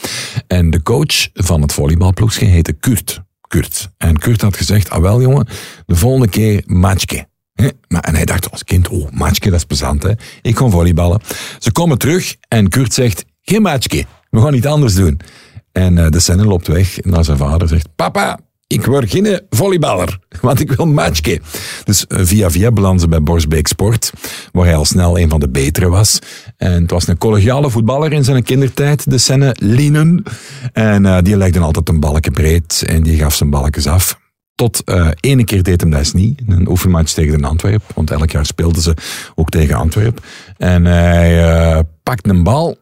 En 0.46 0.70
de 0.70 0.82
coach 0.82 1.28
van 1.34 1.62
het 1.62 1.72
volleybalploegje 1.72 2.44
heette 2.44 2.72
Kurt. 2.72 3.20
Kurt. 3.48 3.90
En 3.96 4.18
Kurt 4.18 4.40
had 4.40 4.56
gezegd, 4.56 4.90
ah 4.90 5.00
wel 5.00 5.20
jongen, 5.20 5.46
de 5.86 5.96
volgende 5.96 6.28
keer 6.28 6.62
matchke. 6.66 7.26
En 7.88 8.14
hij 8.14 8.24
dacht 8.24 8.50
als 8.50 8.64
kind, 8.64 8.88
oh, 8.88 9.10
matchke, 9.10 9.50
dat 9.50 9.58
is 9.58 9.64
plezant 9.64 10.02
hè. 10.02 10.12
Ik 10.42 10.54
kon 10.54 10.70
volleyballen. 10.70 11.20
Ze 11.58 11.72
komen 11.72 11.98
terug 11.98 12.36
en 12.48 12.68
Kurt 12.68 12.94
zegt, 12.94 13.24
geen 13.42 13.62
matchke, 13.62 14.04
we 14.30 14.40
gaan 14.40 14.54
iets 14.54 14.66
anders 14.66 14.94
doen. 14.94 15.20
En 15.72 15.98
eh, 15.98 16.10
de 16.10 16.20
scène 16.20 16.44
loopt 16.44 16.66
weg 16.66 16.98
naar 17.04 17.24
zijn 17.24 17.38
vader 17.38 17.68
zegt, 17.68 17.88
papa, 17.96 18.38
ik 18.68 18.86
word 18.86 19.10
geen 19.10 19.40
volleyballer, 19.50 20.18
want 20.40 20.60
ik 20.60 20.72
wil 20.72 20.86
matchken. 20.86 21.40
Dus 21.84 22.06
eh, 22.06 22.18
via 22.22 22.50
via 22.50 22.72
belandde 22.72 23.00
ze 23.00 23.08
bij 23.08 23.22
Borsbeek 23.22 23.66
Sport, 23.66 24.12
waar 24.52 24.64
hij 24.64 24.76
al 24.76 24.84
snel 24.84 25.18
een 25.18 25.28
van 25.28 25.40
de 25.40 25.48
betere 25.48 25.88
was. 25.88 26.18
En 26.56 26.82
het 26.82 26.90
was 26.90 27.06
een 27.06 27.18
collegiale 27.18 27.70
voetballer 27.70 28.12
in 28.12 28.24
zijn 28.24 28.42
kindertijd, 28.42 29.10
de 29.10 29.18
Senne 29.18 29.56
Linen. 29.58 30.22
En 30.72 31.06
eh, 31.06 31.18
die 31.22 31.36
legde 31.36 31.60
altijd 31.60 31.88
een 31.88 32.00
balken 32.00 32.32
breed 32.32 32.82
en 32.86 33.02
die 33.02 33.18
gaf 33.18 33.34
zijn 33.34 33.50
balkjes 33.50 33.86
af. 33.86 34.18
Tot 34.54 34.82
uh, 34.84 35.08
ene 35.20 35.44
keer 35.44 35.62
deed 35.62 35.80
hem 35.80 35.90
dat 35.90 36.14
niet. 36.14 36.40
Een 36.46 36.68
oefenmatch 36.68 37.12
tegen 37.12 37.40
de 37.40 37.46
Antwerp. 37.46 37.82
Want 37.94 38.10
elk 38.10 38.30
jaar 38.30 38.46
speelden 38.46 38.82
ze 38.82 38.94
ook 39.34 39.50
tegen 39.50 39.76
Antwerp. 39.76 40.20
En 40.56 40.84
hij 40.84 41.42
uh, 41.42 41.78
pakt 42.02 42.28
een 42.28 42.42
bal, 42.42 42.76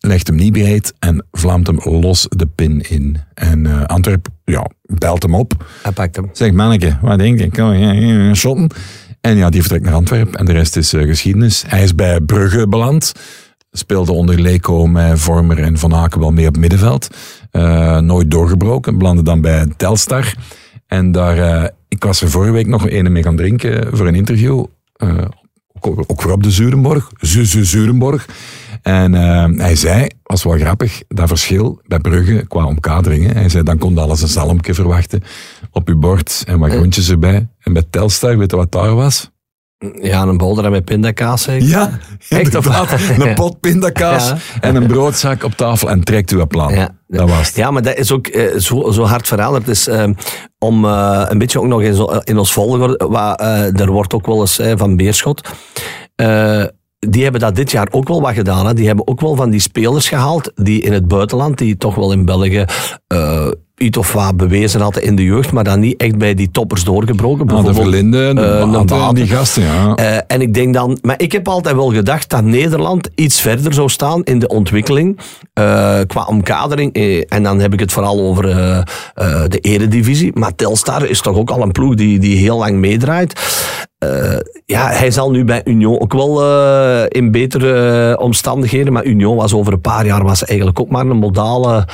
legt 0.00 0.26
hem 0.26 0.36
niet 0.36 0.52
breed 0.52 0.94
en 0.98 1.26
vlamt 1.32 1.66
hem 1.66 1.78
los 1.82 2.26
de 2.28 2.46
pin 2.46 2.80
in. 2.80 3.16
En 3.34 3.64
uh, 3.64 3.84
Antwerp 3.84 4.28
ja, 4.44 4.70
belt 4.82 5.22
hem 5.22 5.34
op. 5.34 5.64
Hij 5.82 5.92
pakt 5.92 6.16
hem. 6.16 6.28
Zegt, 6.32 6.54
manneke, 6.54 6.98
wat 7.02 7.18
denk 7.18 7.38
je? 7.38 7.50
Kom, 7.50 7.72
ja, 7.72 7.92
ja, 7.92 8.34
shotten. 8.34 8.70
En 9.20 9.36
ja, 9.36 9.50
die 9.50 9.60
vertrekt 9.60 9.84
naar 9.84 9.94
Antwerp. 9.94 10.34
En 10.34 10.44
de 10.44 10.52
rest 10.52 10.76
is 10.76 10.90
geschiedenis. 10.90 11.64
Hij 11.66 11.82
is 11.82 11.94
bij 11.94 12.20
Brugge 12.20 12.68
beland. 12.68 13.12
Speelde 13.70 14.12
onder 14.12 14.40
Leko 14.40 14.86
met 14.86 15.20
Vormer 15.20 15.58
en 15.58 15.78
Van 15.78 15.94
Aken 15.94 16.20
wel 16.20 16.30
mee 16.30 16.46
op 16.46 16.56
middenveld. 16.56 17.08
nooit 18.00 18.30
doorgebroken. 18.30 18.98
Belandde 18.98 19.22
dan 19.22 19.40
bij 19.40 19.66
Telstar. 19.76 20.34
En 20.86 21.12
daar, 21.12 21.70
ik 21.88 22.04
was 22.04 22.20
er 22.20 22.30
vorige 22.30 22.52
week 22.52 22.66
nog 22.66 22.90
een 22.90 23.12
mee 23.12 23.22
gaan 23.22 23.36
drinken 23.36 23.96
voor 23.96 24.06
een 24.06 24.14
interview. 24.14 24.64
Ook, 25.80 26.22
weer 26.22 26.32
op 26.32 26.42
de 26.42 26.50
Zurenborg. 26.50 27.10
Zurenborg. 27.20 28.26
En 28.82 29.14
uh, 29.14 29.44
hij 29.56 29.76
zei, 29.76 30.06
was 30.22 30.42
wel 30.42 30.58
grappig, 30.58 31.02
dat 31.08 31.28
verschil 31.28 31.80
bij 31.86 31.98
Brugge 31.98 32.44
qua 32.48 32.64
omkaderingen. 32.64 33.36
Hij 33.36 33.48
zei, 33.48 33.62
dan 33.62 33.78
kon 33.78 33.94
je 33.94 34.00
alles 34.00 34.22
een 34.22 34.28
zalmje 34.28 34.74
verwachten 34.74 35.22
op 35.70 35.88
je 35.88 35.94
bord 35.94 36.42
en 36.46 36.58
wat 36.58 36.70
groentjes 36.70 37.10
erbij. 37.10 37.48
En 37.58 37.72
bij 37.72 37.84
Telstar, 37.90 38.38
weet 38.38 38.50
je 38.50 38.56
wat 38.56 38.72
daar 38.72 38.94
was? 38.94 39.30
Ja, 40.00 40.22
een 40.22 40.36
bolder 40.36 40.70
met 40.70 40.84
pindakaas 40.84 41.42
zeker? 41.42 41.68
Ja, 41.68 41.98
echt 42.28 42.54
of 42.54 42.66
Een 43.18 43.34
pot 43.34 43.60
pindakaas 43.60 44.28
ja. 44.28 44.36
en 44.60 44.74
een 44.74 44.86
broodzak 44.86 45.44
op 45.44 45.52
tafel 45.52 45.90
en 45.90 46.04
trekt 46.04 46.30
u 46.30 46.40
een 46.40 46.46
plan. 46.46 46.74
Ja. 46.74 46.88
Dat 47.06 47.28
was 47.28 47.46
het. 47.46 47.56
Ja, 47.56 47.70
maar 47.70 47.82
dat 47.82 47.96
is 47.96 48.12
ook 48.12 48.28
uh, 48.28 48.56
zo, 48.58 48.90
zo 48.90 49.02
hard 49.02 49.28
veranderd. 49.28 49.66
Dus, 49.66 49.88
uh, 49.88 50.04
om 50.58 50.84
uh, 50.84 51.24
een 51.28 51.38
beetje 51.38 51.60
ook 51.60 51.66
nog 51.66 51.82
in, 51.82 51.94
zo, 51.94 52.04
in 52.04 52.38
ons 52.38 52.52
volgorde, 52.52 53.06
waar, 53.08 53.36
er 53.72 53.90
wordt 53.90 54.14
ook 54.14 54.26
wel 54.26 54.40
eens 54.40 54.60
van 54.76 54.96
Beerschot 54.96 55.48
die 56.98 57.22
hebben 57.22 57.40
dat 57.40 57.56
dit 57.56 57.70
jaar 57.70 57.88
ook 57.90 58.08
wel 58.08 58.20
wat 58.20 58.34
gedaan. 58.34 58.66
Hè. 58.66 58.74
Die 58.74 58.86
hebben 58.86 59.06
ook 59.06 59.20
wel 59.20 59.34
van 59.34 59.50
die 59.50 59.60
spelers 59.60 60.08
gehaald 60.08 60.52
die 60.54 60.82
in 60.82 60.92
het 60.92 61.08
buitenland, 61.08 61.58
die 61.58 61.76
toch 61.76 61.94
wel 61.94 62.12
in 62.12 62.24
België 62.24 62.64
iets 63.80 63.98
of 63.98 64.12
wat 64.12 64.36
bewezen 64.36 64.80
hadden 64.80 65.02
in 65.02 65.16
de 65.16 65.24
jeugd, 65.24 65.52
maar 65.52 65.64
dan 65.64 65.80
niet 65.80 66.00
echt 66.00 66.18
bij 66.18 66.34
die 66.34 66.50
toppers 66.50 66.84
doorgebroken. 66.84 67.48
Ah, 67.48 67.64
de 67.64 67.74
Verlinde, 67.74 68.34
de 68.34 69.10
die 69.12 69.26
gasten, 69.26 69.62
ja. 69.62 69.98
Uh, 69.98 70.16
en 70.26 70.40
ik 70.40 70.54
denk 70.54 70.74
dan, 70.74 70.98
maar 71.02 71.14
ik 71.20 71.32
heb 71.32 71.48
altijd 71.48 71.76
wel 71.76 71.92
gedacht 71.92 72.30
dat 72.30 72.44
Nederland 72.44 73.08
iets 73.14 73.40
verder 73.40 73.74
zou 73.74 73.88
staan 73.88 74.22
in 74.24 74.38
de 74.38 74.48
ontwikkeling 74.48 75.18
uh, 75.18 75.98
qua 76.06 76.24
omkadering. 76.24 76.92
En 77.28 77.42
dan 77.42 77.60
heb 77.60 77.72
ik 77.72 77.80
het 77.80 77.92
vooral 77.92 78.20
over 78.20 78.42
de 79.48 79.58
eredivisie. 79.60 80.30
Maar 80.34 80.54
Telstar 80.54 81.06
is 81.06 81.20
toch 81.20 81.36
ook 81.36 81.50
al 81.50 81.62
een 81.62 81.72
ploeg 81.72 81.94
die, 81.94 82.18
die 82.18 82.36
heel 82.36 82.58
lang 82.58 82.76
meedraait. 82.76 83.40
Uh, 84.04 84.38
ja, 84.66 84.88
hij 84.88 85.10
zal 85.10 85.30
nu 85.30 85.44
bij 85.44 85.60
Union 85.64 86.00
ook 86.00 86.12
wel 86.12 86.42
uh, 86.42 87.02
in 87.08 87.30
betere 87.30 88.10
uh, 88.10 88.22
omstandigheden. 88.22 88.92
Maar 88.92 89.04
Union 89.04 89.36
was 89.36 89.54
over 89.54 89.72
een 89.72 89.80
paar 89.80 90.06
jaar 90.06 90.22
was 90.22 90.44
eigenlijk 90.44 90.80
ook 90.80 90.90
maar 90.90 91.06
een 91.06 91.16
modale 91.16 91.86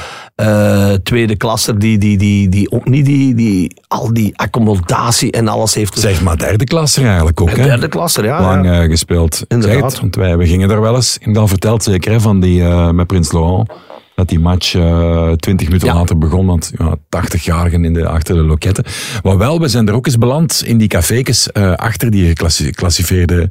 tweede 1.03 1.37
die, 1.79 1.99
die, 1.99 2.19
die, 2.19 2.49
die 2.49 2.71
ook 2.71 2.89
niet 2.89 3.05
die, 3.05 3.35
die, 3.35 3.77
al 3.89 4.15
die 4.15 4.39
accommodatie 4.39 5.31
en 5.33 5.49
alles 5.49 5.75
heeft. 5.75 5.99
Zeg 5.99 6.23
maar 6.23 6.37
derde 6.37 6.65
klasser 6.65 7.05
eigenlijk 7.07 7.41
ook. 7.41 7.51
Hè? 7.51 7.63
Derde 7.63 7.89
klasser, 7.89 8.25
ja. 8.25 8.41
Lang 8.41 8.65
ja. 8.65 8.87
gespeeld. 8.87 9.45
Inderdaad. 9.49 9.91
Het, 9.91 10.01
want 10.01 10.17
wij 10.17 10.37
we 10.37 10.47
gingen 10.47 10.71
er 10.71 10.81
wel 10.81 10.95
eens, 10.95 11.19
in 11.21 11.33
dan 11.33 11.49
verteld 11.49 11.83
zeker, 11.83 12.13
hè, 12.13 12.21
van 12.21 12.41
die 12.41 12.63
met 12.93 13.07
Prins 13.07 13.33
Laurent 13.33 13.71
dat 14.17 14.29
die 14.29 14.41
match 14.41 14.75
uh, 14.75 15.33
20 15.33 15.67
minuten 15.67 15.89
ja. 15.89 15.95
later 15.95 16.19
begon, 16.19 16.47
want 16.47 16.73
ja, 16.79 16.97
80-jarigen 16.97 17.85
in 17.85 17.93
de, 17.93 18.07
achter 18.09 18.35
de 18.35 18.43
loketten. 18.43 18.85
Maar 19.23 19.39
wel, 19.39 19.61
we 19.61 19.69
zijn 19.69 19.89
er 19.89 19.95
ook 19.95 20.07
eens 20.07 20.19
beland 20.19 20.63
in 20.65 20.79
die 20.79 20.89
cafékes 20.89 21.49
uh, 21.53 21.73
achter 21.73 22.11
die 22.11 22.27
geclassificeerde... 22.27 23.49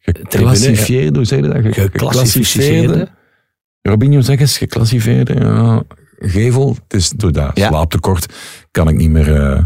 Geclassificeerde, 0.00 1.18
hoe 1.18 1.26
zeg 1.26 1.40
je 1.40 1.48
dat? 1.48 1.74
Geclassificeerde. 1.74 3.08
Robinho, 3.82 4.20
zeg 4.20 4.40
eens, 4.40 4.58
geclassificeerde. 4.58 5.34
Ja, 5.34 5.82
gevel, 6.18 6.76
het 6.88 6.94
is 6.94 7.08
door 7.08 7.32
dat 7.32 7.50
ja. 7.54 7.68
slaaptekort 7.68 8.26
kan 8.70 8.88
ik 8.88 8.96
niet 8.96 9.10
meer... 9.10 9.28
Uh, 9.28 9.60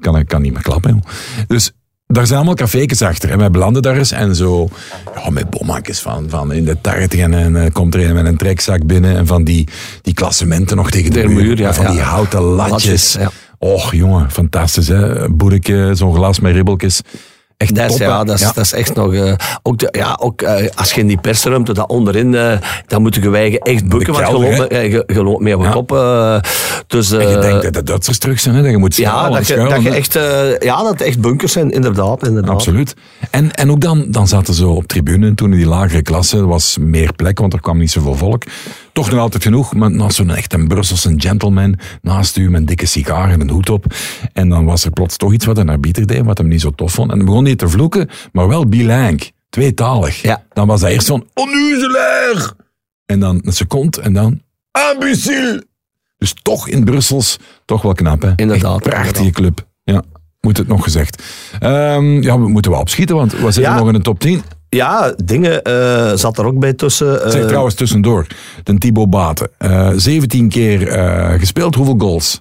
kan, 0.00 0.18
ik 0.18 0.28
kan 0.28 0.42
niet 0.42 0.52
meer 0.52 0.62
klappen. 0.62 1.02
Dus 1.46 1.72
daar 2.06 2.26
zijn 2.26 2.36
allemaal 2.36 2.54
cafékes 2.54 3.02
achter. 3.02 3.30
En 3.30 3.38
wij 3.38 3.50
belanden 3.50 3.82
daar 3.82 3.96
eens 3.96 4.10
en 4.10 4.36
zo, 4.36 4.68
ja, 5.14 5.30
met 5.30 5.50
bommakjes 5.50 6.00
van, 6.00 6.28
van 6.28 6.52
in 6.52 6.64
de 6.64 6.80
taart. 6.80 7.14
En, 7.14 7.34
en 7.34 7.54
uh, 7.54 7.66
komt 7.72 7.94
er 7.94 8.04
een 8.04 8.14
met 8.14 8.26
een 8.26 8.36
trekzak 8.36 8.86
binnen. 8.86 9.16
En 9.16 9.26
van 9.26 9.44
die, 9.44 9.68
die 10.02 10.14
klassementen 10.14 10.76
nog 10.76 10.90
tegen 10.90 11.12
de, 11.12 11.20
de 11.20 11.28
muur. 11.28 11.58
ja, 11.58 11.74
van 11.74 11.90
die 11.90 12.00
houten 12.00 12.40
latjes. 12.40 13.16
Och, 13.58 13.94
jongen, 13.94 14.30
fantastisch, 14.30 14.88
hè. 14.88 15.28
Boerke, 15.28 15.90
zo'n 15.94 16.14
glas 16.14 16.40
met 16.40 16.52
ribbeltjes. 16.52 17.00
Echt 17.60 17.74
dat 17.74 17.90
is, 17.90 17.96
ja, 17.96 18.24
dat 18.24 18.34
is, 18.34 18.40
ja. 18.40 18.52
dat 18.52 18.64
is 18.64 18.72
echt 18.72 18.94
nog... 18.94 19.12
Uh, 19.12 19.32
ook 19.62 19.78
de, 19.78 19.88
ja, 19.90 20.18
ook 20.20 20.42
uh, 20.42 20.56
als 20.74 20.92
je 20.92 21.00
in 21.00 21.06
die 21.06 21.18
persruimte, 21.18 21.72
dat 21.72 21.88
onderin, 21.88 22.32
uh, 22.32 22.52
dan 22.86 23.02
moeten 23.02 23.22
gewijgen 23.22 23.58
echt 23.58 23.88
bukken, 23.88 24.12
want 24.12 24.26
je 24.26 24.32
loopt, 24.32 24.72
je, 24.72 25.04
je 25.06 25.36
mee 25.38 25.56
op 25.56 25.62
ja. 25.62 25.70
kop. 25.70 25.88
dus, 26.86 27.10
en 27.10 27.28
je 27.28 27.38
denkt 27.38 27.62
dat 27.62 27.74
de 27.74 27.82
Duitsers 27.82 28.18
terug 28.18 28.40
zijn, 28.40 28.54
hè, 28.54 28.62
dat 28.62 28.70
je 28.70 28.76
moet 28.76 28.96
ja, 28.96 29.30
dat 29.30 29.46
je, 29.46 29.56
dat 29.56 29.82
je 29.82 29.90
echt, 29.90 30.12
ja, 30.64 30.82
dat 30.82 30.90
het 30.90 31.00
echt 31.00 31.20
bunkers 31.20 31.52
zijn, 31.52 31.70
inderdaad. 31.70 32.26
inderdaad. 32.26 32.54
Absoluut. 32.54 32.94
En, 33.30 33.52
en 33.52 33.70
ook 33.70 33.80
dan, 33.80 34.04
dan 34.08 34.28
zaten 34.28 34.54
ze 34.54 34.66
op 34.66 34.86
tribune, 34.86 35.34
toen 35.34 35.52
in 35.52 35.58
die 35.58 35.66
lagere 35.66 36.02
klasse, 36.02 36.46
was 36.46 36.76
meer 36.80 37.12
plek, 37.12 37.38
want 37.38 37.52
er 37.52 37.60
kwam 37.60 37.78
niet 37.78 37.90
zoveel 37.90 38.14
volk. 38.14 38.44
Toch 38.92 39.10
nog 39.10 39.20
altijd 39.20 39.42
genoeg, 39.42 39.74
maar 39.74 39.90
naast 39.90 40.16
zo'n 40.16 40.30
echt 40.30 40.52
een 40.52 40.68
Brusselse 40.68 41.14
gentleman 41.16 41.78
naast 42.02 42.36
u 42.36 42.50
met 42.50 42.60
een 42.60 42.66
dikke 42.66 42.86
sigaar 42.86 43.30
en 43.30 43.40
een 43.40 43.50
hoed 43.50 43.70
op. 43.70 43.84
En 44.32 44.48
dan 44.48 44.64
was 44.64 44.84
er 44.84 44.90
plots 44.90 45.16
toch 45.16 45.32
iets 45.32 45.44
wat 45.44 45.58
een 45.58 45.68
arbiter 45.68 46.06
deed, 46.06 46.24
wat 46.24 46.38
hem 46.38 46.48
niet 46.48 46.60
zo 46.60 46.70
tof 46.70 46.92
vond. 46.92 47.10
En 47.10 47.16
dan 47.16 47.26
begon 47.26 47.44
hij 47.44 47.56
te 47.56 47.68
vloeken, 47.68 48.08
maar 48.32 48.48
wel 48.48 48.66
bilingue, 48.66 49.30
tweetalig. 49.48 50.22
Ja. 50.22 50.44
Dan 50.52 50.66
was 50.66 50.80
hij 50.80 50.92
eerst 50.92 51.06
zo'n 51.06 51.28
onnuzelaar. 51.34 52.52
En 53.06 53.20
dan 53.20 53.40
een 53.44 53.52
seconde 53.52 54.00
en 54.00 54.12
dan 54.12 54.42
imbecile. 54.92 55.66
Dus 56.18 56.34
toch 56.42 56.68
in 56.68 56.84
Brussels, 56.84 57.38
toch 57.64 57.82
wel 57.82 57.92
knap 57.92 58.22
hè. 58.22 58.32
Inderdaad. 58.36 58.80
Echt 58.80 58.90
prachtige 58.90 59.24
inderdaad. 59.24 59.32
club. 59.32 59.66
Ja, 59.84 60.02
moet 60.40 60.56
het 60.56 60.68
nog 60.68 60.82
gezegd. 60.82 61.22
Um, 61.62 62.22
ja, 62.22 62.40
we 62.40 62.48
moeten 62.48 62.70
wel 62.70 62.80
opschieten, 62.80 63.16
want 63.16 63.32
we 63.32 63.38
zitten 63.38 63.62
ja. 63.62 63.78
nog 63.78 63.86
in 63.86 63.92
de 63.92 64.00
top 64.00 64.18
10. 64.20 64.42
Ja, 64.70 65.14
dingen 65.24 65.68
uh, 65.68 66.12
zat 66.14 66.38
er 66.38 66.44
ook 66.44 66.58
bij 66.58 66.72
tussen. 66.72 67.20
Uh, 67.24 67.30
zeg 67.30 67.46
trouwens 67.46 67.74
tussendoor, 67.74 68.26
de 68.62 68.78
Thibaut 68.78 69.10
Baten. 69.10 69.50
Uh, 69.58 69.90
17 69.96 70.48
keer 70.48 70.88
uh, 70.88 71.38
gespeeld, 71.38 71.74
hoeveel 71.74 71.94
goals? 71.98 72.40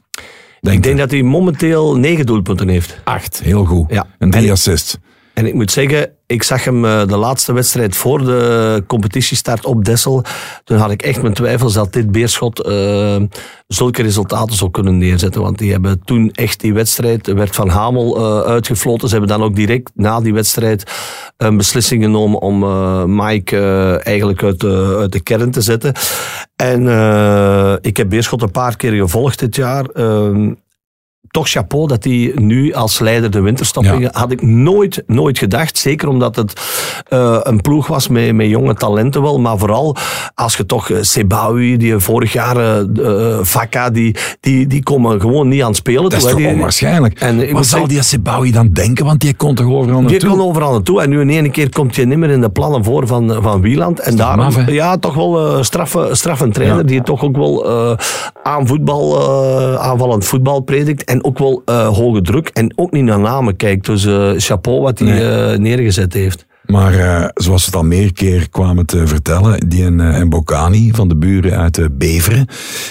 Denk 0.61 0.77
ik 0.77 0.83
denk 0.83 0.97
dat 0.97 1.11
hij 1.11 1.23
momenteel 1.23 1.97
9 1.97 2.25
doelpunten 2.25 2.67
heeft. 2.67 2.99
Acht, 3.03 3.41
heel 3.43 3.65
goed. 3.65 3.85
Ja. 3.89 4.07
En 4.17 4.29
drie 4.29 4.51
assists. 4.51 4.97
En 5.39 5.45
ik 5.45 5.53
moet 5.53 5.71
zeggen, 5.71 6.11
ik 6.27 6.43
zag 6.43 6.63
hem 6.63 6.81
de 6.81 7.17
laatste 7.17 7.53
wedstrijd 7.53 7.95
voor 7.95 8.25
de 8.25 8.83
competitiestart 8.87 9.65
op 9.65 9.85
Dessel. 9.85 10.23
Toen 10.63 10.77
had 10.77 10.91
ik 10.91 11.01
echt 11.01 11.21
mijn 11.21 11.33
twijfels 11.33 11.73
dat 11.73 11.93
dit 11.93 12.11
Beerschot 12.11 12.67
uh, 12.67 13.15
zulke 13.67 14.01
resultaten 14.01 14.55
zou 14.55 14.71
kunnen 14.71 14.97
neerzetten. 14.97 15.41
Want 15.41 15.57
die 15.57 15.71
hebben 15.71 16.01
toen 16.05 16.31
echt 16.31 16.59
die 16.59 16.73
wedstrijd, 16.73 17.27
werd 17.27 17.55
Van 17.55 17.69
Hamel 17.69 18.17
uh, 18.17 18.41
uitgefloten. 18.41 19.07
Ze 19.07 19.15
hebben 19.17 19.37
dan 19.37 19.47
ook 19.47 19.55
direct 19.55 19.91
na 19.95 20.21
die 20.21 20.33
wedstrijd 20.33 20.91
een 21.37 21.57
beslissing 21.57 22.03
genomen 22.03 22.41
om 22.41 22.63
uh, 22.63 23.03
Mike 23.03 23.57
eigenlijk 24.03 24.43
uit 24.43 24.59
de, 24.59 24.95
uit 24.99 25.11
de 25.11 25.23
kern 25.23 25.51
te 25.51 25.61
zetten. 25.61 25.93
En 26.55 26.81
ik 27.81 27.97
heb 27.97 28.09
Beerschot 28.09 28.41
een 28.41 28.51
paar 28.51 28.75
keer 28.75 28.93
gevolgd 28.93 29.39
dit 29.39 29.55
jaar 29.55 29.85
ehm, 29.85 30.51
toch 31.31 31.49
chapeau 31.49 31.87
dat 31.87 32.03
hij 32.03 32.31
nu 32.35 32.73
als 32.73 32.99
leider 32.99 33.31
de 33.31 33.41
winterstoppingen 33.41 33.99
ja. 33.99 34.09
had 34.11 34.31
ik 34.31 34.41
nooit, 34.41 35.03
nooit 35.07 35.37
gedacht. 35.37 35.77
Zeker 35.77 36.07
omdat 36.07 36.35
het 36.35 36.53
uh, 37.09 37.37
een 37.41 37.61
ploeg 37.61 37.87
was 37.87 38.07
met, 38.07 38.33
met 38.33 38.47
jonge 38.47 38.73
talenten 38.73 39.21
wel. 39.21 39.39
Maar 39.39 39.57
vooral 39.57 39.95
als 40.35 40.57
je 40.57 40.65
toch 40.65 40.89
uh, 40.89 40.97
Sebawi, 41.01 41.77
die 41.77 41.97
vorig 41.97 42.33
jaar 42.33 42.81
uh, 42.81 43.37
Vakka, 43.41 43.89
die, 43.89 44.15
die, 44.39 44.67
die 44.67 44.83
komen 44.83 45.21
gewoon 45.21 45.47
niet 45.47 45.61
aan 45.61 45.67
het 45.67 45.75
spelen. 45.75 46.03
Dat 46.03 46.13
is 46.13 46.23
toch 46.23 46.45
onwaarschijnlijk. 46.45 47.19
En 47.19 47.51
Wat 47.51 47.65
zal 47.65 47.87
die 47.87 48.03
Sebawi 48.03 48.51
dan 48.51 48.69
denken? 48.73 49.05
Want 49.05 49.21
die 49.21 49.33
kon 49.33 49.55
toch 49.55 49.65
overal 49.65 50.01
naartoe? 50.01 50.19
Die 50.19 50.29
kon 50.29 50.41
overal 50.41 50.71
naartoe. 50.71 51.01
En 51.01 51.09
nu 51.09 51.21
in 51.21 51.29
één 51.29 51.51
keer 51.51 51.69
komt 51.69 51.95
je 51.95 52.05
niet 52.05 52.17
meer 52.17 52.29
in 52.29 52.41
de 52.41 52.49
plannen 52.49 52.83
voor 52.83 53.07
van, 53.07 53.37
van 53.41 53.61
Wieland. 53.61 53.99
En 53.99 54.15
daarom, 54.15 54.37
maf, 54.37 54.69
ja, 54.71 54.97
toch 54.97 55.13
wel 55.13 55.57
uh, 55.57 55.63
straffe, 55.63 56.09
straffe 56.11 56.49
trainer 56.49 56.77
ja. 56.77 56.83
die 56.83 57.01
toch 57.03 57.23
ook 57.23 57.35
wel 57.35 57.67
aan 58.43 58.67
voetbal, 58.67 59.29
aanvallend 59.79 60.25
voetbal 60.25 60.59
predikt. 60.59 61.03
En 61.03 61.18
ook 61.23 61.37
wel 61.37 61.61
uh, 61.65 61.87
hoge 61.87 62.21
druk 62.21 62.47
en 62.47 62.73
ook 62.75 62.91
niet 62.91 63.03
naar 63.03 63.19
namen 63.19 63.55
kijkt. 63.55 63.85
Dus 63.85 64.05
uh, 64.05 64.31
chapeau 64.37 64.81
wat 64.81 64.99
hij 64.99 65.07
nee. 65.07 65.51
uh, 65.51 65.57
neergezet 65.57 66.13
heeft. 66.13 66.47
Maar 66.65 66.93
uh, 66.93 67.25
zoals 67.33 67.61
we 67.61 67.71
het 67.71 67.75
al 67.75 67.83
meer 67.83 68.13
keer 68.13 68.49
kwamen 68.49 68.85
te 68.85 69.07
vertellen, 69.07 69.69
die 69.69 69.83
en, 69.85 69.99
uh, 69.99 70.23
Bocani 70.23 70.91
van 70.93 71.07
de 71.07 71.15
buren 71.15 71.57
uit 71.57 71.77
uh, 71.77 71.85
Beveren, 71.91 72.47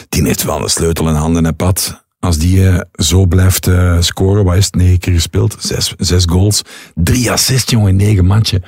die 0.08 0.26
heeft 0.26 0.42
wel 0.42 0.62
een 0.62 0.68
sleutel 0.68 1.08
in 1.08 1.14
handen 1.14 1.46
en 1.46 1.56
pad. 1.56 2.04
als 2.20 2.38
die 2.38 2.68
eh, 2.68 2.80
zo 2.92 3.26
blijft 3.26 3.66
eh, 3.66 3.96
scoren, 4.00 4.44
wat 4.44 4.56
is 4.56 4.64
het, 4.64 4.74
negen 4.74 4.98
keer 4.98 5.12
gespeeld, 5.12 5.56
zes, 5.58 5.94
zes 5.98 6.24
goals, 6.24 6.62
drie 6.94 7.30
assists, 7.30 7.70
jongen, 7.70 7.88
in 7.88 7.96
negen 7.96 8.26
matchen. 8.26 8.62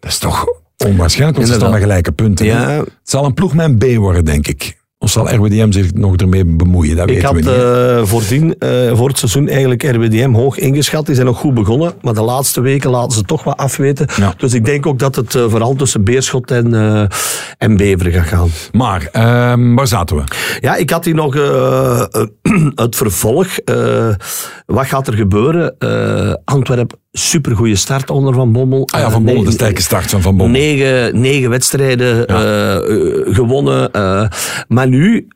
Dat 0.00 0.10
is 0.10 0.18
toch 0.18 0.46
onwaarschijnlijk, 0.76 1.38
want 1.38 1.48
ze 1.48 1.54
staan 1.54 1.70
met 1.70 1.80
gelijke 1.80 2.12
punten. 2.12 2.46
Ja. 2.46 2.70
Het 2.70 2.90
zal 3.02 3.24
een 3.24 3.34
ploeg 3.34 3.54
met 3.54 3.66
een 3.66 3.78
B 3.78 3.96
worden, 3.96 4.24
denk 4.24 4.46
ik. 4.46 4.77
Of 5.00 5.10
zal 5.10 5.34
RWDM 5.34 5.72
zich 5.72 5.92
nog 5.92 6.16
ermee 6.16 6.44
bemoeien, 6.44 6.96
dat 6.96 7.10
Ik 7.10 7.22
had 7.22 7.32
we 7.34 7.38
niet. 7.40 7.48
eh, 7.48 8.04
voordien, 8.04 8.58
eh, 8.58 8.96
voor 8.96 9.08
het 9.08 9.18
seizoen 9.18 9.48
eigenlijk 9.48 9.82
RWDM 9.82 10.32
hoog 10.32 10.58
ingeschat. 10.58 11.06
Die 11.06 11.14
zijn 11.14 11.26
nog 11.26 11.38
goed 11.38 11.54
begonnen, 11.54 11.92
maar 12.00 12.14
de 12.14 12.22
laatste 12.22 12.60
weken 12.60 12.90
laten 12.90 13.12
ze 13.12 13.22
toch 13.22 13.44
wat 13.44 13.56
afweten. 13.56 14.06
Ja. 14.16 14.34
Dus 14.36 14.54
ik 14.54 14.64
denk 14.64 14.86
ook 14.86 14.98
dat 14.98 15.16
het 15.16 15.34
eh, 15.34 15.44
vooral 15.48 15.74
tussen 15.74 16.04
Beerschot 16.04 16.50
en, 16.50 16.74
en 17.58 17.76
Beveren 17.76 18.12
gaat 18.12 18.26
gaan. 18.26 18.48
Maar, 18.72 19.08
ehm, 19.12 19.74
waar 19.74 19.86
zaten 19.86 20.16
we? 20.16 20.22
Ja, 20.60 20.74
ik 20.76 20.90
had 20.90 21.04
hier 21.04 21.14
nog 21.14 21.34
het 22.84 22.96
vervolg. 22.96 23.46
Wat 24.66 24.86
gaat 24.86 25.06
er 25.06 25.14
gebeuren? 25.14 25.76
Antwerpen, 26.44 26.98
supergoeie 27.18 27.76
start 27.76 28.10
onder 28.10 28.34
Van 28.34 28.52
Bommel. 28.52 28.88
Ah 28.92 29.00
ja, 29.00 29.06
Eh, 29.06 29.12
Van 29.12 29.24
Bommel, 29.24 29.44
de 29.44 29.50
sterke 29.50 29.82
start 29.82 30.10
van 30.10 30.22
Van 30.22 30.36
Bommel. 30.36 30.60
Negen, 30.60 31.20
negen 31.20 31.50
wedstrijden 31.50 32.26
eh, 32.26 32.76
eh, 32.76 33.34
gewonnen. 33.34 33.90
maar 34.68 34.88
nu, 34.88 35.28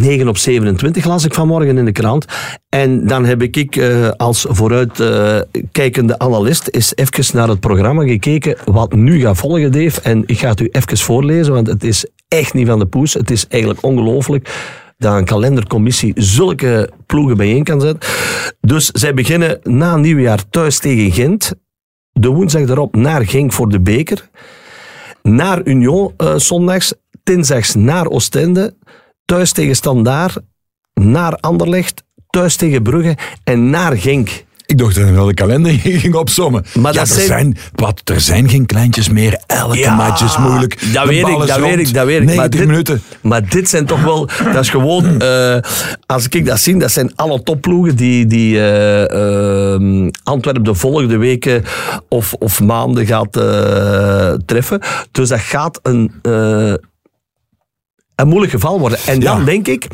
9 0.00 0.28
op 0.28 0.36
27 0.36 1.04
las 1.04 1.24
ik 1.24 1.34
vanmorgen 1.34 1.78
in 1.78 1.84
de 1.84 1.92
krant. 1.92 2.24
En 2.68 3.06
dan 3.06 3.24
heb 3.24 3.42
ik 3.42 3.76
eh, 3.76 4.08
als 4.16 4.46
vooruitkijkende 4.48 6.18
analist 6.18 6.68
eens 6.70 6.92
even 6.96 7.36
naar 7.36 7.48
het 7.48 7.60
programma 7.60 8.04
gekeken 8.04 8.56
wat 8.64 8.92
nu 8.92 9.20
gaat 9.20 9.36
volgen, 9.36 9.72
Dave. 9.72 10.00
En 10.00 10.22
ik 10.26 10.38
ga 10.38 10.48
het 10.48 10.60
u 10.60 10.68
even 10.72 10.98
voorlezen, 10.98 11.52
want 11.52 11.66
het 11.66 11.84
is 11.84 12.06
echt 12.28 12.54
niet 12.54 12.66
van 12.66 12.78
de 12.78 12.86
poes. 12.86 13.14
Het 13.14 13.30
is 13.30 13.46
eigenlijk 13.48 13.82
ongelooflijk 13.82 14.48
dat 14.96 15.14
een 15.14 15.24
kalendercommissie 15.24 16.12
zulke 16.16 16.90
ploegen 17.06 17.36
bijeen 17.36 17.64
kan 17.64 17.80
zetten. 17.80 18.10
Dus 18.60 18.90
zij 18.90 19.14
beginnen 19.14 19.60
na 19.62 19.96
nieuwjaar 19.96 20.48
thuis 20.48 20.78
tegen 20.78 21.12
Gent. 21.12 21.52
De 22.12 22.28
woensdag 22.28 22.64
daarop 22.66 22.94
naar 22.94 23.26
Genk 23.26 23.52
voor 23.52 23.68
de 23.68 23.80
beker. 23.80 24.28
Naar 25.22 25.64
Union 25.64 26.12
eh, 26.16 26.34
zondags. 26.36 26.94
Dinsdags 27.22 27.74
naar 27.74 28.06
Oostende. 28.06 28.74
Thuis 29.24 29.52
tegen 29.52 29.76
Standaard. 29.76 30.38
Naar 30.94 31.36
Anderlecht. 31.36 32.02
Thuis 32.30 32.56
tegen 32.56 32.82
Brugge. 32.82 33.16
En 33.44 33.70
naar 33.70 33.96
Genk. 33.96 34.44
Ik 34.66 34.78
dacht 34.78 34.94
dat 34.94 35.04
hij 35.04 35.12
wel 35.12 35.26
de 35.26 35.34
kalender 35.34 35.72
ging 36.02 36.14
opzommen. 36.14 36.64
Maar 36.74 36.92
ja, 36.92 36.98
dat 36.98 37.08
er, 37.08 37.14
zijn- 37.14 37.26
zijn, 37.26 37.56
wat, 37.74 38.00
er 38.04 38.20
zijn 38.20 38.48
geen 38.48 38.66
kleintjes 38.66 39.08
meer. 39.08 39.38
Elke 39.46 39.78
Ja, 39.78 39.94
match 39.94 40.22
is 40.24 40.38
moeilijk. 40.38 40.92
Dat 40.92 41.06
weet 41.06 41.28
ik, 41.28 41.46
dat 41.46 41.58
weet 41.58 41.78
ik, 41.78 41.94
dat 41.94 42.06
weet 42.06 42.20
ik. 42.20 42.26
90 42.26 42.36
Maar 42.36 42.50
dit, 42.50 42.66
minuten. 42.66 43.02
Maar 43.22 43.48
dit 43.48 43.68
zijn 43.68 43.86
toch 43.86 44.02
wel, 44.02 44.28
dat 44.52 44.62
is 44.62 44.70
gewoon, 44.70 45.20
eh, 45.20 45.58
als 46.06 46.28
ik 46.28 46.46
dat 46.46 46.58
zie, 46.60 46.78
dat 46.78 46.90
zijn 46.90 47.12
alle 47.16 47.42
topploegen 47.42 47.96
die, 47.96 48.26
die 48.26 48.58
eh, 48.58 49.72
ehm, 49.74 50.10
Antwerpen 50.22 50.64
de 50.64 50.74
volgende 50.74 51.16
weken 51.16 51.64
of, 52.08 52.32
of 52.32 52.60
maanden 52.60 53.06
gaat 53.06 53.36
eh, 53.36 54.32
treffen. 54.46 54.80
Dus 55.12 55.28
dat 55.28 55.40
gaat 55.40 55.80
een, 55.82 56.12
eh, 56.22 56.74
een 58.14 58.28
moeilijk 58.28 58.52
geval 58.52 58.78
worden. 58.80 58.98
En 59.06 59.20
dan 59.20 59.38
Ja. 59.38 59.44
denk 59.44 59.68
ik, 59.68 59.86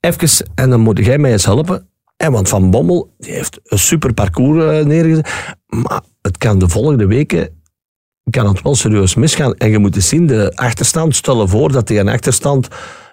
even, 0.00 0.46
en 0.54 0.70
dan 0.70 0.80
moet 0.80 0.98
jij 0.98 1.18
mij 1.18 1.32
eens 1.32 1.44
helpen. 1.44 1.88
En 2.16 2.32
want 2.32 2.48
Van 2.48 2.70
Bommel 2.70 3.14
die 3.18 3.32
heeft 3.32 3.60
een 3.64 3.78
super 3.78 4.14
parcours 4.14 4.64
eh, 4.64 4.84
neergezet. 4.84 5.28
Maar 5.66 6.02
het 6.22 6.38
kan 6.38 6.58
de 6.58 6.68
volgende 6.68 7.06
weken 7.06 7.62
kan 8.30 8.46
het 8.46 8.62
wel 8.62 8.74
serieus 8.74 9.14
misgaan. 9.14 9.54
En 9.54 9.70
je 9.70 9.78
moet 9.78 9.96
eens 9.96 10.08
zien, 10.08 10.26
de 10.26 10.52
achterstand, 10.54 11.16
stel 11.16 11.48
voor 11.48 11.72
dat 11.72 11.86
die 11.86 11.98
een 11.98 12.08
achterstand 12.08 12.68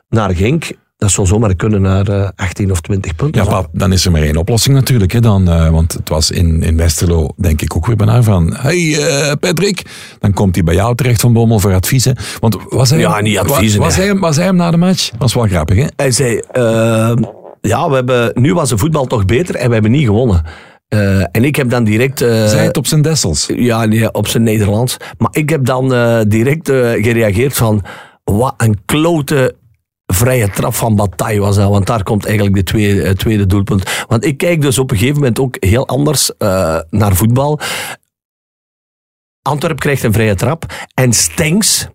naar 0.10 0.36
Genk, 0.36 0.72
dat 0.98 1.12
zou 1.12 1.28
zomaar 1.28 1.56
kunnen 1.56 1.82
naar 1.82 2.08
eh, 2.08 2.30
18 2.36 2.72
of 2.72 2.82
20 2.82 3.16
punten. 3.16 3.44
Ja, 3.44 3.50
pap, 3.50 3.70
dan 3.72 3.92
is 3.94 4.06
er 4.06 4.12
maar 4.12 4.22
één 4.22 4.38
oplossing 4.38 4.76
natuurlijk. 4.76 5.12
Hè, 5.12 5.20
dan, 5.20 5.50
eh, 5.50 5.70
want 5.70 5.94
het 5.94 6.10
was 6.10 6.32
in, 6.32 6.64
in 6.64 6.78
Westerlo, 6.78 7.30
denk 7.38 7.62
ik, 7.62 7.76
ook 7.76 7.86
weer 7.86 7.96
bijna 7.96 8.24
van... 8.24 8.56
Hey 8.56 8.98
eh, 8.98 9.34
Patrick, 9.40 9.82
dan 10.20 10.34
komt 10.34 10.56
hij 10.56 10.64
bij 10.64 10.76
jou 10.76 10.96
terecht 10.96 11.22
van 11.22 11.34
Bommel 11.34 11.60
voor 11.60 11.74
adviezen. 11.74 12.18
Want 12.40 12.58
was 12.70 12.90
hij, 12.90 13.00
Ja, 13.00 13.22
niet 13.22 13.38
adviezen, 13.38 13.80
Was, 13.80 13.96
hij, 13.96 14.16
was 14.16 14.36
hij 14.36 14.46
hem 14.46 14.56
na 14.56 14.72
de 14.72 14.78
match? 14.78 15.12
was 15.18 15.34
wel 15.34 15.48
grappig, 15.48 15.78
hè? 15.78 15.86
Hij 15.96 16.12
zei, 16.12 16.38
eh, 16.52 17.14
ja, 17.62 17.90
we 17.90 17.96
hebben, 17.96 18.32
nu 18.34 18.54
was 18.54 18.70
de 18.70 18.78
voetbal 18.78 19.06
toch 19.06 19.26
beter 19.26 19.56
en 19.56 19.68
we 19.68 19.74
hebben 19.74 19.92
niet 19.92 20.06
gewonnen. 20.06 20.46
Eh, 20.88 21.20
en 21.20 21.44
ik 21.44 21.56
heb 21.56 21.70
dan 21.70 21.84
direct... 21.84 22.22
eh, 22.22 22.46
Zij 22.48 22.66
het 22.66 22.78
op 22.78 22.88
zijn 22.88 23.02
dessels. 23.02 23.50
Ja, 23.56 23.86
nee, 23.86 24.14
op 24.14 24.28
zijn 24.28 24.44
Nederlands. 24.44 24.98
Maar 25.18 25.30
ik 25.32 25.50
heb 25.50 25.66
dan 25.66 25.94
eh, 25.94 26.20
direct 26.28 26.68
gereageerd 27.02 27.54
van... 27.54 27.84
Wat 28.24 28.54
een 28.58 28.82
klote 28.86 29.56
vrije 30.06 30.50
trap 30.50 30.74
van 30.74 30.96
Bataille 30.96 31.40
was 31.40 31.56
dat. 31.56 31.70
Want 31.70 31.88
daar 31.88 32.04
komt 32.04 32.26
eigenlijk 32.26 32.56
de 32.56 32.64
tweede, 32.64 33.16
tweede 33.16 33.46
doelpunt. 33.46 34.06
Want 34.08 34.26
ik 34.26 34.38
kijk 34.38 34.62
dus 34.62 34.80
op 34.80 34.92
een 34.92 34.98
gegeven 34.98 35.20
moment 35.20 35.40
ook 35.40 35.56
heel 35.60 35.88
anders 35.88 36.32
naar 36.90 37.16
voetbal. 37.16 37.60
Antwerp 39.42 39.80
krijgt 39.80 40.04
een 40.04 40.14
vrije 40.14 40.36
trap. 40.36 40.66
En 40.94 41.14
Stenks 41.14 41.88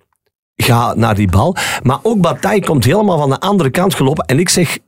gaat 0.56 0.96
naar 0.96 1.14
die 1.14 1.28
bal. 1.28 1.56
Maar 1.82 1.98
ook 2.02 2.20
Bataille 2.20 2.64
komt 2.64 2.84
helemaal 2.84 3.18
van 3.18 3.30
de 3.30 3.40
andere 3.40 3.70
kant 3.70 3.94
gelopen. 3.94 4.24
En 4.24 4.38
ik 4.38 4.48
zeg... 4.48 4.78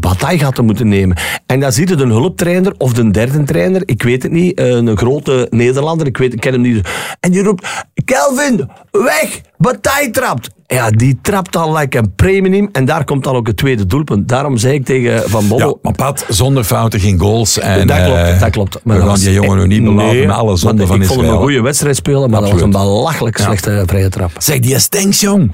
Bataille 0.00 0.38
gaat 0.38 0.56
hem 0.56 0.66
moeten 0.66 0.88
nemen. 0.88 1.16
En 1.46 1.60
dan 1.60 1.72
ziet 1.72 1.90
het 1.90 2.00
een 2.00 2.10
hulptrainer 2.10 2.74
of 2.78 2.92
de 2.92 3.10
derde 3.10 3.42
trainer, 3.42 3.82
ik 3.84 4.02
weet 4.02 4.22
het 4.22 4.32
niet, 4.32 4.58
eh, 4.58 4.68
een 4.68 4.96
grote 4.96 5.46
Nederlander, 5.50 6.06
ik, 6.06 6.16
weet, 6.16 6.32
ik 6.32 6.40
ken 6.40 6.52
hem 6.52 6.60
niet. 6.60 6.88
En 7.20 7.30
die 7.30 7.42
roept, 7.42 7.66
Kelvin, 8.04 8.70
weg, 8.90 9.40
Bataille 9.58 10.10
trapt. 10.10 10.50
Ja, 10.66 10.90
die 10.90 11.18
trapt 11.22 11.52
dan 11.52 11.72
like 11.72 11.98
een 11.98 12.14
premium 12.14 12.68
en 12.72 12.84
daar 12.84 13.04
komt 13.04 13.24
dan 13.24 13.34
ook 13.34 13.46
het 13.46 13.56
tweede 13.56 13.86
doelpunt. 13.86 14.28
Daarom 14.28 14.56
zei 14.56 14.74
ik 14.74 14.84
tegen 14.84 15.30
Van 15.30 15.42
Ja, 15.42 15.48
Bommel... 15.48 15.78
maar 15.82 15.92
Pat, 15.92 16.24
zonder 16.28 16.64
fouten 16.64 17.00
geen 17.00 17.18
goals. 17.18 17.58
En, 17.58 17.86
dat 17.86 17.96
klopt, 18.04 18.18
eh, 18.18 18.40
dat 18.40 18.50
klopt. 18.50 18.80
we 18.84 18.94
dat 18.94 19.02
gaan 19.02 19.18
die 19.18 19.32
jongen 19.32 19.56
nog 19.56 19.66
niet 19.66 19.82
belaten 19.84 20.14
Nee, 20.16 20.30
alle 20.30 20.56
zonden 20.56 20.86
van 20.86 21.00
Ik 21.00 21.06
vond 21.06 21.10
hem 21.10 21.18
Israël. 21.20 21.40
een 21.40 21.46
goede 21.46 21.62
wedstrijd 21.62 21.96
spelen, 21.96 22.30
maar 22.30 22.40
Absoluut. 22.40 22.60
dat 22.60 22.72
was 22.72 22.82
een 22.84 22.90
belachelijk 22.94 23.38
slechte 23.38 23.82
vrije 23.86 24.08
trap. 24.08 24.30
Zeg, 24.38 24.58
die 24.58 24.78
Stenks, 24.78 25.20
jong. 25.20 25.50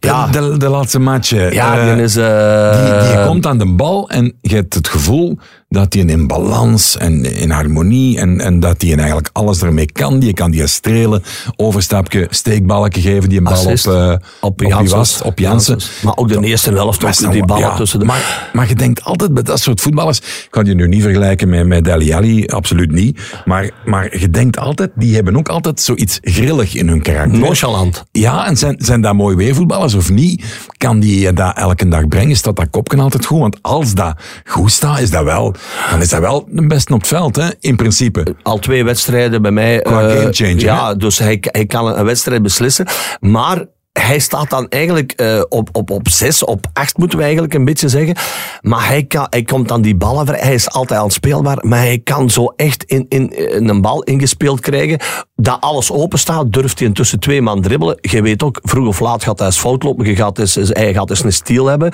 Ja. 0.00 0.26
de, 0.26 0.56
de 0.56 0.68
laatste 0.68 0.98
matchen. 0.98 1.52
Ja, 1.54 1.78
Eh, 1.88 1.94
die 1.94 2.02
is... 2.02 2.16
eh, 2.16 3.00
Die, 3.02 3.16
die 3.16 3.26
komt 3.26 3.46
aan 3.46 3.58
de 3.58 3.66
bal 3.74 4.08
en 4.08 4.32
je 4.40 4.54
hebt 4.54 4.74
het 4.74 4.88
gevoel 4.88 5.38
dat 5.68 5.92
hij 5.94 6.02
in 6.02 6.26
balans 6.26 6.96
en 6.96 7.24
in 7.24 7.50
harmonie 7.50 8.18
en, 8.18 8.40
en 8.40 8.60
dat 8.60 8.82
hij 8.82 8.96
eigenlijk 8.96 9.30
alles 9.32 9.62
ermee 9.62 9.92
kan. 9.92 10.18
Die 10.18 10.32
kan 10.32 10.50
die 10.50 10.66
strelen, 10.66 11.22
overstapje, 11.56 12.26
steekballen 12.30 12.92
geven, 12.92 13.28
die 13.28 13.38
een 13.38 13.44
bal 13.44 13.52
Assist. 13.52 13.86
op, 13.86 14.62
eh, 14.62 14.78
op 14.78 14.88
was? 14.88 15.22
Op 15.22 15.38
Jansen. 15.38 15.74
Janssens. 15.74 16.02
Maar 16.02 16.16
ook 16.16 16.28
de 16.28 16.40
eerste 16.40 16.72
helft, 16.72 17.02
is 17.02 17.16
ook 17.16 17.20
nou- 17.20 17.32
die 17.32 17.44
ballen 17.44 17.68
ja, 17.68 17.76
tussen 17.76 17.98
de... 17.98 18.04
Maar, 18.04 18.50
maar 18.52 18.68
je 18.68 18.74
denkt 18.74 19.04
altijd 19.04 19.34
bij 19.34 19.42
dat 19.42 19.60
soort 19.60 19.80
voetballers, 19.80 20.18
ik 20.18 20.46
kan 20.50 20.64
je 20.64 20.74
nu 20.74 20.88
niet 20.88 21.02
vergelijken 21.02 21.48
met, 21.48 21.66
met 21.66 21.84
Deli 21.84 22.10
Ali, 22.10 22.46
absoluut 22.46 22.92
niet. 22.92 23.20
Maar, 23.44 23.70
maar 23.84 24.18
je 24.18 24.30
denkt 24.30 24.58
altijd, 24.58 24.90
die 24.94 25.14
hebben 25.14 25.36
ook 25.36 25.48
altijd 25.48 25.80
zoiets 25.80 26.18
grillig 26.22 26.74
in 26.74 26.88
hun 26.88 27.02
karakter. 27.02 27.38
Nonchalant. 27.38 28.04
Ja, 28.12 28.46
en 28.46 28.56
zijn, 28.56 28.76
zijn 28.78 29.00
dat 29.00 29.14
mooi 29.14 29.36
weervoetballers 29.36 29.94
of 29.94 30.10
niet? 30.10 30.44
Kan 30.76 31.00
die 31.00 31.32
dat 31.32 31.56
elke 31.56 31.88
dag 31.88 32.08
brengen? 32.08 32.36
Staat 32.36 32.56
dat 32.56 32.70
kopje 32.70 32.98
altijd 32.98 33.24
goed? 33.24 33.40
Want 33.40 33.58
als 33.62 33.94
dat 33.94 34.16
goed 34.44 34.72
staat, 34.72 35.00
is 35.00 35.10
dat 35.10 35.24
wel, 35.24 35.54
dan 35.90 36.00
is 36.00 36.08
dat 36.08 36.20
wel 36.20 36.46
de 36.50 36.66
beste 36.66 36.92
op 36.94 36.98
het 37.00 37.08
veld, 37.08 37.36
hè? 37.36 37.48
in 37.60 37.76
principe. 37.76 38.34
al 38.42 38.58
twee 38.58 38.84
wedstrijden 38.84 39.42
bij 39.42 39.50
mij. 39.50 39.78
Qua 39.80 40.08
eh, 40.08 40.16
gamechanger, 40.20 40.60
Ja, 40.60 40.88
hè? 40.88 40.96
dus 40.96 41.18
hij, 41.18 41.38
hij 41.40 41.66
kan 41.66 41.98
een 41.98 42.04
wedstrijd 42.04 42.42
beslissen. 42.42 42.86
Maar 43.20 43.64
hij 44.00 44.18
staat 44.18 44.50
dan 44.50 44.68
eigenlijk 44.68 45.12
eh, 45.12 45.42
op, 45.48 45.68
op, 45.72 45.90
op 45.90 46.08
zes, 46.08 46.44
op 46.44 46.66
acht 46.72 46.98
moeten 46.98 47.18
we 47.18 47.24
eigenlijk 47.24 47.54
een 47.54 47.64
beetje 47.64 47.88
zeggen. 47.88 48.16
Maar 48.60 48.86
hij, 48.86 49.04
kan, 49.04 49.26
hij 49.30 49.42
komt 49.42 49.68
dan 49.68 49.82
die 49.82 49.96
ballen 49.96 50.26
vrij. 50.26 50.40
Hij 50.40 50.54
is 50.54 50.70
altijd 50.70 51.00
aanspeelbaar. 51.00 51.58
Maar 51.60 51.78
hij 51.78 51.98
kan 52.04 52.30
zo 52.30 52.52
echt 52.56 52.84
in, 52.84 53.06
in, 53.08 53.50
in 53.52 53.68
een 53.68 53.80
bal 53.80 54.02
ingespeeld 54.02 54.60
krijgen. 54.60 54.98
Dat 55.34 55.60
alles 55.60 55.92
open 55.92 56.18
staat, 56.18 56.52
durft 56.52 56.78
hij 56.78 56.90
tussen 56.90 57.20
twee 57.20 57.42
man 57.42 57.60
dribbelen. 57.62 57.98
Je 58.00 58.22
weet 58.22 58.42
ook, 58.42 58.58
vroeg 58.62 58.86
of 58.86 59.00
laat 59.00 59.22
gaat 59.24 59.38
hij 59.38 59.46
eens 59.46 59.58
fout 59.58 59.82
lopen. 59.82 60.06
Je 60.06 60.16
gaat 60.16 60.38
eens, 60.38 60.54
hij 60.54 60.92
gaat 60.94 61.10
eens 61.10 61.24
een 61.24 61.32
stiel 61.32 61.66
hebben. 61.66 61.92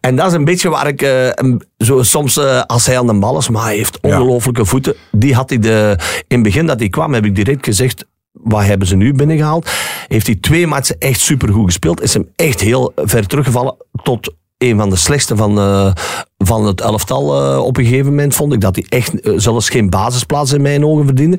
En 0.00 0.16
dat 0.16 0.26
is 0.26 0.32
een 0.32 0.44
beetje 0.44 0.68
waar 0.68 0.86
ik 0.86 1.02
eh, 1.02 1.28
zo, 1.78 2.02
soms, 2.02 2.36
eh, 2.36 2.60
als 2.66 2.86
hij 2.86 2.98
aan 2.98 3.06
de 3.06 3.18
bal 3.18 3.38
is, 3.38 3.48
maar 3.48 3.64
hij 3.64 3.76
heeft 3.76 3.98
Ja. 4.02 4.08
ongelooflijke 4.08 4.64
voeten. 4.64 4.94
Die 5.12 5.34
had 5.34 5.48
hij 5.48 5.58
de, 5.58 5.96
in 6.26 6.34
het 6.36 6.42
begin 6.42 6.66
dat 6.66 6.78
hij 6.78 6.88
kwam, 6.88 7.14
heb 7.14 7.24
ik 7.24 7.34
direct 7.34 7.64
gezegd, 7.64 8.04
wat 8.42 8.64
hebben 8.64 8.86
ze 8.86 8.96
nu 8.96 9.12
binnengehaald? 9.12 9.70
Heeft 10.08 10.26
hij 10.26 10.36
twee 10.36 10.66
matchen 10.66 10.98
echt 10.98 11.20
supergoed 11.20 11.64
gespeeld. 11.64 12.02
Is 12.02 12.14
hem 12.14 12.28
echt 12.36 12.60
heel 12.60 12.92
ver 12.96 13.26
teruggevallen 13.26 13.76
tot 14.02 14.32
een 14.58 14.76
van 14.76 14.90
de 14.90 14.96
slechtste 14.96 15.36
van, 15.36 15.58
eh, 15.58 15.92
van 16.38 16.66
het 16.66 16.80
elftal 16.80 17.42
eh, 17.42 17.64
op 17.64 17.76
een 17.76 17.84
gegeven 17.84 18.06
moment. 18.06 18.34
Vond 18.34 18.52
ik 18.52 18.60
dat 18.60 18.76
hij 18.76 18.84
echt 18.88 19.20
eh, 19.20 19.32
zelfs 19.36 19.68
geen 19.68 19.90
basisplaats 19.90 20.52
in 20.52 20.62
mijn 20.62 20.84
ogen 20.84 21.04
verdiende. 21.04 21.38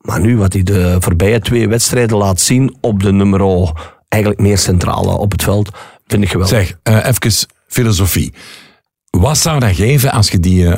Maar 0.00 0.20
nu 0.20 0.36
wat 0.36 0.52
hij 0.52 0.62
de 0.62 0.96
voorbije 0.98 1.40
twee 1.40 1.68
wedstrijden 1.68 2.16
laat 2.16 2.40
zien 2.40 2.76
op 2.80 3.02
de 3.02 3.12
nummer 3.12 3.72
eigenlijk 4.08 4.42
meer 4.42 4.58
centrale 4.58 5.10
op 5.10 5.32
het 5.32 5.42
veld, 5.42 5.70
vind 6.06 6.22
ik 6.22 6.30
geweldig. 6.30 6.76
Zeg, 6.82 7.04
even 7.04 7.48
filosofie. 7.66 8.34
Wat 9.10 9.38
zou 9.38 9.60
dat 9.60 9.74
geven 9.74 10.12
als 10.12 10.30
je 10.30 10.40
die 10.40 10.68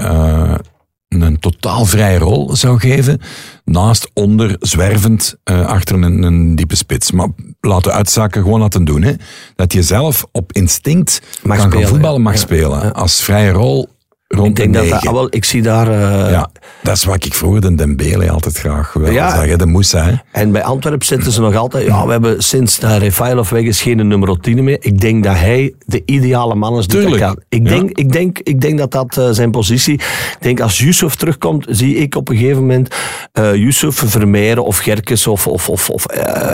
een 1.21 1.39
totaal 1.39 1.85
vrije 1.85 2.19
rol 2.19 2.57
zou 2.57 2.79
geven, 2.79 3.21
naast, 3.65 4.11
onder, 4.15 4.57
zwervend, 4.61 5.37
eh, 5.45 5.67
achter 5.67 6.03
een, 6.03 6.23
een 6.23 6.57
diepe 6.57 6.77
spits? 6.77 7.11
Maar 7.11 7.29
laten 7.61 7.93
uitzakken, 7.93 8.43
gewoon 8.43 8.61
laten 8.61 8.85
doen. 8.85 9.03
Hè? 9.03 9.13
Dat 9.57 9.73
je 9.73 9.83
zelf 9.83 10.27
op 10.33 10.53
instinct 10.53 11.21
Mag 11.43 11.57
kan 11.57 11.67
spelen, 11.67 11.83
gaan 11.83 11.95
voetballen, 11.95 12.23
mag 12.23 12.33
ja. 12.33 12.39
spelen. 12.39 12.95
Als 12.95 13.23
vrije 13.23 13.51
rol 13.51 13.89
rond 14.37 14.49
Ik 14.49 14.57
denk 14.57 14.73
de 14.85 14.91
dat 14.91 15.03
dat, 15.03 15.13
wel, 15.13 15.27
ik 15.31 15.45
zie 15.45 15.63
daar... 15.63 15.89
eh, 15.89 16.31
ja, 16.31 16.51
dat 16.83 16.97
is 16.97 17.05
wat 17.05 17.25
ik 17.25 17.35
vroeger 17.35 17.61
de 17.61 17.75
Dembele 17.75 18.31
altijd 18.31 18.59
graag 18.59 18.93
wil 18.93 19.11
Ja. 19.13 19.31
zeggen. 19.37 19.59
De 19.59 19.67
Moussa, 19.67 20.05
hè. 20.05 20.13
En 20.33 20.53
bij 20.53 20.63
Antwerpen 20.63 21.07
zitten 21.07 21.33
ze 21.33 21.41
nog 21.41 21.55
altijd... 21.55 21.87
Ja, 21.87 22.05
we 22.07 22.13
hebben 22.13 22.43
sinds 22.43 22.79
dat 22.79 22.99
Refailov 22.99 23.51
weg 23.51 23.63
is 23.63 23.83
geen 23.83 24.09
nummer 24.09 24.41
10 24.41 24.65
meer. 24.65 24.77
Ik 24.81 25.01
denk 25.01 25.25
dat 25.25 25.37
hij 25.37 25.75
de 25.87 26.03
ideale 26.05 26.55
man 26.55 26.79
is 26.79 26.87
die 26.87 27.17
kan. 27.19 27.37
Ik 27.49 27.63
Ja. 27.69 27.69
denk, 27.69 27.91
ik, 27.99 28.13
denk, 28.13 28.39
ik 28.39 28.61
denk 28.61 28.79
dat 28.79 28.91
dat 28.91 29.17
eh, 29.19 29.29
zijn 29.31 29.51
positie... 29.51 29.95
Ik 29.95 30.37
denk 30.41 30.61
als 30.61 30.79
Yusuf 30.79 31.15
terugkomt, 31.15 31.67
zie 31.69 31.97
ik 31.97 32.15
op 32.15 32.29
een 32.29 32.37
gegeven 32.37 32.61
moment... 32.61 32.95
eh 33.33 33.55
Yusuf, 33.55 34.03
Vermeeren 34.07 34.65
of 34.65 34.79
Gerkes 34.79 35.27
of... 35.27 35.47
of, 35.47 35.69
of, 35.69 35.91
of 35.91 36.05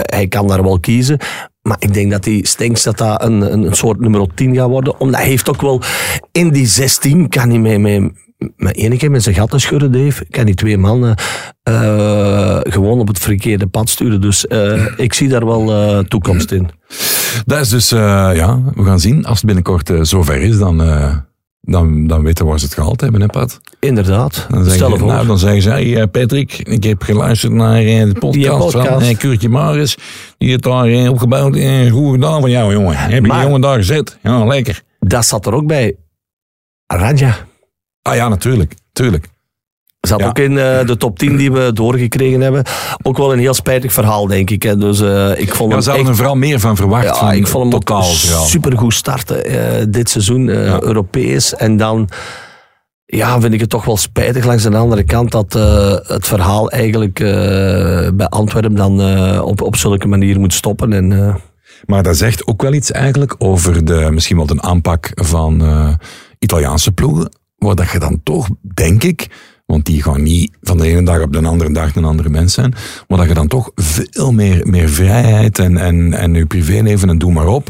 hij 0.03 0.27
kan 0.29 0.47
daar 0.47 0.63
wel 0.63 0.81
kiezen. 0.81 1.19
Maar 1.69 1.77
ik 1.79 1.95
denk 1.95 2.11
dat 2.11 2.25
die 2.25 2.47
Stenks 2.47 2.83
dat 2.83 2.99
dat 2.99 3.23
een, 3.23 3.53
een, 3.53 3.75
soort 3.75 4.01
nummer 4.01 4.27
10 4.35 4.55
gaat 4.55 4.69
worden. 4.69 5.01
Omdat 5.01 5.21
hij 5.21 5.29
heeft 5.29 5.49
ook 5.49 5.61
wel... 5.61 5.83
In 6.33 6.51
die 6.51 6.67
16 6.67 7.29
kan 7.29 7.49
hij 7.49 7.59
mee... 7.59 7.79
mee 7.79 8.13
met 8.57 8.77
één 8.77 8.97
keer 8.97 9.11
met 9.11 9.23
zijn 9.23 9.35
gatten 9.35 9.61
schudden, 9.61 9.93
Dave, 9.93 10.27
kan 10.31 10.45
die 10.45 10.55
twee 10.55 10.79
mannen 10.79 11.15
eh, 11.63 12.61
gewoon 12.63 12.99
op 12.99 13.09
het 13.09 13.19
verkeerde 13.19 13.67
pad 13.67 13.89
sturen. 13.89 14.21
Dus 14.21 14.47
eh, 14.47 14.87
ik 14.97 15.15
zie 15.15 15.29
daar 15.29 15.47
wel 15.47 15.73
eh, 15.73 15.99
toekomst 15.99 16.53
in. 16.53 16.69
Dat 17.47 17.61
is 17.61 17.69
dus, 17.69 17.89
ja, 17.89 18.63
we 18.75 18.85
gaan 18.85 19.01
zien. 19.01 19.25
Als 19.25 19.37
het 19.37 19.47
binnenkort 19.47 19.93
zover 20.03 20.43
is, 20.43 20.59
dan, 20.59 20.81
dan, 21.61 22.07
dan 22.07 22.23
weten 22.23 22.45
we 22.45 22.51
waar 22.51 22.59
ze 22.59 22.65
het 22.65 22.75
gehaald 22.75 23.01
hebben, 23.01 23.21
hè 23.21 23.27
Pat? 23.27 23.61
Inderdaad. 23.81 24.47
Dan 24.51 24.65
zeggen, 24.65 24.91
ze, 24.91 24.99
voor. 24.99 25.09
nou, 25.09 25.27
dan 25.27 25.39
zeggen 25.39 25.63
ze, 25.63 25.69
hey, 25.69 26.01
eh, 26.01 26.09
Patrick, 26.11 26.53
ik 26.53 26.85
heb 26.85 27.03
geluisterd 27.03 27.53
naar 27.53 27.79
eh, 27.79 28.05
de 28.05 28.17
podcast, 28.19 28.59
podcast. 28.59 28.89
van 28.89 29.03
eh, 29.03 29.17
Kuurtje 29.17 29.49
Maris. 29.49 29.97
Die 30.39 30.49
heeft 30.51 30.63
daar 30.63 30.87
eh, 30.87 31.11
opgebouwd. 31.11 31.57
Eh, 31.57 31.91
goed 31.91 32.13
gedaan 32.13 32.41
van 32.41 32.51
jou, 32.51 32.73
jongen. 32.73 32.97
Heb 32.97 33.25
je 33.25 33.33
die 33.33 33.41
jongen 33.41 33.61
daar 33.61 33.77
gezet? 33.77 34.19
Ja, 34.23 34.45
lekker. 34.45 34.83
Dat 34.99 35.27
zat 35.27 35.47
er 35.47 35.53
ook 35.53 35.67
bij. 35.67 35.97
Radja. 36.87 37.37
Ah 38.03 38.15
ja, 38.15 38.29
natuurlijk. 38.29 38.75
Tuurlijk. 38.93 39.29
Zat 40.01 40.21
Ja. 40.21 40.27
ook 40.27 40.39
in 40.39 40.59
eh, 40.59 40.87
de 40.87 40.97
top 40.97 41.19
10 41.19 41.37
die 41.37 41.53
we 41.53 41.71
doorgekregen 41.73 42.41
hebben. 42.41 42.65
Ook 43.03 43.17
wel 43.17 43.33
een 43.33 43.39
heel 43.39 43.55
spijtig 43.55 43.93
verhaal, 43.93 44.27
denk 44.27 44.51
ik. 44.51 44.63
Hè. 44.63 44.77
Dus 44.77 45.01
eh, 45.01 45.41
ik 45.41 45.55
vond 45.55 45.73
Ja, 45.73 45.81
zouden 45.81 46.05
echt 46.05 46.09
er 46.13 46.17
vooral 46.17 46.37
meer 46.37 46.61
van 46.61 46.77
verwacht. 46.77 47.05
Ja, 47.05 47.15
van 47.15 47.33
ik 47.33 47.47
vond 47.47 47.73
hem 47.73 47.81
totaal 47.81 48.03
supergoed 48.45 48.95
starten 48.95 49.45
eh, 49.45 49.85
dit 49.89 50.11
seizoen. 50.11 50.49
Europees. 50.49 51.55
En 51.55 51.77
dan 51.77 52.09
ja, 53.05 53.41
vind 53.41 53.55
ik 53.55 53.61
het 53.61 53.71
toch 53.71 53.85
wel 53.85 53.97
spijtig 53.97 54.45
langs 54.45 54.63
de 54.63 54.77
andere 54.77 55.05
kant 55.05 55.31
dat 55.31 55.53
het 56.07 56.27
verhaal 56.27 56.71
eigenlijk 56.71 57.15
bij 58.15 58.27
Antwerpen 58.29 58.75
dan 58.75 59.01
op, 59.41 59.63
op 59.63 59.77
zulke 59.77 60.09
manier 60.09 60.41
moet 60.41 60.53
stoppen. 60.55 60.93
En, 60.93 61.37
Maar 61.87 62.03
dat 62.03 62.17
zegt 62.17 62.47
ook 62.47 62.63
wel 62.63 62.73
iets 62.73 62.91
eigenlijk 62.91 63.35
over 63.39 63.85
de, 63.85 64.09
misschien 64.11 64.37
wel 64.37 64.47
de 64.47 64.63
aanpak 64.63 65.11
van 65.15 65.63
Italiaanse 66.39 66.93
ploegen. 66.93 67.31
Waar 67.57 67.75
dat 67.75 67.91
je 67.91 67.99
dan 67.99 68.21
toch, 68.23 68.49
denk 68.75 69.05
ik, 69.05 69.27
want 69.73 69.85
die 69.85 70.03
gaan 70.03 70.23
niet 70.23 70.51
van 70.63 70.77
de 70.79 70.87
ene 70.87 71.03
dag 71.03 71.23
op 71.23 71.33
de 71.33 71.43
andere 71.43 71.73
dag 71.73 71.95
een 71.97 72.05
andere 72.05 72.29
mens 72.29 72.55
zijn, 72.55 72.75
maar 73.09 73.19
dat 73.19 73.29
je 73.29 73.35
dan 73.35 73.49
toch 73.49 73.71
veel 73.75 74.33
meer, 74.33 74.67
meer 74.67 74.89
vrijheid 74.89 75.59
en, 75.59 75.77
en, 75.77 76.15
en 76.15 76.35
je 76.35 76.47
privéleven 76.47 77.09
en 77.09 77.19
doe 77.19 77.33
maar 77.33 77.47
op, 77.47 77.69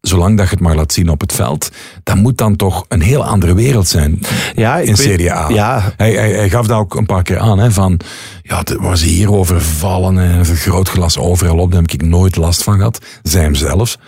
zolang 0.00 0.36
dat 0.36 0.46
je 0.48 0.54
het 0.54 0.60
maar 0.60 0.74
laat 0.76 0.92
zien 0.92 1.08
op 1.08 1.20
het 1.20 1.32
veld, 1.32 1.70
dat 2.02 2.16
moet 2.16 2.38
dan 2.38 2.56
toch 2.56 2.84
een 2.88 3.00
heel 3.02 3.24
andere 3.24 3.54
wereld 3.54 3.88
zijn 3.88 4.20
ja, 4.54 4.78
in 4.78 4.86
weet- 4.86 4.98
Serie 4.98 5.32
A. 5.32 5.48
Ja, 5.48 5.92
Hij, 5.96 6.12
hij, 6.12 6.32
hij 6.32 6.50
gaf 6.50 6.66
dat 6.66 6.78
ook 6.78 6.94
een 6.94 7.06
paar 7.06 7.22
keer 7.22 7.38
aan, 7.38 7.58
hè, 7.58 7.70
van, 7.70 8.00
ja, 8.42 8.62
was 8.80 9.02
hier 9.02 9.32
overvallen 9.32 10.18
en 10.18 10.30
een 10.30 10.46
vergrootglas 10.46 11.18
overal 11.18 11.58
op, 11.58 11.72
daar 11.72 11.80
heb 11.82 11.90
ik 11.92 12.02
nooit 12.02 12.36
last 12.36 12.62
van 12.62 12.76
gehad. 12.76 12.98
Zij 13.22 13.42
hem 13.42 13.54
zelfs. 13.54 13.98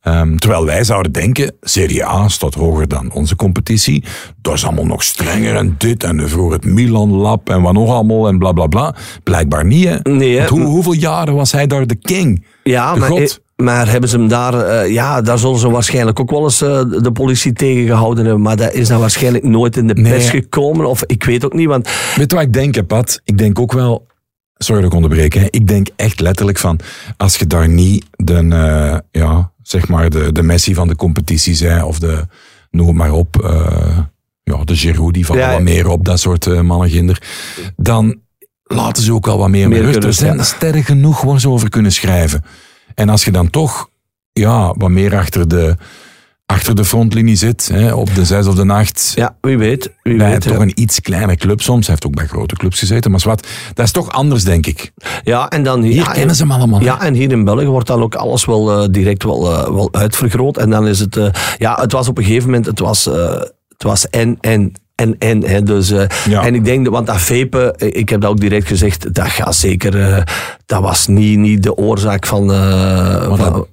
Ehm, 0.00 0.36
terwijl 0.36 0.64
wij 0.64 0.84
zouden 0.84 1.12
denken, 1.12 1.54
Serie 1.60 2.04
A 2.06 2.28
staat 2.28 2.54
hoger 2.54 2.88
dan 2.88 3.12
onze 3.12 3.36
competitie. 3.36 4.04
Dat 4.42 4.54
is 4.54 4.64
allemaal 4.64 4.86
nog 4.86 5.02
strenger 5.02 5.56
en 5.56 5.74
dit 5.78 6.04
en 6.04 6.28
voor 6.28 6.52
het 6.52 6.64
Milan-lab 6.64 7.48
en 7.48 7.62
wat 7.62 7.72
nog 7.72 7.90
allemaal 7.90 8.28
en 8.28 8.38
bla 8.38 8.52
bla 8.52 8.66
bla. 8.66 8.94
Blijkbaar 9.22 9.64
niet, 9.64 9.84
hè. 9.88 9.96
Nee, 10.02 10.30
hè. 10.32 10.36
Want 10.38 10.48
hoe, 10.50 10.62
hoeveel 10.62 10.92
jaren 10.92 11.34
was 11.34 11.52
hij 11.52 11.66
daar 11.66 11.86
de 11.86 11.94
king? 11.94 12.44
ja 12.62 12.92
De 12.94 12.98
maar, 13.00 13.08
god. 13.08 13.40
maar 13.56 13.90
hebben 13.90 14.08
ze 14.10 14.16
hem 14.16 14.28
daar... 14.28 14.54
eh, 14.54 14.92
ja, 14.92 15.20
daar 15.22 15.38
zullen 15.38 15.58
ze 15.58 15.70
waarschijnlijk 15.70 16.20
ook 16.20 16.30
wel 16.30 16.42
eens 16.44 16.62
eh, 16.62 16.82
de 17.02 17.12
politie 17.12 17.52
tegengehouden 17.52 18.24
hebben. 18.24 18.42
Maar 18.42 18.56
dat 18.56 18.72
is 18.72 18.88
dan 18.88 19.00
waarschijnlijk 19.00 19.44
nooit 19.44 19.76
in 19.76 19.86
de 19.86 19.94
Nee. 19.94 20.12
pers 20.12 20.30
gekomen. 20.30 20.86
Of 20.88 21.02
ik 21.06 21.24
weet 21.24 21.44
ook 21.44 21.52
niet, 21.54 21.66
want... 21.68 21.88
Weet 22.16 22.30
je 22.30 22.36
wat 22.36 22.46
ik 22.46 22.52
denk, 22.52 22.74
hè, 22.74 22.84
Pat? 22.84 23.20
Ik 23.24 23.38
denk 23.38 23.58
ook 23.58 23.72
wel... 23.72 24.06
Sorry 24.56 24.80
dat 24.82 24.90
ik 24.90 24.96
onderbreek. 24.96 25.34
Hè. 25.34 25.46
Ik 25.50 25.66
denk 25.68 25.88
echt 25.96 26.20
letterlijk 26.20 26.58
van... 26.58 26.78
Als 27.16 27.36
je 27.36 27.46
daar 27.46 27.68
niet 27.68 28.06
de, 28.16 28.34
eh, 28.34 28.98
ja, 29.22 29.52
zeg 29.70 29.88
maar 29.88 30.10
de, 30.10 30.32
de 30.32 30.42
Messi 30.42 30.74
van 30.74 30.88
de 30.88 30.96
competitie 30.96 31.54
zei... 31.54 31.82
Of 31.82 31.98
de... 31.98 32.26
Noem 32.70 32.86
het 32.86 32.96
maar 32.96 33.12
op. 33.12 33.42
eh, 33.44 33.98
ja, 34.42 34.64
de 34.64 34.76
Giroud, 34.76 35.14
die 35.14 35.26
vallen 35.26 35.42
Ja, 35.42 35.52
wat 35.52 35.62
meer 35.62 35.88
op. 35.88 36.04
Dat 36.04 36.20
soort 36.20 36.46
uh, 36.46 36.60
mannenginder. 36.60 37.22
Dan 37.76 38.20
laten 38.64 39.02
ze 39.02 39.12
ook 39.12 39.26
al 39.26 39.38
wat 39.38 39.48
meer, 39.48 39.68
Meer 39.68 39.82
rust. 39.82 40.04
Er 40.04 40.12
zijn 40.12 40.36
ja. 40.36 40.42
sterren 40.42 40.84
genoeg 40.84 41.20
waar 41.20 41.40
ze 41.40 41.48
over 41.48 41.68
kunnen 41.68 41.92
schrijven. 41.92 42.44
En 42.94 43.08
als 43.08 43.24
je 43.24 43.30
dan 43.30 43.50
toch... 43.50 43.88
Ja, 44.32 44.74
wat 44.76 44.90
meer 44.90 45.16
achter 45.16 45.48
de... 45.48 45.76
Achter 46.50 46.74
de 46.74 46.84
frontlinie 46.84 47.36
zit, 47.36 47.68
hè, 47.72 47.94
op 47.94 48.14
de 48.14 48.24
zes 48.24 48.46
of 48.46 48.54
de 48.54 48.66
acht. 48.72 49.12
Ja, 49.14 49.36
wie 49.40 49.58
weet. 49.58 49.90
Wie 50.02 50.16
Bij 50.16 50.30
weet 50.30 50.40
toch 50.40 50.52
ja. 50.52 50.60
een 50.60 50.72
iets 50.80 51.00
kleine 51.00 51.36
club 51.36 51.60
soms. 51.62 51.86
Hij 51.86 51.94
heeft 51.94 52.06
ook 52.06 52.14
bij 52.14 52.26
grote 52.26 52.56
clubs 52.56 52.78
gezeten. 52.78 53.10
Maar 53.10 53.20
wat, 53.24 53.46
dat 53.74 53.84
is 53.84 53.92
toch 53.92 54.10
anders, 54.10 54.44
denk 54.44 54.66
ik. 54.66 54.92
Ja, 55.22 55.48
en 55.48 55.62
dan 55.62 55.82
Hier 55.82 55.94
ja, 55.94 56.12
kennen 56.12 56.36
ze 56.36 56.42
hem 56.42 56.52
allemaal. 56.52 56.82
Ja, 56.82 57.02
en 57.02 57.14
hier 57.14 57.30
in 57.30 57.44
België 57.44 57.66
wordt 57.66 57.86
dan 57.86 58.02
ook 58.02 58.14
alles 58.14 58.44
wel 58.44 58.82
eh, 58.82 58.88
direct 58.90 59.22
wel, 59.22 59.52
eh, 59.52 59.74
wel 59.74 59.88
uitvergroot. 59.92 60.56
En 60.56 60.70
dan 60.70 60.86
is 60.86 60.98
het... 60.98 61.16
eh, 61.16 61.28
ja, 61.58 61.80
het 61.80 61.92
was 61.92 62.08
op 62.08 62.18
een 62.18 62.24
gegeven 62.24 62.50
moment... 62.50 62.66
Het 62.66 62.78
was, 62.78 63.04
het 63.68 63.82
was 63.82 64.08
en, 64.08 64.36
en, 64.40 64.72
en, 65.00 65.18
en. 65.18 65.44
Hè, 65.44 65.62
dus, 65.62 65.90
eh, 65.90 66.04
Ja. 66.28 66.42
En 66.44 66.54
ik 66.54 66.64
denk, 66.64 66.84
dat- 66.84 66.92
want 66.94 67.06
dat 67.06 67.20
vapen, 67.20 67.76
eh, 67.76 67.88
ik 68.00 68.08
heb 68.08 68.20
dat 68.20 68.30
ook 68.30 68.40
direct 68.40 68.66
gezegd, 68.66 69.14
dat 69.14 69.26
gaat 69.28 69.54
zeker... 69.54 70.00
eh, 70.00 70.22
dat 70.66 70.82
was 70.82 71.06
niet, 71.06 71.38
niet 71.38 71.62
de 71.62 71.76
oorzaak 71.76 72.26
van... 72.26 72.46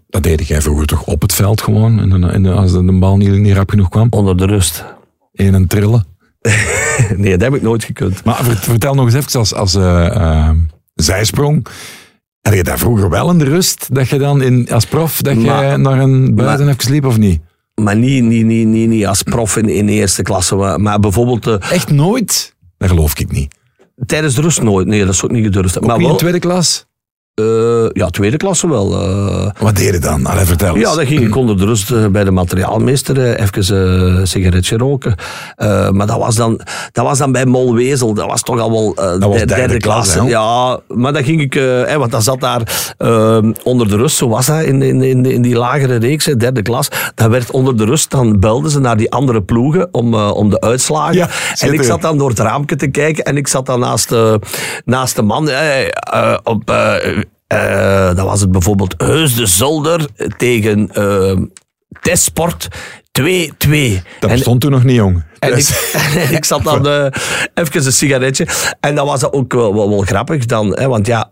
dat, 0.10 0.24
deed 0.24 0.48
jij 0.48 0.62
vroeger 0.62 0.88
toch 0.88 1.04
op 1.04 1.22
het 1.22 1.34
veld 1.34 1.62
gewoon. 1.62 2.00
En, 2.00 2.32
en 2.32 2.46
als 2.46 2.72
de, 2.72 2.86
de 2.86 2.92
bal 3.00 3.18
niet, 3.18 3.30
niet 3.32 3.56
rap 3.56 3.70
genoeg 3.70 3.90
kwam. 3.90 4.08
onder 4.10 4.38
de 4.38 4.46
rust. 4.46 4.86
In 5.32 5.54
een 5.54 5.68
trillen. 5.68 6.06
Nee, 7.16 7.32
dat 7.32 7.42
heb 7.42 7.56
ik 7.56 7.62
nooit 7.62 7.84
gekund. 7.84 8.24
Maar 8.24 8.44
ver- 8.44 8.56
vertel 8.56 8.94
nog 8.94 9.06
eens 9.06 9.14
even 9.14 9.40
als, 9.40 9.54
als 9.54 9.76
eh, 9.76 10.50
zijsprong. 10.94 11.66
Had 12.42 12.54
je 12.56 12.64
daar 12.64 12.78
vroeger 12.78 13.10
wel 13.10 13.30
in 13.32 13.38
de 13.38 13.46
rust? 13.46 13.88
Dat 13.96 14.10
je 14.10 14.18
dan 14.18 14.42
in, 14.42 14.68
als 14.72 14.86
prof 14.86 15.22
dat 15.22 15.42
je 15.42 15.74
naar 15.78 16.00
een 16.00 16.36
buiten 16.36 16.68
even 16.68 16.82
sliep 16.84 17.06
of 17.06 17.18
niet? 17.18 17.42
Maar 17.82 17.96
niet, 17.96 18.24
niet, 18.24 18.46
niet, 18.46 18.68
niet, 18.68 18.90
niet 18.90 19.06
als 19.06 19.24
prof 19.24 19.58
in, 19.58 19.70
in 19.70 19.86
de 19.86 19.92
eerste 19.92 20.22
klasse. 20.22 20.56
Maar, 20.56 20.82
maar 20.82 21.00
bijvoorbeeld 21.00 21.48
eh, 21.48 21.72
Echt 21.72 21.92
nooit? 21.92 22.56
Dat 22.78 22.90
geloof 22.90 23.20
ik 23.20 23.32
niet. 23.32 23.56
tijdens 24.06 24.36
de 24.36 24.42
rust 24.42 24.62
nooit. 24.62 24.88
Nee, 24.88 25.06
dat 25.06 25.14
is 25.14 25.24
ook 25.24 25.32
niet 25.32 25.44
gedurfd. 25.44 25.78
Ook 25.78 25.86
Maar 25.86 25.94
niet 25.96 26.04
in 26.04 26.10
wel, 26.10 26.18
tweede 26.20 26.40
klas? 26.40 26.86
Eh, 27.42 27.90
ja, 27.92 28.10
tweede 28.10 28.38
klasse 28.38 28.70
wel. 28.70 28.94
eh. 29.02 29.52
Wat 29.60 29.76
deed 29.76 29.94
je 29.94 30.00
dan? 30.00 30.26
Allee, 30.26 30.46
vertel 30.46 30.76
eens. 30.76 30.90
Ja, 30.90 30.96
dan 30.96 31.06
ging 31.06 31.22
ik 31.22 31.36
onder 31.36 31.58
de 31.58 31.66
rust 31.66 31.92
eh, 31.92 32.06
bij 32.08 32.24
de 32.24 32.32
materiaalmeester 32.32 33.36
even 33.40 33.76
een 34.20 34.28
sigaretje 34.28 34.78
roken. 34.78 35.16
Maar 35.92 36.08
dat 36.08 36.18
was, 36.18 36.36
dan, 36.36 36.60
dat 36.92 37.06
was 37.06 37.18
dan 37.18 37.32
bij 37.32 37.46
Molwezel. 37.46 38.14
Dat 38.14 38.26
was 38.28 38.42
toch 38.42 38.60
al 38.60 38.72
wel 38.72 38.94
was 39.20 39.40
de- 39.40 39.46
derde 39.46 39.78
klas, 39.78 40.14
hè? 40.14 40.22
Ja, 40.22 40.80
maar 40.88 41.14
dan 41.14 41.24
ging 41.24 41.42
ik... 41.42 41.62
want 41.98 42.12
dat 42.12 42.24
zat 42.24 42.40
daar 42.42 42.62
onder 43.64 43.88
de 43.88 43.96
rust. 43.96 44.18
Zo 44.18 44.28
was 44.30 44.46
dat 44.46 44.62
in, 44.64 44.82
in, 44.82 45.02
in, 45.02 45.26
in 45.26 45.42
die 45.42 45.56
lagere 45.56 45.96
reeks, 45.96 46.26
hè, 46.26 46.38
derde 46.38 46.62
klas. 46.62 46.88
Dan 47.16 47.30
werd 47.30 47.52
onder 47.52 47.78
de 47.78 47.86
rust, 47.86 48.12
dan 48.12 48.40
belden 48.40 48.72
ze 48.72 48.80
naar 48.80 48.98
die 48.98 49.12
andere 49.12 49.42
ploegen 49.42 49.88
om, 49.92 50.14
om 50.16 50.50
de 50.50 50.62
uitslagen. 50.62 51.16
Ja, 51.16 51.30
en 51.60 51.74
ik 51.74 51.84
zat 51.84 52.02
dan 52.02 52.18
door 52.18 52.30
het 52.30 52.40
raampje 52.40 52.76
te 52.76 52.88
kijken 52.88 53.24
en 53.24 53.38
ik 53.38 53.48
zat 53.48 53.66
dan 53.66 53.80
naast, 53.80 54.16
naast 54.86 55.16
de 55.16 55.22
man 55.22 55.50
op... 56.44 56.72
eh, 57.48 58.08
eh, 58.10 58.16
dan 58.16 58.26
was 58.26 58.42
het 58.42 58.52
bijvoorbeeld 58.52 58.94
Heus 58.98 59.36
de 59.36 59.46
Zolder 59.46 60.08
tegen 60.38 60.90
eh 60.92 61.38
Testsport 62.02 62.68
2-2. 63.12 64.02
Dat 64.20 64.30
En- 64.30 64.36
bestond 64.36 64.62
toen 64.62 64.72
nog 64.72 64.84
niet, 64.84 64.96
jong. 64.96 65.24
en 65.40 65.52
Dus- 65.56 65.70
ik, 65.70 66.02
en 66.16 66.32
ik 66.38 66.46
zat 66.46 66.64
dan 66.64 66.88
eh, 66.88 67.06
even 67.54 67.86
een 67.86 67.92
sigaretje. 67.92 68.48
En 68.80 68.96
dan 68.96 69.06
was 69.06 69.20
dat 69.20 69.34
ook 69.34 69.54
wel, 69.54 69.74
wel, 69.76 69.90
wel 69.90 70.02
grappig 70.02 70.46
dan. 70.46 70.78
Hè, 70.78 70.88
want 70.88 71.08
ja, 71.08 71.30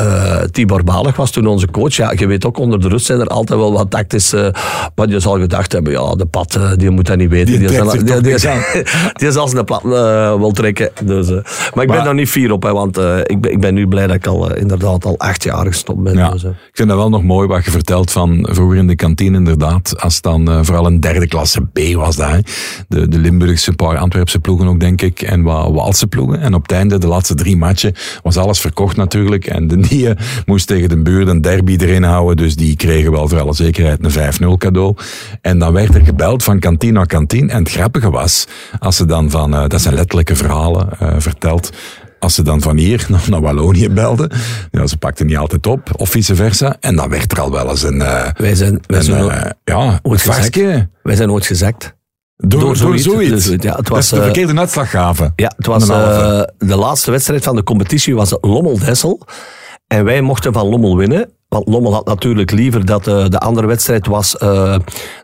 eh, 0.00 0.42
Tibor 0.50 0.84
Balig 0.84 1.16
was 1.16 1.30
toen 1.30 1.46
onze 1.46 1.70
coach. 1.70 1.94
Ja, 1.94 2.12
je 2.16 2.26
weet 2.26 2.44
ook, 2.46 2.58
onder 2.58 2.80
de 2.80 2.88
rust 2.88 3.06
zijn 3.06 3.20
er 3.20 3.26
altijd 3.26 3.58
wel 3.58 3.72
wat 3.72 3.90
tactische... 3.90 4.54
maar 4.94 5.08
je 5.08 5.20
zal 5.20 5.38
gedacht 5.38 5.72
hebben, 5.72 5.92
ja, 5.92 6.14
de 6.14 6.26
pad, 6.26 6.54
eh, 6.54 6.72
die 6.76 6.90
moet 6.90 7.06
dat 7.06 7.16
niet 7.16 7.30
weten. 7.30 7.58
Die 7.58 7.68
trekt 7.68 7.90
zal, 7.90 8.04
die, 8.04 8.20
die, 8.20 8.38
zal- 8.38 8.56
die 9.20 9.32
zal 9.32 9.48
zijn 9.48 9.64
plat 9.64 9.84
eh, 9.84 9.90
wel 10.40 10.50
trekken. 10.50 10.90
Dus, 11.04 11.28
maar 11.74 11.84
ik 11.84 11.90
ben 11.90 12.04
daar 12.04 12.14
niet 12.14 12.28
fier 12.28 12.52
op, 12.52 12.62
hè, 12.62 12.72
want 12.72 12.98
ik, 13.24 13.40
ben, 13.40 13.52
ik 13.52 13.60
ben 13.60 13.74
nu 13.74 13.88
blij 13.88 14.06
dat 14.06 14.16
ik 14.16 14.26
al 14.26 14.54
inderdaad 14.54 15.04
al 15.04 15.18
acht 15.18 15.42
jaar 15.42 15.66
gestopt 15.66 16.02
ben. 16.02 16.16
Ja. 16.16 16.30
Dus. 16.30 16.42
Ik 16.44 16.50
vind 16.72 16.88
dat 16.88 16.98
wel 16.98 17.08
nog 17.08 17.22
mooi 17.22 17.48
wat 17.48 17.64
je 17.64 17.70
vertelt 17.70 18.10
van 18.10 18.48
vroeger 18.50 18.76
in 18.76 18.86
de 18.86 18.96
kantine 18.96 19.36
inderdaad. 19.36 20.00
Als 20.00 20.14
het 20.14 20.22
dan 20.22 20.64
vooral 20.64 20.86
een 20.86 21.00
derde 21.00 21.26
klasse 21.26 21.60
B 21.60 21.78
was 21.94 22.16
dat. 22.16 22.28
hè. 22.30 22.38
De, 22.88 23.08
de 23.08 23.18
Limburgse 23.18 23.72
paar 23.72 23.98
Antwerpse 23.98 24.38
ploegen 24.38 24.66
ook 24.66 24.80
denk 24.80 25.02
ik. 25.02 25.22
En 25.22 25.42
wat 25.42 25.70
Waalse 25.72 26.06
ploegen. 26.06 26.40
En 26.40 26.54
op 26.54 26.62
het 26.62 26.72
einde, 26.72 26.98
de 26.98 27.06
laatste 27.06 27.34
drie 27.34 27.56
matchen, 27.56 27.94
was 28.22 28.36
alles 28.36 28.60
verkocht 28.60 28.96
natuurlijk. 28.96 29.46
En 29.46 29.68
de 29.68 29.76
die 29.90 30.08
eh, 30.08 30.24
moest 30.46 30.66
tegen 30.66 30.88
de 30.88 31.02
buurt 31.02 31.28
een 31.28 31.40
derby 31.40 31.76
erin 31.80 32.02
houden. 32.02 32.36
Dus 32.36 32.56
die 32.56 32.76
kregen 32.76 33.10
wel 33.10 33.28
voor 33.28 33.40
alle 33.40 33.54
zekerheid 33.54 33.98
een 34.04 34.54
5-0 34.54 34.58
cadeau. 34.58 34.96
En 35.40 35.58
dan 35.58 35.72
werd 35.72 35.94
er 35.94 36.04
gebeld 36.04 36.44
van 36.44 36.58
kantine 36.58 36.92
naar 36.92 37.06
kantine. 37.06 37.52
En 37.52 37.58
het 37.58 37.72
grappige 37.72 38.10
was, 38.10 38.46
als 38.78 38.96
ze 38.96 39.04
dan 39.04 39.30
van, 39.30 39.54
eh, 39.54 39.66
dat 39.68 39.80
zijn 39.80 39.94
letterlijke 39.94 40.36
verhalen 40.36 40.88
uh, 41.02 41.14
verteld. 41.18 41.70
Als 42.18 42.34
ze 42.34 42.42
dan 42.42 42.60
van 42.60 42.76
hier 42.76 43.06
naar, 43.28 43.40
Wallonië 43.40 43.88
belden, 43.88 44.30
ja, 44.70 44.86
ze 44.86 44.96
pakten 44.96 45.26
niet 45.26 45.36
altijd 45.36 45.66
op, 45.66 45.90
of 45.96 46.10
vice 46.10 46.34
versa. 46.34 46.76
En 46.80 46.96
dan 46.96 47.08
werd 47.08 47.32
er 47.32 47.40
al 47.40 47.50
wel 47.50 47.70
eens 47.70 47.82
een, 47.82 47.96
uh, 47.96 48.26
wij 48.36 48.54
zijn, 48.54 48.80
wij 48.86 48.98
een, 48.98 49.04
zijn 49.04 49.24
uh, 49.24 49.50
ja, 49.64 49.98
ooit 50.02 50.20
gezakt. 50.20 50.56
Wij 51.02 51.16
zijn 51.16 51.30
ooit 51.30 51.46
gezakt. 51.46 51.98
Door, 52.36 52.60
door, 52.60 52.76
zoiets. 52.76 53.04
Door 53.04 53.14
zoiets. 53.14 53.44
Dus, 53.46 53.62
ja, 53.62 53.76
het 53.76 53.88
was, 53.88 54.08
de 54.08 54.22
verkeerde 54.22 54.58
uitslag 54.58 54.90
gaven. 54.90 55.32
Ja, 55.36 55.52
het 55.56 55.66
was 55.66 55.88
uh, 55.88 56.42
de 56.58 56.76
laatste 56.76 57.10
wedstrijd 57.10 57.44
van 57.44 57.56
de 57.56 57.62
competitie 57.62 58.14
was 58.14 58.36
Lommel-Dessel. 58.40 59.26
En 59.92 60.04
wij 60.04 60.20
mochten 60.20 60.52
van 60.52 60.68
Lommel 60.68 60.96
winnen. 60.96 61.30
Want 61.48 61.68
Lommel 61.68 61.92
had 61.92 62.06
natuurlijk 62.06 62.50
liever 62.50 62.84
dat 62.84 63.08
uh, 63.08 63.24
de 63.28 63.38
andere 63.38 63.66
wedstrijd 63.66 64.06
was 64.06 64.36
uh, 64.42 64.76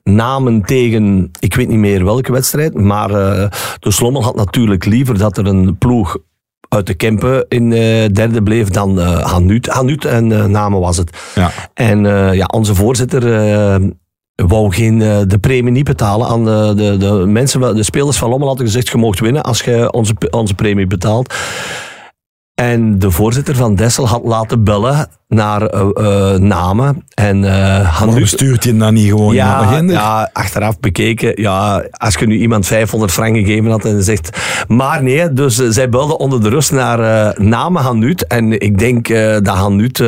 namen 0.02 0.62
tegen, 0.62 1.30
ik 1.38 1.54
weet 1.54 1.68
niet 1.68 1.78
meer 1.78 2.04
welke 2.04 2.32
wedstrijd, 2.32 2.74
maar 2.74 3.10
uh, 3.10 3.46
dus 3.78 4.00
Lommel 4.00 4.22
had 4.22 4.36
natuurlijk 4.36 4.84
liever 4.84 5.18
dat 5.18 5.38
er 5.38 5.46
een 5.46 5.78
ploeg 5.78 6.18
uit 6.68 6.86
de 6.86 6.94
Kempen 6.94 7.44
in 7.48 7.70
derde 8.12 8.42
bleef 8.42 8.68
dan 8.68 8.98
Hanut. 8.98 9.66
Hanut 9.66 10.04
en 10.04 10.50
namen 10.50 10.80
was 10.80 10.96
het. 10.96 11.16
Ja. 11.34 11.50
En 11.74 12.04
ja, 12.34 12.46
onze 12.46 12.74
voorzitter 12.74 13.22
wou 14.34 14.74
geen, 14.74 14.98
de 15.28 15.38
premie 15.40 15.72
niet 15.72 15.84
betalen 15.84 16.26
aan 16.26 16.44
de, 16.44 16.72
de, 16.76 16.96
de 16.96 17.12
mensen, 17.26 17.74
de 17.74 17.82
spelers 17.82 18.16
van 18.16 18.28
Lommel 18.28 18.48
hadden 18.48 18.66
gezegd, 18.66 18.88
je 18.88 18.96
mocht 18.96 19.20
winnen 19.20 19.42
als 19.42 19.60
je 19.60 19.92
onze, 19.92 20.14
onze 20.30 20.54
premie 20.54 20.86
betaalt. 20.86 21.34
En 22.62 22.98
de 22.98 23.10
voorzitter 23.10 23.54
van 23.54 23.74
Dessel 23.74 24.08
had 24.08 24.24
laten 24.24 24.64
bellen 24.64 25.08
naar 25.28 25.74
uh, 25.74 25.88
uh, 25.94 26.34
namen. 26.34 27.04
En, 27.14 27.42
uh, 27.42 27.98
Waarom 28.00 28.26
stuurt 28.26 28.64
je 28.64 28.76
dan 28.76 28.94
niet 28.94 29.08
gewoon 29.08 29.34
ja, 29.34 29.70
naar 29.70 29.86
de 29.86 29.92
Ja, 29.92 30.30
achteraf 30.32 30.80
bekeken. 30.80 31.42
Ja, 31.42 31.84
als 31.90 32.14
je 32.14 32.26
nu 32.26 32.36
iemand 32.38 32.66
500 32.66 33.12
frank 33.12 33.36
gegeven 33.36 33.70
had 33.70 33.84
en 33.84 34.02
zegt... 34.02 34.38
Maar 34.68 35.02
nee, 35.02 35.32
dus 35.32 35.56
zij 35.56 35.88
belden 35.88 36.18
onder 36.18 36.42
de 36.42 36.48
rust 36.48 36.72
naar 36.72 37.34
namen 37.40 37.82
Hanut. 37.82 38.26
En 38.26 38.60
ik 38.60 38.78
denk 38.78 39.08
dat 39.44 39.48
Hanut, 39.48 40.04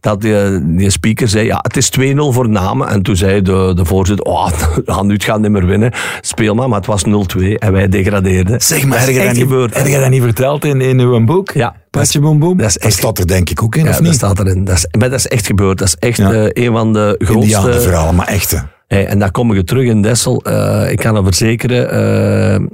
dat 0.00 0.20
die, 0.20 0.34
die, 0.76 0.90
speaker 0.90 1.28
zei... 1.28 1.46
Ja, 1.46 1.58
het 1.62 1.76
is 1.76 1.90
2-0 2.00 2.14
voor 2.16 2.48
namen. 2.48 2.88
En 2.88 3.02
toen 3.02 3.16
zei 3.16 3.42
de, 3.42 3.72
de 3.74 3.84
voorzitter... 3.84 4.24
Oh, 4.26 4.48
Hanut 4.84 5.24
gaat 5.24 5.40
niet 5.40 5.50
meer 5.50 5.66
winnen. 5.66 5.92
Speel 6.20 6.54
maar. 6.54 6.68
Maar 6.68 6.78
het 6.78 6.86
was 6.86 7.04
0-2 7.06 7.08
en 7.54 7.72
wij 7.72 7.88
degradeerden. 7.88 8.60
Zeg 8.60 8.86
maar, 8.86 9.00
heb 9.00 9.08
je 9.86 9.98
dat 10.00 10.10
niet 10.10 10.22
verteld 10.22 10.64
in, 10.64 10.80
in 10.80 11.00
uw 11.00 11.24
boek? 11.24 11.50
Ja. 11.50 11.74
Patje 11.90 12.20
Boom 12.20 12.38
Boom? 12.38 12.56
Dat, 12.56 12.68
is 12.68 12.78
echt, 12.78 12.92
staat 12.92 13.18
er 13.18 13.26
denk 13.26 13.50
ik 13.50 13.62
ook 13.62 13.76
in, 13.76 13.84
ja, 13.84 13.90
of 13.90 14.00
niet? 14.00 14.06
dat 14.06 14.14
staat 14.14 14.38
erin. 14.38 14.64
Dat 14.64 14.76
is, 14.76 14.86
maar 14.98 15.10
dat 15.10 15.18
is 15.18 15.26
echt 15.26 15.46
gebeurd. 15.46 15.78
Dat 15.78 15.88
is 15.88 15.96
echt 15.98 16.16
ja. 16.16 16.32
uh, 16.32 16.48
een 16.52 16.72
van 16.72 16.92
de 16.92 17.14
grootste... 17.18 17.80
verhalen, 17.80 18.14
maar 18.14 18.26
echte. 18.26 18.66
Hey, 18.86 19.06
en 19.06 19.18
daar 19.18 19.30
kom 19.30 19.52
ik 19.52 19.66
terug 19.66 19.86
in 19.88 20.02
Dessel. 20.02 20.42
Uh, 20.46 20.90
ik 20.90 20.98
kan 20.98 21.14
het 21.14 21.24
verzekeren... 21.24 22.60
Uh, 22.60 22.66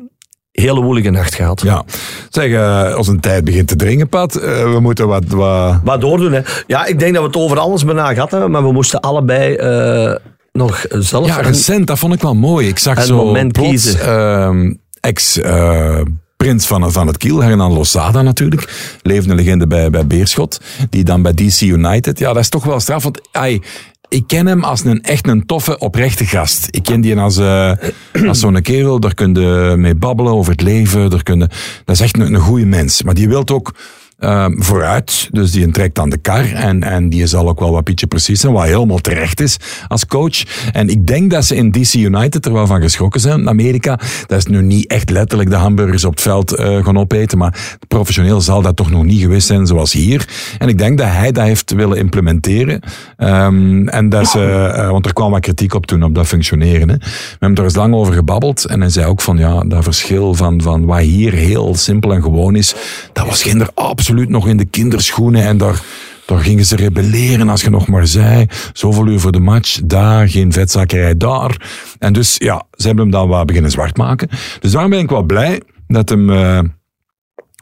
hele 0.52 0.82
woelige 0.82 1.10
nacht 1.10 1.34
gehad. 1.34 1.60
Ja. 1.60 1.84
Zeg, 2.30 2.48
uh, 2.48 2.94
als 2.94 3.08
een 3.08 3.20
tijd 3.20 3.44
begint 3.44 3.68
te 3.68 3.76
dringen, 3.76 4.08
Pat, 4.08 4.36
uh, 4.36 4.42
we 4.72 4.80
moeten 4.80 5.08
wat... 5.08 5.24
Wat, 5.28 5.80
wat 5.84 6.00
doordoen, 6.00 6.32
hè. 6.32 6.40
Ja, 6.66 6.84
ik 6.84 6.98
denk 6.98 7.14
dat 7.14 7.22
we 7.22 7.28
het 7.28 7.36
over 7.36 7.58
alles 7.58 7.84
bijna 7.84 8.12
gehad 8.12 8.30
hebben, 8.30 8.50
maar 8.50 8.62
we 8.62 8.72
moesten 8.72 9.00
allebei... 9.00 9.56
Uh, 9.56 10.14
nog 10.52 10.84
zelf... 10.88 11.26
Ja, 11.26 11.40
recent, 11.40 11.86
dat 11.86 11.98
vond 11.98 12.14
ik 12.14 12.20
wel 12.20 12.34
mooi. 12.34 12.68
Ik 12.68 12.78
zag 12.78 13.02
zo 13.02 13.16
moment 13.16 13.52
plots, 13.52 13.68
kiezen. 13.68 14.80
ex 15.00 15.38
prins 16.44 16.66
van, 16.66 16.92
van 16.92 17.06
het 17.06 17.16
Kiel, 17.16 17.42
Hernan 17.42 17.72
Losada 17.72 18.22
natuurlijk, 18.22 18.96
levende 19.02 19.34
legende 19.34 19.66
bij, 19.66 19.90
bij 19.90 20.06
Beerschot, 20.06 20.60
die 20.90 21.04
dan 21.04 21.22
bij 21.22 21.34
DC 21.34 21.60
United, 21.60 22.18
ja, 22.18 22.32
dat 22.32 22.42
is 22.42 22.48
toch 22.48 22.64
wel 22.64 22.80
straf, 22.80 23.02
want 23.02 23.20
ai, 23.32 23.62
ik 24.08 24.26
ken 24.26 24.46
hem 24.46 24.64
als 24.64 24.84
een 24.84 25.02
echt 25.02 25.28
een 25.28 25.46
toffe, 25.46 25.78
oprechte 25.78 26.24
gast. 26.24 26.68
Ik 26.70 26.82
ken 26.82 27.00
die 27.00 27.16
als, 27.16 27.38
uh, 27.38 27.72
als 28.28 28.38
zo'n 28.38 28.62
kerel, 28.62 29.00
daar 29.00 29.14
kun 29.14 29.34
je 29.34 29.74
mee 29.76 29.94
babbelen 29.94 30.32
over 30.32 30.52
het 30.52 30.60
leven, 30.60 31.10
daar 31.10 31.22
kun 31.22 31.38
je, 31.38 31.48
dat 31.84 31.94
is 31.94 32.00
echt 32.00 32.18
een, 32.18 32.34
een 32.34 32.40
goede 32.40 32.66
mens. 32.66 33.02
Maar 33.02 33.14
die 33.14 33.28
wilt 33.28 33.50
ook 33.50 33.74
uh, 34.24 34.46
vooruit. 34.50 35.28
Dus 35.30 35.52
die 35.52 35.70
trekt 35.70 35.98
aan 35.98 36.08
de 36.08 36.16
kar 36.16 36.52
en, 36.52 36.82
en 36.82 37.08
die 37.08 37.26
zal 37.26 37.48
ook 37.48 37.60
wel 37.60 37.72
wat 37.72 37.84
pietje 37.84 38.06
precies 38.06 38.40
zijn, 38.40 38.52
wat 38.52 38.64
helemaal 38.64 38.98
terecht 38.98 39.40
is 39.40 39.56
als 39.88 40.06
coach. 40.06 40.42
En 40.72 40.88
ik 40.88 41.06
denk 41.06 41.30
dat 41.30 41.44
ze 41.44 41.56
in 41.56 41.70
DC 41.70 41.94
United 41.94 42.46
er 42.46 42.52
wel 42.52 42.66
van 42.66 42.80
geschrokken 42.80 43.20
zijn. 43.20 43.40
In 43.40 43.48
Amerika, 43.48 43.98
dat 44.26 44.38
is 44.38 44.46
nu 44.46 44.62
niet 44.62 44.86
echt 44.86 45.10
letterlijk 45.10 45.50
de 45.50 45.56
hamburgers 45.56 46.04
op 46.04 46.12
het 46.12 46.20
veld 46.20 46.58
uh, 46.58 46.84
gaan 46.84 46.98
opeten, 46.98 47.38
maar 47.38 47.78
professioneel 47.88 48.40
zal 48.40 48.62
dat 48.62 48.76
toch 48.76 48.90
nog 48.90 49.04
niet 49.04 49.20
geweest 49.20 49.46
zijn 49.46 49.66
zoals 49.66 49.92
hier. 49.92 50.28
En 50.58 50.68
ik 50.68 50.78
denk 50.78 50.98
dat 50.98 51.08
hij 51.08 51.32
dat 51.32 51.44
heeft 51.44 51.72
willen 51.72 51.96
implementeren. 51.96 52.80
Um, 53.18 53.88
en 53.88 54.08
dat 54.08 54.26
ze, 54.26 54.72
uh, 54.76 54.90
want 54.90 55.06
er 55.06 55.12
kwam 55.12 55.30
wat 55.30 55.40
kritiek 55.40 55.74
op 55.74 55.86
toen 55.86 56.04
op 56.04 56.14
dat 56.14 56.26
functioneren. 56.26 56.86
We 56.86 57.36
hebben 57.38 57.58
er 57.58 57.64
eens 57.64 57.74
lang 57.74 57.94
over 57.94 58.14
gebabbeld 58.14 58.64
en 58.64 58.80
hij 58.80 58.90
zei 58.90 59.06
ook 59.06 59.20
van 59.20 59.36
ja, 59.36 59.64
dat 59.64 59.84
verschil 59.84 60.34
van, 60.34 60.62
van 60.62 60.84
wat 60.84 61.00
hier 61.00 61.32
heel 61.32 61.74
simpel 61.74 62.12
en 62.12 62.22
gewoon 62.22 62.56
is, 62.56 62.74
dat 63.12 63.26
was 63.26 63.42
geen 63.42 63.66
absoluut 63.74 64.13
nog 64.14 64.48
in 64.48 64.56
de 64.56 64.64
kinderschoenen 64.64 65.42
en 65.42 65.58
daar, 65.58 65.82
daar 66.26 66.38
gingen 66.38 66.64
ze 66.64 66.76
rebelleren 66.76 67.48
als 67.48 67.62
je 67.62 67.70
nog 67.70 67.86
maar 67.86 68.06
zei. 68.06 68.46
Zoveel 68.72 69.06
uur 69.06 69.20
voor 69.20 69.32
de 69.32 69.40
match, 69.40 69.80
daar, 69.84 70.28
geen 70.28 70.52
vetzakerij 70.52 71.16
daar. 71.16 71.56
En 71.98 72.12
dus 72.12 72.36
ja, 72.38 72.66
ze 72.72 72.86
hebben 72.86 73.04
hem 73.04 73.12
dan 73.12 73.28
wat 73.28 73.46
beginnen 73.46 73.70
zwart 73.70 73.96
maken. 73.96 74.28
Dus 74.60 74.72
daarom 74.72 74.90
ben 74.90 74.98
ik 74.98 75.10
wel 75.10 75.22
blij 75.22 75.60
dat 75.86 76.08
hem... 76.08 76.30
Uh, 76.30 76.58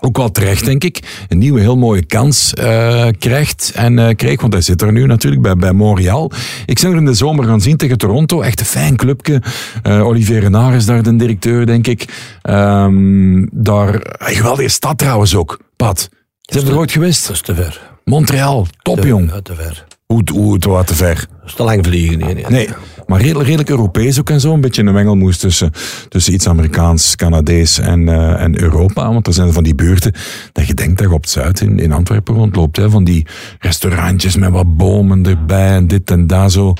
ook 0.05 0.17
wel 0.17 0.31
terecht, 0.31 0.65
denk 0.65 0.85
ik, 0.85 1.27
een 1.29 1.39
nieuwe 1.39 1.61
heel 1.61 1.77
mooie 1.77 2.07
kans 2.07 2.53
uh, 2.59 3.07
krijgt 3.19 3.73
en 3.75 3.99
uh, 3.99 4.09
kreeg. 4.17 4.41
Want 4.41 4.53
hij 4.53 4.63
zit 4.63 4.83
er 4.83 4.93
nu 4.93 5.07
natuurlijk 5.07 5.43
bij, 5.43 5.57
bij 5.57 5.73
Montreal. 5.73 6.33
Ik 6.67 6.79
zou 6.79 6.93
er 6.93 6.99
in 6.99 7.05
de 7.05 7.15
zomer 7.15 7.45
gaan 7.45 7.61
zien 7.61 7.77
tegen 7.77 7.99
Toronto. 7.99 8.41
Echt 8.41 8.61
een 8.61 8.67
fijn 8.67 8.97
clubje. 8.97 9.43
Olivier 9.83 10.41
Renard 10.41 10.75
is 10.75 10.87
daar 10.87 11.03
de 11.03 11.17
directeur, 11.17 11.67
denk 11.67 11.87
ik. 11.87 12.05
Um, 12.43 13.49
daar, 13.53 13.95
een 13.95 14.35
geweldige 14.35 14.69
stad 14.69 14.99
trouwens 14.99 15.35
ook, 15.35 15.61
Pat. 15.77 16.09
Zijn 16.43 16.67
er 16.67 16.79
ooit 16.79 16.93
geweest? 16.93 17.27
Dat 17.27 17.37
is 17.37 17.43
te 17.43 17.55
ver. 17.55 17.91
Montreal, 18.05 18.67
top 18.83 19.01
te, 19.01 19.07
jong. 19.07 19.33
Te 19.43 19.55
ver. 19.55 19.85
Hoe, 20.07 20.23
hoe 20.33 20.77
het 20.77 20.87
te 20.87 20.95
ver? 20.95 21.15
Dat 21.15 21.49
is 21.49 21.55
te 21.55 21.63
lang 21.63 21.87
vliegen. 21.87 22.19
Nee, 22.19 22.35
nee. 22.35 22.45
nee 22.49 22.69
maar 23.07 23.21
redelijk, 23.21 23.47
redelijk 23.47 23.71
Europees 23.71 24.21
ook 24.21 24.31
en 24.31 24.41
zo. 24.41 24.53
Een 24.53 24.61
beetje 24.61 24.83
een 24.83 24.93
mengelmoes 24.93 25.39
tussen, 25.39 25.73
tussen 26.09 26.33
iets 26.33 26.47
Amerikaans, 26.47 27.17
Canadees 27.17 27.79
en, 27.79 28.01
uh, 28.01 28.41
en 28.41 28.61
Europa. 28.61 29.13
Want 29.13 29.27
er 29.27 29.33
zijn 29.33 29.53
van 29.53 29.63
die 29.63 29.75
buurten 29.75 30.13
dat 30.53 30.67
je 30.67 30.75
denkt 30.75 30.99
dat 30.99 31.09
je 31.09 31.15
op 31.15 31.21
het 31.21 31.31
Zuid 31.31 31.61
in, 31.61 31.79
in 31.79 31.93
Antwerpen 31.93 32.35
rondloopt. 32.35 32.77
Hè, 32.77 32.91
van 32.91 33.05
die 33.05 33.27
restaurantjes 33.59 34.37
met 34.37 34.51
wat 34.51 34.77
bomen 34.77 35.27
erbij 35.27 35.69
en 35.69 35.87
dit 35.87 36.11
en 36.11 36.27
daar 36.27 36.51
zo 36.51 36.75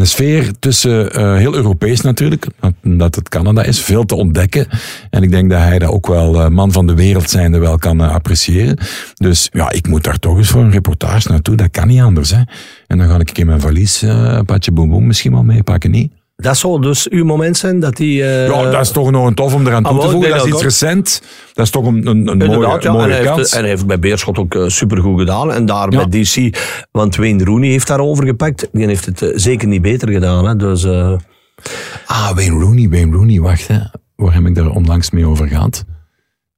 een 0.00 0.06
sfeer 0.06 0.58
tussen 0.58 1.18
uh, 1.18 1.36
heel 1.36 1.54
Europees 1.54 2.00
natuurlijk, 2.00 2.46
dat 2.82 3.14
het 3.14 3.28
Canada 3.28 3.62
is, 3.62 3.80
veel 3.80 4.04
te 4.04 4.14
ontdekken. 4.14 4.66
En 5.10 5.22
ik 5.22 5.30
denk 5.30 5.50
dat 5.50 5.60
hij 5.60 5.78
dat 5.78 5.90
ook 5.90 6.06
wel, 6.06 6.34
uh, 6.34 6.48
man 6.48 6.72
van 6.72 6.86
de 6.86 6.94
wereld 6.94 7.30
zijnde, 7.30 7.58
wel 7.58 7.78
kan 7.78 8.00
uh, 8.00 8.14
appreciëren. 8.14 8.78
Dus 9.14 9.48
ja, 9.52 9.70
ik 9.70 9.88
moet 9.88 10.04
daar 10.04 10.18
toch 10.18 10.36
eens 10.36 10.48
voor 10.48 10.62
een 10.62 10.70
reportage 10.70 11.28
naartoe, 11.28 11.56
dat 11.56 11.70
kan 11.70 11.86
niet 11.86 12.00
anders. 12.00 12.30
Hè. 12.30 12.40
En 12.86 12.98
dan 12.98 13.08
ga 13.08 13.18
ik 13.18 13.38
in 13.38 13.46
mijn 13.46 13.60
valies 13.60 14.02
een 14.02 14.44
patje 14.44 14.72
boem 14.72 14.88
boem 14.88 15.06
misschien 15.06 15.32
wel 15.32 15.42
meepakken, 15.42 15.90
niet? 15.90 16.12
Dat 16.36 16.56
zou 16.56 16.80
dus 16.82 17.08
uw 17.08 17.24
moment 17.24 17.56
zijn 17.56 17.80
dat 17.80 17.96
die... 17.96 18.18
Uh... 18.22 18.46
Ja, 18.48 18.70
dat 18.70 18.80
is 18.80 18.90
toch 18.90 19.10
nog 19.10 19.26
een 19.26 19.34
tof 19.34 19.54
om 19.54 19.66
eraan 19.66 19.82
toe 19.82 19.92
Ah, 19.92 20.00
te 20.04 20.10
voegen. 20.10 20.30
Dat 20.30 20.46
is 20.46 20.52
iets 20.52 20.62
recent. 20.62 21.22
Dat 21.52 21.64
is 21.64 21.70
toch 21.70 21.86
een, 21.86 22.06
een, 22.06 22.28
een 22.28 22.38
mooie, 22.38 22.78
ja. 22.80 22.92
mooie 22.92 23.04
en, 23.04 23.10
hij 23.10 23.22
kans. 23.24 23.36
heeft, 23.36 23.52
en 23.52 23.60
hij 23.60 23.68
heeft 23.68 23.86
bij 23.86 23.98
Beerschot 23.98 24.38
ook 24.38 24.54
uh, 24.54 24.68
supergoed 24.68 25.18
gedaan. 25.18 25.52
En 25.52 25.66
daar 25.66 25.92
Ja. 25.92 26.06
bij 26.06 26.22
DC, 26.22 26.56
want 26.90 27.16
Wayne 27.16 27.44
Rooney 27.44 27.68
heeft 27.68 27.86
daar 27.86 28.00
overgepakt. 28.00 28.68
Die 28.72 28.86
heeft 28.86 29.04
het 29.04 29.22
eh, 29.22 29.28
zeker 29.34 29.68
niet 29.68 29.82
beter 29.82 30.08
gedaan. 30.10 30.44
Hè. 30.46 30.56
Dus, 30.56 30.84
eh, 30.84 31.12
Ah, 32.06 32.30
Wayne 32.34 32.58
Rooney, 32.60 32.88
Wayne 32.88 33.16
Rooney, 33.16 33.40
wacht 33.40 33.68
hè. 33.68 33.78
Waar 34.16 34.34
heb 34.34 34.46
ik 34.46 34.54
daar 34.54 34.68
onlangs 34.70 35.10
mee 35.10 35.26
over 35.26 35.48
gehad? 35.48 35.84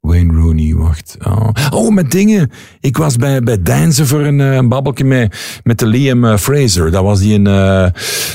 Wayne 0.00 0.32
Rooney, 0.32 0.74
wacht. 0.74 1.16
Oh, 1.26 1.50
oh 1.70 1.94
met 1.94 2.10
dingen. 2.10 2.50
Ik 2.80 2.96
was 2.96 3.16
bij, 3.16 3.42
bij 3.42 3.62
Deinzen 3.62 4.06
voor 4.06 4.20
een, 4.20 4.40
eh, 4.40 4.54
een 4.54 4.68
babbelje 4.68 5.04
met, 5.04 5.60
met 5.62 5.78
de 5.78 5.86
Liam 5.86 6.24
eh, 6.24 6.36
Fraser. 6.36 6.90
Dat 6.90 7.02
was 7.02 7.20
die 7.20 7.34
een 7.34 7.46
eh, 7.46 7.86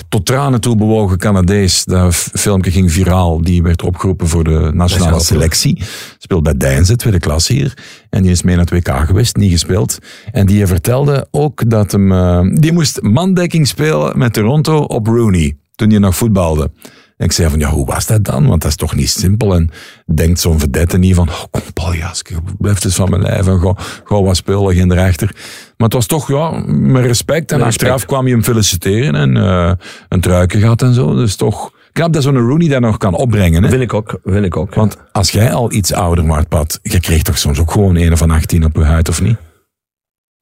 tot 0.10 0.26
tranen 0.26 0.62
toe 0.62 0.76
bewogen 0.76 1.18
Canadees. 1.18 1.84
Dat 1.84 2.16
filmpje 2.16 2.72
ging 2.72 2.92
viraal. 2.92 3.42
Die 3.42 3.64
werd 3.64 3.84
opgeroepen 3.84 4.28
voor 4.28 4.44
de 4.44 4.72
nationale 4.74 5.20
selectie. 5.20 5.82
Speelt 6.18 6.44
bij 6.44 6.58
Deinzen, 6.58 6.98
tweede 6.98 7.20
klas 7.20 7.48
hier. 7.48 7.74
En 8.10 8.22
die 8.22 8.32
is 8.32 8.44
mee 8.44 8.56
naar 8.56 8.66
het 8.70 8.88
WK 8.88 9.06
geweest, 9.06 9.36
niet 9.36 9.52
gespeeld. 9.52 9.98
En 10.32 10.46
die 10.46 10.68
vertelde 10.68 11.28
ook 11.32 11.70
dat 11.70 11.92
hem... 11.92 12.56
die 12.56 12.72
moest 12.74 13.02
mandekking 13.02 13.68
spelen 13.68 14.18
met 14.18 14.34
Toronto 14.34 14.78
op 14.78 15.08
Rooney. 15.08 15.58
Toen 15.76 15.90
hij 15.90 16.00
nog 16.00 16.16
voetbalde. 16.16 16.72
En 17.18 17.26
ik 17.26 17.32
zei 17.32 17.50
van, 17.50 17.60
ja, 17.60 17.70
hoe 17.70 17.86
was 17.86 18.06
dat 18.06 18.24
dan? 18.24 18.48
Want 18.48 18.62
dat 18.62 18.72
is 18.72 18.78
toch 18.78 18.96
niet 18.96 19.10
simpel. 19.10 19.56
En 19.56 19.70
denkt 20.16 20.40
zo'n 20.40 20.60
vedette 20.60 20.98
niet 20.98 21.16
van, 21.16 21.30
oh, 21.30 21.44
kom 21.52 21.62
Paljas, 21.74 22.22
blijf 22.60 22.84
eens 22.84 22.96
van 22.96 23.10
mijn 23.10 23.22
lijf 23.22 23.48
en 23.48 23.60
ga, 23.60 23.76
ga 24.04 24.22
wat 24.22 24.36
spelen, 24.36 24.76
geen 24.76 24.92
erachter. 24.92 25.30
Maar 25.78 25.88
het 25.88 25.94
was 25.94 26.06
toch, 26.06 26.28
ja, 26.28 26.64
met 26.68 27.06
respect. 27.06 27.52
En 27.52 27.58
Met 27.58 27.68
achteraf 27.68 27.92
respect. 27.92 28.12
kwam 28.12 28.28
je 28.28 28.34
hem 28.34 28.44
feliciteren 28.44 29.16
en 29.16 29.38
eh, 29.38 29.72
een 30.10 30.22
truiken 30.22 30.60
gehad 30.60 30.82
en 30.82 30.94
zo. 30.94 31.16
Dus 31.16 31.36
toch 31.36 31.72
knap 31.92 32.14
dat 32.14 32.24
zo'n 32.24 32.38
Rooney 32.38 32.68
dat 32.68 32.82
nog 32.82 32.98
kan 32.98 33.16
opbrengen. 33.16 33.64
Hè? 33.64 33.70
vind 33.70 33.82
ik 33.82 33.94
ook. 33.94 34.20
Vind 34.24 34.46
ik 34.46 34.58
ook. 34.58 34.76
Want 34.76 34.98
als 35.12 35.32
jij 35.32 35.54
al 35.54 35.72
iets 35.72 35.94
ouder 35.94 36.26
wordt, 36.26 36.48
Pat, 36.48 36.80
je 36.82 37.00
kreeg 37.00 37.22
toch 37.22 37.38
soms 37.38 37.60
ook 37.60 37.72
gewoon 37.72 37.96
een 37.96 38.18
van 38.18 38.32
18 38.32 38.66
op 38.66 38.76
je 38.76 38.84
huid, 38.84 39.10
of 39.10 39.22
niet? 39.22 39.38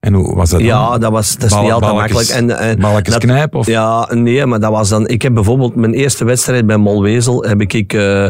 En 0.02 0.14
hoe 0.14 0.36
was 0.36 0.49
dat 0.49 0.60
dan? 0.60 0.68
Ja, 0.68 0.97
dat, 0.97 1.12
was, 1.12 1.36
dat 1.36 1.43
is 1.43 1.54
Bal- 1.54 1.64
niet 1.64 1.72
altijd 1.72 1.93
makkelijk. 1.93 2.28
En, 2.28 2.58
en, 2.58 2.80
balletjes 2.80 3.14
dat- 3.14 3.24
knijpen, 3.24 3.60
of? 3.60 3.68
Ja, 3.68 4.08
nee, 4.14 4.45
maar 4.45 4.60
dat 4.60 4.72
was 4.72 4.89
dan... 4.89 5.08
Ik 5.08 5.22
heb 5.22 5.34
bijvoorbeeld 5.34 5.76
mijn 5.76 5.93
eerste 5.93 6.26
wedstrijd 6.26 6.66
bij 6.66 6.78
Molwezel 6.78 7.43
heb 7.43 7.62
ik 7.62 7.93
eh, 7.93 8.24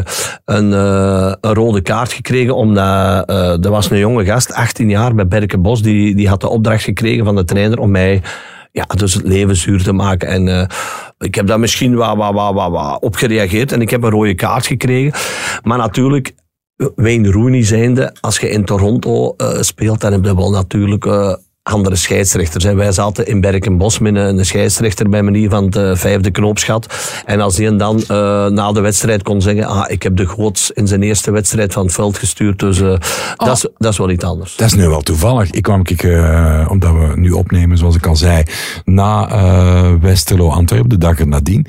een, 0.44 0.72
eh, 0.72 1.32
een 1.40 1.54
rode 1.54 1.80
kaart 1.80 2.12
gekregen, 2.12 2.56
omdat 2.56 3.28
eh 3.28 3.64
er 3.64 3.70
was 3.70 3.90
een 3.90 3.98
jonge 3.98 4.24
gast, 4.24 4.52
18 4.52 4.88
jaar, 4.88 5.14
bij 5.14 5.26
Berkenbos, 5.26 5.82
die, 5.82 6.14
die 6.14 6.28
had 6.28 6.40
de 6.40 6.48
opdracht 6.48 6.82
gekregen 6.82 7.24
van 7.24 7.36
de 7.36 7.44
trainer 7.44 7.78
om 7.78 7.90
mij 7.90 8.22
ja, 8.72 8.84
dus 8.96 9.14
het 9.14 9.24
leven 9.24 9.56
zuur 9.56 9.82
te 9.82 9.92
maken. 9.92 10.28
En 10.28 10.48
eh, 10.48 10.66
ik 11.18 11.34
heb 11.34 11.46
daar 11.46 11.60
misschien 11.60 11.94
wat, 11.94 12.16
wat, 12.16 12.34
wat, 12.34 12.54
wat, 12.54 12.70
wat 12.70 13.02
op 13.02 13.14
gereageerd 13.14 13.72
en 13.72 13.80
ik 13.80 13.90
heb 13.90 14.02
een 14.02 14.10
rode 14.10 14.34
kaart 14.34 14.66
gekregen. 14.66 15.12
Maar 15.62 15.78
natuurlijk, 15.78 16.34
Wayne 16.94 17.30
Rooney 17.30 17.64
zijnde, 17.64 18.14
als 18.20 18.38
je 18.38 18.50
in 18.50 18.64
Toronto 18.64 19.34
eh, 19.36 19.60
speelt, 19.60 20.00
dan 20.00 20.12
heb 20.12 20.24
je 20.24 20.36
wel 20.36 20.50
natuurlijk 20.50 21.06
eh, 21.06 21.34
andere 21.62 21.96
scheidsrechters. 21.96 22.64
Hè. 22.64 22.74
Wij 22.74 22.92
zaten 22.92 23.26
in 23.26 23.40
Berkenbos 23.40 23.98
met 23.98 24.16
een, 24.16 24.44
scheidsrechter 24.44 25.08
bij 25.08 25.22
manier 25.22 25.50
van 25.50 25.64
het 25.64 25.76
eh, 25.76 25.94
vijfde 25.94 26.30
knoopsgat. 26.30 26.86
En 27.24 27.40
als 27.40 27.56
die 27.56 27.76
dan 27.76 28.02
eh, 28.02 28.46
na 28.46 28.72
de 28.72 28.80
wedstrijd 28.80 29.22
kon 29.22 29.42
zeggen, 29.42 29.66
ah, 29.66 29.84
ik 29.90 30.02
heb 30.02 30.16
de 30.16 30.26
Goots 30.26 30.70
in 30.70 30.86
zijn 30.86 31.02
eerste 31.02 31.30
wedstrijd 31.30 31.72
van 31.72 31.84
het 31.84 31.94
veld 31.94 32.18
gestuurd, 32.18 32.58
dus 32.58 32.80
eh, 32.80 32.94
dat, 33.36 33.56
is, 33.56 33.66
dat 33.76 33.92
is 33.92 33.98
wel 33.98 34.10
iets 34.10 34.24
anders. 34.24 34.56
Dat 34.56 34.66
is 34.66 34.74
nu 34.74 34.88
wel 34.88 35.02
toevallig. 35.02 35.50
Ik 35.50 35.62
kwam, 35.62 35.80
ik, 35.84 36.02
eh, 36.02 36.66
omdat 36.70 36.92
we 36.92 37.12
nu 37.14 37.30
opnemen, 37.30 37.78
zoals 37.78 37.96
ik 37.96 38.06
al 38.06 38.16
zei, 38.16 38.42
na 38.84 39.28
eh, 39.28 39.92
Westerlo 40.00 40.48
Antwerpen, 40.48 40.88
de 40.88 40.98
dag 40.98 41.24
nadien. 41.24 41.66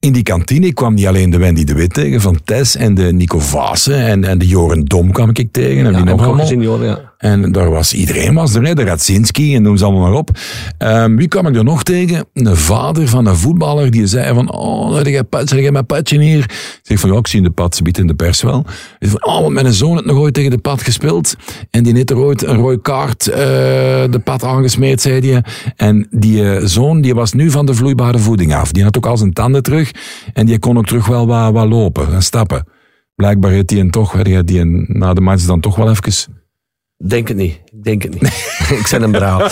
In 0.00 0.12
die 0.12 0.22
kantine 0.22 0.72
kwam 0.72 0.94
niet 0.94 1.06
alleen 1.06 1.30
de 1.30 1.38
Wendy 1.38 1.64
de 1.64 1.74
Wit 1.74 1.94
tegen 1.94 2.20
van 2.20 2.38
Tess 2.44 2.76
en 2.76 2.94
de 2.94 3.12
Nico 3.12 3.38
Vaassen 3.38 4.06
en, 4.06 4.24
en 4.24 4.38
de 4.38 4.46
Joren 4.46 4.84
Dom 4.84 5.12
kwam 5.12 5.30
ik 5.32 5.48
tegen. 5.52 5.86
En 5.86 5.92
Ja, 5.92 5.96
wie 5.96 6.04
nog 6.04 6.12
ook 6.12 6.18
nog 6.18 6.26
allemaal. 6.26 6.46
gezien, 6.46 6.64
hoor, 6.64 6.84
ja. 6.84 7.14
En 7.18 7.52
daar 7.52 7.70
was 7.70 7.94
iedereen 7.94 8.34
was 8.34 8.54
er, 8.54 8.66
hè, 8.66 8.74
de 8.74 8.84
Radzinski 8.84 9.54
en 9.54 9.62
noem 9.62 9.76
ze 9.76 9.84
allemaal 9.84 10.02
maar 10.02 10.18
op. 10.18 10.30
Ehm, 10.78 11.16
wie 11.16 11.28
kwam 11.28 11.46
ik 11.46 11.56
er 11.56 11.64
nog 11.64 11.82
tegen? 11.82 12.26
Een 12.32 12.56
vader 12.56 13.08
van 13.08 13.26
een 13.26 13.36
voetballer 13.36 13.90
die 13.90 14.06
zei 14.06 14.34
van, 14.34 14.52
oh, 14.52 14.94
zeg 14.94 15.08
jij, 15.08 15.44
jij 15.44 15.70
mijn 15.70 15.86
patje 15.86 16.20
hier? 16.20 16.38
Ik 16.38 16.80
zeg 16.82 17.00
van, 17.00 17.12
ja, 17.12 17.18
ik 17.18 17.26
zie 17.26 17.42
de 17.42 17.50
pad, 17.50 17.76
ze 17.76 17.82
biedt 17.82 17.98
in 17.98 18.06
de 18.06 18.14
pers 18.14 18.42
wel. 18.42 18.64
Zei 18.98 19.10
van, 19.10 19.24
oh, 19.24 19.40
want 19.40 19.52
mijn 19.52 19.72
zoon 19.72 19.92
heeft 19.92 20.04
nog 20.04 20.16
ooit 20.16 20.34
tegen 20.34 20.50
de 20.50 20.58
pad 20.58 20.82
gespeeld. 20.82 21.36
En 21.70 21.82
die 21.82 21.94
heeft 21.94 22.10
er 22.10 22.18
ooit 22.18 22.46
een 22.46 22.56
rode 22.56 22.80
kaart 22.80 23.28
eh, 23.28 23.36
de 24.10 24.20
pad 24.24 24.44
aangesmeerd, 24.44 25.00
zei 25.00 25.30
hij. 25.30 25.44
En 25.76 26.06
die 26.10 26.50
eh, 26.50 26.64
zoon, 26.64 27.00
die 27.00 27.14
was 27.14 27.32
nu 27.32 27.50
van 27.50 27.66
de 27.66 27.74
vloeibare 27.74 28.18
voeding 28.18 28.54
af. 28.54 28.72
Die 28.72 28.82
had 28.82 28.96
ook 28.96 29.06
al 29.06 29.16
zijn 29.16 29.32
tanden 29.32 29.62
terug. 29.62 29.90
En 30.32 30.46
die 30.46 30.58
kon 30.58 30.78
ook 30.78 30.86
terug 30.86 31.06
wel 31.06 31.26
wat, 31.26 31.68
lopen 31.68 32.12
en 32.12 32.22
stappen. 32.22 32.64
Blijkbaar 33.14 33.50
heeft 33.50 33.68
die 33.68 33.80
een 33.80 33.90
toch, 33.90 34.22
die, 34.22 34.44
die 34.44 34.64
na 34.86 35.14
de 35.14 35.20
match 35.20 35.44
dan 35.44 35.60
toch 35.60 35.76
wel 35.76 35.90
even... 35.90 36.34
Denk 37.04 37.28
het 37.28 37.36
niet. 37.36 37.60
Ik 37.64 37.84
denk 37.84 38.02
het 38.02 38.20
niet. 38.20 38.56
ik 38.80 38.88
ben 38.90 39.02
een 39.02 39.10
brouw. 39.10 39.44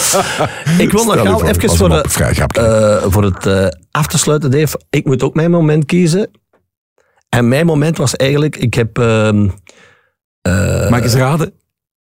ik 0.79 0.91
wil 0.91 1.05
nog 1.05 1.29
voor, 1.29 1.49
even 1.49 1.77
voor, 1.77 1.89
de, 1.89 2.03
eh, 2.53 3.11
voor 3.11 3.25
het 3.25 3.47
eh, 3.47 3.67
af 3.91 4.07
te 4.07 4.19
sluiten, 4.19 4.51
Dave. 4.51 4.81
Ik 4.91 5.05
moet 5.05 5.23
ook 5.23 5.35
mijn 5.35 5.51
moment 5.51 5.85
kiezen. 5.85 6.31
En 7.29 7.49
mijn 7.49 7.67
moment 7.67 7.97
was 7.97 8.17
eigenlijk, 8.17 8.57
ik 8.57 8.75
heb... 8.75 8.99
ehm, 8.99 9.49
eh, 10.41 10.91
Mag 10.91 10.99
ik 10.99 11.05
eens 11.05 11.15
raden? 11.15 11.53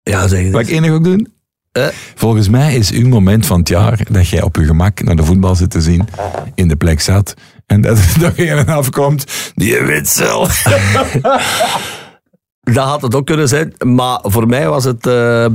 ja, 0.03 0.29
zeg 0.29 0.43
je 0.43 0.51
Mag 0.51 0.61
ik 0.61 0.69
enig 0.69 0.91
ook 0.91 1.05
doen? 1.05 1.33
Eh? 1.73 1.87
Volgens 2.15 2.49
mij 2.49 2.75
is 2.75 2.91
uw 2.91 3.09
moment 3.09 3.47
van 3.47 3.59
het 3.59 3.69
jaar 3.69 4.01
dat 4.11 4.29
jij 4.29 4.43
op 4.43 4.57
je 4.57 4.65
gemak 4.65 5.03
naar 5.03 5.17
de 5.17 5.25
voetbal 5.25 5.55
zit 5.55 5.71
te 5.71 5.81
zien, 5.81 6.09
in 6.55 6.69
de 6.69 6.77
plek 6.77 7.01
zat, 7.01 7.35
en 7.67 7.81
dat 7.81 7.99
er 8.15 8.21
nog 8.21 8.37
een 8.37 8.69
afkomt, 8.69 9.53
die 9.55 9.81
witsel. 9.81 10.47
Dat 12.65 12.85
had 12.85 13.03
het 13.03 13.15
ook 13.15 13.27
kunnen 13.27 13.49
zijn. 13.49 13.75
Maar 13.85 14.19
voor 14.23 14.47
mij 14.47 14.69
was 14.69 14.85
het... 14.85 15.07
eh, 15.07 15.45
eh, 15.45 15.51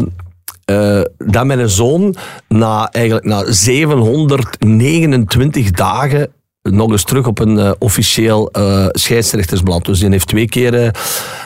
dat 1.17 1.45
mijn 1.45 1.69
zoon 1.69 2.15
na, 2.47 2.91
eigenlijk, 2.91 3.25
na 3.25 3.51
729 3.51 5.71
dagen 5.71 6.27
nog 6.61 6.91
eens 6.91 7.03
terug 7.03 7.27
op 7.27 7.39
een 7.39 7.59
eh, 7.59 7.71
officieel 7.79 8.51
scheidsrechtersblad. 8.91 9.85
Dus 9.85 9.99
die 9.99 10.09
heeft 10.09 10.27
twee 10.27 10.47
keer 10.47 10.95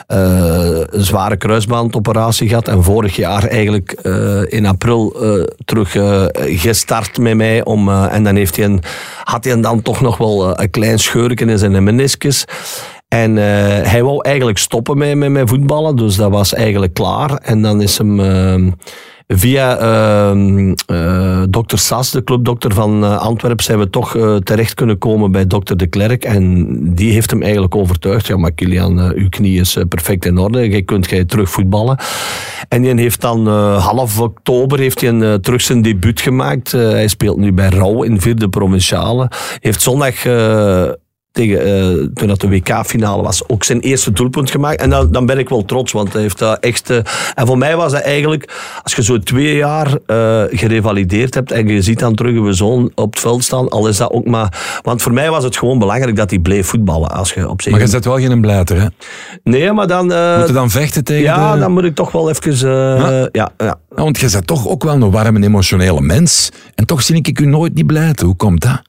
een 0.06 1.04
zware 1.04 1.36
kruisbandoperatie 1.36 2.48
gehad. 2.48 2.68
En 2.68 2.82
vorig 2.82 3.16
jaar 3.16 3.46
eigenlijk 3.46 3.92
in 4.48 4.66
april 4.66 5.16
terug 5.64 5.96
gestart 6.34 7.18
met 7.18 7.36
mij. 7.36 7.64
Om, 7.64 7.90
en 7.90 8.24
dan 8.24 8.36
heeft 8.36 8.56
hij 8.56 8.64
een, 8.64 8.82
had 9.24 9.44
hij 9.44 9.60
dan 9.60 9.82
toch 9.82 10.00
nog 10.00 10.16
wel 10.16 10.60
een 10.60 10.70
klein 10.70 10.98
scheurken 10.98 11.48
in 11.48 11.58
zijn 11.58 11.84
meniscus. 11.84 12.44
En 13.08 13.38
eh, 13.38 13.90
hij 13.90 14.02
wou 14.02 14.22
eigenlijk 14.22 14.58
stoppen 14.58 14.98
met, 14.98 15.30
met, 15.30 15.48
voetballen, 15.48 15.96
dus 15.96 16.16
dat 16.16 16.30
was 16.30 16.54
eigenlijk 16.54 16.94
klaar. 16.94 17.34
En 17.36 17.62
dan 17.62 17.80
is 17.80 17.98
hem 17.98 18.20
eh, 19.26 19.36
via 19.38 19.78
eh, 20.86 21.42
dokter 21.48 21.78
Sas, 21.78 22.10
de 22.10 22.24
clubdokter 22.24 22.74
van 22.74 23.04
eh, 23.04 23.18
Antwerpen, 23.18 23.64
zijn 23.64 23.78
we 23.78 23.90
toch 23.90 24.16
terecht 24.42 24.74
kunnen 24.74 24.98
komen 24.98 25.32
bij 25.32 25.46
dokter 25.46 25.76
De 25.76 25.86
Klerk. 25.86 26.24
En 26.24 26.76
die 26.94 27.12
heeft 27.12 27.30
hem 27.30 27.42
eigenlijk 27.42 27.74
overtuigd, 27.74 28.26
ja 28.26 28.36
maar 28.36 28.52
Kilian, 28.52 29.12
uw 29.14 29.28
knie 29.28 29.60
is 29.60 29.78
perfect 29.88 30.24
in 30.24 30.38
orde, 30.38 30.70
je 30.70 30.82
kunt 30.82 31.10
jij 31.10 31.24
terug 31.24 31.50
voetballen. 31.50 31.98
En 32.68 32.82
die 32.82 32.94
heeft 32.94 33.20
dan 33.20 33.46
half 33.78 34.20
oktober 34.20 34.78
heeft 34.78 35.00
hij 35.00 35.10
een, 35.10 35.40
terug 35.40 35.60
zijn 35.60 35.82
debuut 35.82 36.20
gemaakt. 36.20 36.72
Hij 36.72 37.08
speelt 37.08 37.36
nu 37.36 37.52
bij 37.52 37.68
Rauw 37.68 38.02
in 38.02 38.20
vierde 38.20 38.48
provinciale. 38.48 39.30
Heeft 39.60 39.82
zondag... 39.82 40.22
eh, 41.34 41.42
tegen, 41.42 42.10
toen 42.14 42.28
dat 42.28 42.40
de 42.40 42.48
WK-finale 42.48 43.22
was, 43.22 43.48
ook 43.48 43.64
zijn 43.64 43.80
eerste 43.80 44.12
doelpunt 44.12 44.50
gemaakt. 44.50 44.80
En 44.80 44.90
dan, 44.90 45.12
dan 45.12 45.26
ben 45.26 45.38
ik 45.38 45.48
wel 45.48 45.64
trots, 45.64 45.92
want 45.92 46.12
hij 46.12 46.22
heeft 46.22 46.38
dat 46.38 46.58
echt... 46.58 46.90
eh, 46.90 46.96
en 47.34 47.46
voor 47.46 47.58
mij 47.58 47.76
was 47.76 47.92
dat 47.92 48.00
eigenlijk, 48.00 48.52
als 48.82 48.94
je 48.94 49.02
zo 49.02 49.18
twee 49.18 49.56
jaar 49.56 49.98
eh, 50.06 50.42
gerevalideerd 50.50 51.34
hebt 51.34 51.52
en 51.52 51.68
je 51.68 51.82
ziet 51.82 51.98
dan 51.98 52.14
terug 52.14 52.46
je 52.46 52.52
zoon 52.52 52.92
op 52.94 53.12
het 53.12 53.20
veld 53.20 53.44
staan, 53.44 53.68
al 53.68 53.88
is 53.88 53.96
dat 53.96 54.10
ook 54.10 54.26
maar... 54.26 54.80
Want 54.82 55.02
voor 55.02 55.12
mij 55.12 55.30
was 55.30 55.44
het 55.44 55.56
gewoon 55.56 55.78
belangrijk 55.78 56.16
dat 56.16 56.30
hij 56.30 56.38
bleef 56.38 56.66
voetballen. 56.66 57.10
Als 57.10 57.32
je 57.32 57.48
op 57.48 57.62
zich... 57.62 57.72
Maar 57.72 57.80
je 57.80 57.86
zet 57.86 58.04
wel 58.04 58.18
geen 58.18 58.40
blijter, 58.40 58.80
hè? 58.80 58.86
Nee, 59.42 59.72
maar 59.72 59.86
dan... 59.86 60.04
Moet 60.04 60.46
je 60.46 60.52
dan 60.52 60.70
vechten 60.70 61.04
tegen 61.04 61.22
ja, 61.22 61.54
de... 61.54 61.60
dan 61.60 61.72
moet 61.72 61.84
ik 61.84 61.94
toch 61.94 62.12
wel 62.12 62.28
even... 62.30 62.68
ja? 62.68 63.28
Ja, 63.32 63.50
ja. 63.58 63.76
Ja, 63.96 64.02
want 64.02 64.18
je 64.18 64.30
bent 64.30 64.46
toch 64.46 64.68
ook 64.68 64.84
wel 64.84 64.94
een 64.94 65.10
warme, 65.10 65.42
emotionele 65.42 66.00
mens. 66.00 66.50
En 66.74 66.86
toch 66.86 67.02
zie 67.02 67.16
ik 67.16 67.40
u 67.40 67.46
nooit 67.46 67.74
niet 67.74 67.86
blijten. 67.86 68.26
Hoe 68.26 68.36
komt 68.36 68.60
dat? 68.60 68.82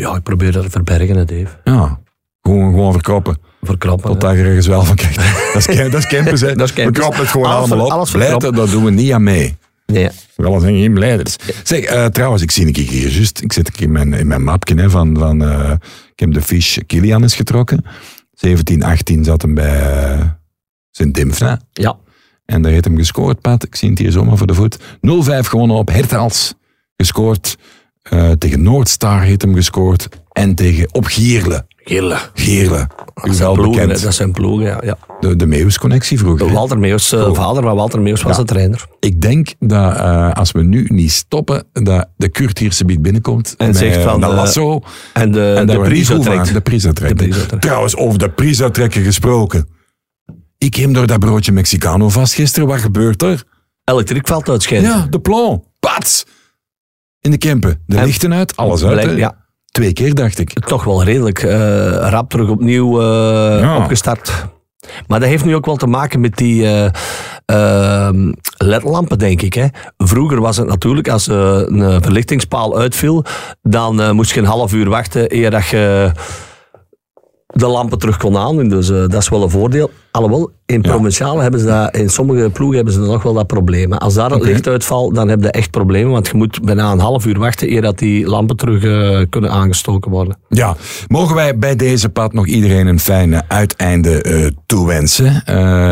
Ja, 0.00 0.16
ik 0.16 0.22
probeer 0.22 0.52
dat 0.52 0.62
te 0.64 0.70
verbergen, 0.70 1.16
hè, 1.16 1.24
Dave. 1.24 1.60
Ja, 1.64 2.00
gewoon, 2.42 2.70
gewoon 2.70 2.92
verkopen. 2.92 3.36
Verkrappen. 3.62 4.10
Tot 4.10 4.20
daar 4.20 4.36
ergens 4.36 4.66
wel 4.66 4.84
van 4.84 4.96
krijgt. 4.96 5.16
Dat 5.52 5.68
is, 5.68 5.76
dat 5.76 5.94
is 5.94 6.40
hè. 6.40 6.54
Dat 6.54 6.68
is 6.68 6.72
campus. 6.72 6.84
We 6.84 6.90
kroppen 6.90 7.20
het 7.20 7.28
gewoon 7.28 7.46
Alles 7.46 7.70
allemaal 7.70 7.86
op. 7.86 7.90
Blijten, 7.90 8.10
verkroppen. 8.10 8.54
dat 8.54 8.70
doen 8.70 8.84
we 8.84 8.90
niet 8.90 9.12
aan 9.12 9.22
mee. 9.22 9.56
Nee. 9.86 10.08
Wel 10.36 10.60
zijn 10.60 10.76
geen 10.76 10.94
blijders. 10.94 11.36
Zeg, 11.62 11.80
eh, 11.80 12.06
trouwens, 12.06 12.42
ik 12.42 12.50
zie 12.50 12.66
een 12.66 12.72
keer 12.72 12.88
hier 12.88 13.08
juist. 13.08 13.42
Ik 13.42 13.52
zit 13.52 13.80
in 13.80 13.92
mijn, 13.92 14.12
in 14.12 14.26
mijn 14.26 14.44
mapje 14.44 14.74
hè, 14.74 14.90
van, 14.90 15.18
van 15.18 15.44
eh, 15.44 15.70
ik 16.12 16.20
heb 16.20 16.32
de 16.32 16.42
fiche 16.42 16.84
Kilian 16.84 17.24
is 17.24 17.34
getrokken. 17.34 17.84
17, 18.32 18.82
18 18.82 19.24
zat 19.24 19.42
hem 19.42 19.54
bij 19.54 20.14
uh, 20.16 20.24
Sint-Dimfna. 20.90 21.60
Ja. 21.72 21.96
En 22.44 22.62
daar 22.62 22.72
heeft 22.72 22.84
hem 22.84 22.96
gescoord, 22.96 23.40
Pat. 23.40 23.64
Ik 23.64 23.74
zie 23.74 23.90
het 23.90 23.98
hier 23.98 24.12
zomaar 24.12 24.36
voor 24.36 24.46
de 24.46 24.54
voet. 24.54 24.78
0-5 24.78 24.80
gewonnen 25.40 25.76
op 25.76 25.88
Hertals. 25.88 26.54
Gescoord. 26.96 27.56
Eh, 28.02 28.30
tegen 28.30 28.62
Noordstar 28.62 29.22
heeft 29.22 29.42
hem 29.42 29.54
gescoord. 29.54 30.08
En 30.32 30.54
tegen 30.54 30.88
op 30.94 31.04
Gierle. 31.04 31.66
Gierle. 32.34 32.88
Dat 33.14 33.34
zijn 33.34 33.52
ploegen, 33.52 33.88
dat 33.88 34.14
zijn 34.14 34.32
ploegen, 34.32 34.66
ja. 34.66 34.80
ja. 34.84 34.98
De, 35.20 35.36
de 35.36 35.46
Meeuws-connectie 35.46 36.18
vroeger. 36.18 36.52
Walter 36.52 36.78
Meeuws, 36.78 37.12
eh, 37.12 37.34
vader 37.34 37.62
van 37.62 37.76
Walter 37.76 38.00
Meeuws, 38.00 38.22
was 38.22 38.36
Ja. 38.36 38.42
de 38.42 38.48
trainer. 38.48 38.86
Ik 39.00 39.20
denk 39.20 39.54
dat 39.58 39.96
eh, 39.96 40.32
als 40.32 40.52
we 40.52 40.62
nu 40.62 40.86
niet 40.88 41.12
stoppen, 41.12 41.64
dat 41.72 42.08
de 42.16 42.28
Kurt 42.28 42.58
hier 42.58 42.72
subiet 42.72 43.02
binnenkomt. 43.02 43.54
En 43.58 43.66
met, 43.66 43.76
zegt 43.76 44.02
van, 44.02 44.24
eh, 44.24 44.34
lasso. 44.34 44.80
En 45.12 45.32
de, 45.32 45.54
en 45.58 45.66
de. 45.66 45.72
De 45.72 45.78
uittrekt. 46.12 46.52
De 46.52 46.60
prijs 46.60 46.86
uittrekt. 46.86 47.60
Trouwens, 47.60 47.96
over 47.96 48.18
de 48.18 48.30
prijs 48.30 48.62
uittrekken 48.62 49.02
gesproken. 49.02 49.68
Ik 50.58 50.74
heb 50.74 50.94
door 50.94 51.06
dat 51.06 51.18
broodje 51.18 51.52
Mexicano 51.52 52.08
vast 52.08 52.34
gisteren. 52.34 52.68
Wat 52.68 52.80
gebeurt 52.80 53.22
er? 53.22 53.44
Elektriekveld 53.84 54.48
uitschijnen. 54.48 54.90
Ja, 54.90 55.06
de 55.10 55.20
plon. 55.20 55.64
Pats! 55.80 56.24
In 57.22 57.30
de 57.30 57.38
Kempen. 57.38 57.82
De 57.86 57.96
En- 57.96 58.04
lichten 58.04 58.34
uit, 58.34 58.56
alles 58.56 58.84
uit. 58.84 59.00
Blijk- 59.00 59.18
ja, 59.18 59.34
Twee 59.70 59.92
keer, 59.92 60.14
dacht 60.14 60.38
ik. 60.38 60.52
toch 60.66 60.84
wel 60.84 61.04
redelijk 61.04 61.42
eh, 61.42 61.56
rap 62.10 62.30
terug 62.30 62.48
opnieuw 62.48 63.00
eh, 63.00 63.60
Ja. 63.60 63.76
opgestart. 63.76 64.46
Maar 65.06 65.20
dat 65.20 65.28
heeft 65.28 65.44
nu 65.44 65.54
ook 65.54 65.66
wel 65.66 65.76
te 65.76 65.86
maken 65.86 66.20
met 66.20 66.36
die 66.36 66.66
eh, 66.66 66.88
ehm, 67.44 68.32
ledlampen, 68.56 69.18
denk 69.18 69.42
ik. 69.42 69.54
Hè. 69.54 69.66
Vroeger 69.96 70.40
was 70.40 70.56
het 70.56 70.66
natuurlijk, 70.66 71.08
als 71.08 71.26
een 71.26 72.02
verlichtingspaal 72.02 72.78
uitviel, 72.78 73.24
dan 73.62 74.14
moest 74.14 74.32
je 74.34 74.40
een 74.40 74.46
half 74.46 74.72
uur 74.72 74.88
wachten 74.88 75.36
eer 75.36 75.50
dat 75.50 75.66
je 75.66 76.12
de 77.52 77.66
lampen 77.66 77.98
terug 77.98 78.16
kon 78.16 78.36
aandoen. 78.36 78.68
Dus 78.68 78.90
eh, 78.90 78.96
dat 78.98 79.14
is 79.14 79.28
wel 79.28 79.42
een 79.42 79.50
voordeel. 79.50 79.90
Alhoewel, 80.10 80.50
in 80.66 80.80
Ja. 80.82 80.90
provinciale 80.90 81.42
hebben 81.42 81.60
ze 81.60 81.66
dat, 81.66 81.96
in 81.96 82.08
sommige 82.10 82.50
ploegen 82.50 82.76
hebben 82.76 82.94
ze 82.94 83.00
nog 83.00 83.22
wel 83.22 83.32
dat 83.32 83.46
probleem. 83.46 83.92
Als 83.92 84.14
daar 84.14 84.30
het 84.30 84.40
Oké. 84.40 84.46
licht 84.48 84.66
uitvalt, 84.66 85.14
dan 85.14 85.28
heb 85.28 85.42
je 85.42 85.50
echt 85.50 85.70
problemen. 85.70 86.12
Want 86.12 86.26
je 86.26 86.36
moet 86.36 86.62
bijna 86.62 86.92
een 86.92 86.98
half 86.98 87.26
uur 87.26 87.38
wachten 87.38 87.70
eer 87.72 87.80
dat 87.82 87.98
die 87.98 88.26
lampen 88.26 88.56
terug 88.56 88.84
eh, 88.84 89.26
kunnen 89.30 89.50
aangestoken 89.50 90.10
worden. 90.10 90.36
Ja, 90.48 90.76
mogen 91.08 91.34
wij 91.34 91.58
bij 91.58 91.76
deze 91.76 92.08
pad 92.08 92.32
nog 92.32 92.46
iedereen 92.46 92.86
een 92.86 93.00
fijne 93.00 93.42
uiteinde 93.48 94.22
eh, 94.22 94.46
toewensen. 94.66 95.42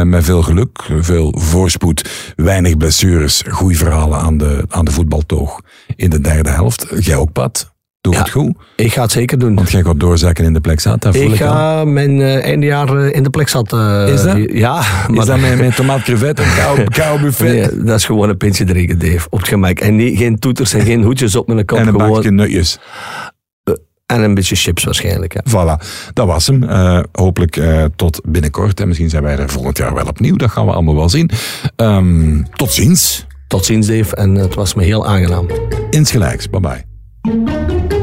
Met 0.09 0.25
veel 0.25 0.43
geluk, 0.43 0.89
veel 1.01 1.35
voorspoed, 1.39 2.11
weinig 2.37 2.77
blessures, 2.77 3.43
goede 3.49 3.75
verhalen 3.77 4.19
aan 4.19 4.37
de, 4.39 4.65
aan 4.69 4.85
de 4.85 4.91
voetbaltoog 4.91 5.61
in 5.97 6.11
de 6.11 6.21
derde 6.21 6.51
helft. 6.51 6.87
Jij 6.99 7.17
ook, 7.17 7.33
Pat? 7.33 7.73
Doe 8.01 8.13
Ja. 8.13 8.19
het 8.19 8.31
goed, 8.31 8.55
Ik 8.77 8.93
ga 8.93 9.03
het 9.03 9.13
zeker 9.13 9.39
doen. 9.39 9.55
want 9.55 9.71
jij 9.71 9.83
gaat 9.83 10.01
doorzakken 10.01 10.45
in 10.45 10.53
de. 10.53 10.61
Dat 10.61 11.01
voel 11.01 11.13
Ik 11.23 11.31
ik, 11.31 11.37
ga 11.37 11.85
mijn 11.85 12.21
eh, 12.21 12.45
eindejaar 12.45 12.97
eh, 12.97 13.15
in 13.17 13.23
de 13.23 13.31
plek 13.31 13.49
zat. 13.49 13.73
eh, 13.73 14.05
Is 14.09 14.23
dat? 14.23 14.37
Ja, 14.53 14.75
maar 15.09 15.19
Is 15.21 15.25
dat 15.27 15.41
met, 15.41 15.59
met 15.59 15.77
tomaat 15.77 16.03
crevet 16.03 16.39
en 16.41 16.47
kou, 16.57 16.85
kou 16.99 17.21
buffet? 17.21 17.49
Nee, 17.73 17.85
dat 17.85 17.97
is 17.99 18.05
gewoon 18.05 18.29
een 18.29 18.37
pintje 18.37 18.65
drinken, 18.65 18.99
Dave. 18.99 19.27
Op 19.31 19.39
het 19.39 19.49
gemak. 19.49 19.79
En 19.79 19.97
niet, 19.97 20.19
geen 20.19 20.39
toeters 20.39 20.73
en 20.73 20.81
geen 20.81 21.03
hoedjes 21.03 21.37
op 21.37 21.47
mijn 21.47 21.65
kop. 21.65 21.79
en 21.79 21.87
een 21.87 21.93
gewoon, 21.93 22.11
bakje 22.13 22.31
nutjes. 22.31 22.79
en 24.07 24.23
een 24.23 24.35
beetje 24.35 24.57
chips 24.57 24.85
waarschijnlijk. 24.85 25.33
Hè. 25.35 25.41
Voilà, 25.51 25.87
dat 26.13 26.27
was 26.27 26.47
hem. 26.47 26.63
Hopelijk 27.13 27.61
tot 27.97 28.21
binnenkort. 28.29 28.81
En 28.81 28.87
misschien 28.89 29.11
zijn 29.11 29.23
wij 29.23 29.37
er 29.39 29.49
volgend 29.51 29.79
jaar 29.79 29.95
wel 29.95 30.07
opnieuw. 30.07 30.37
Dat 30.37 30.51
gaan 30.51 30.67
we 30.67 30.73
allemaal 30.73 30.97
wel 30.97 31.09
zien. 31.09 31.31
Ehm, 31.77 32.43
tot 32.57 32.73
ziens. 32.73 33.27
Tot 33.49 33.65
ziens, 33.65 33.87
Dave. 33.87 34.17
En 34.17 34.35
het 34.35 34.55
was 34.55 34.75
me 34.75 34.85
heel 34.85 35.07
aangenaam. 35.07 35.47
Insgelijks. 35.91 36.51
Bye 36.51 36.61
bye. 36.61 36.85
Música 37.27 38.00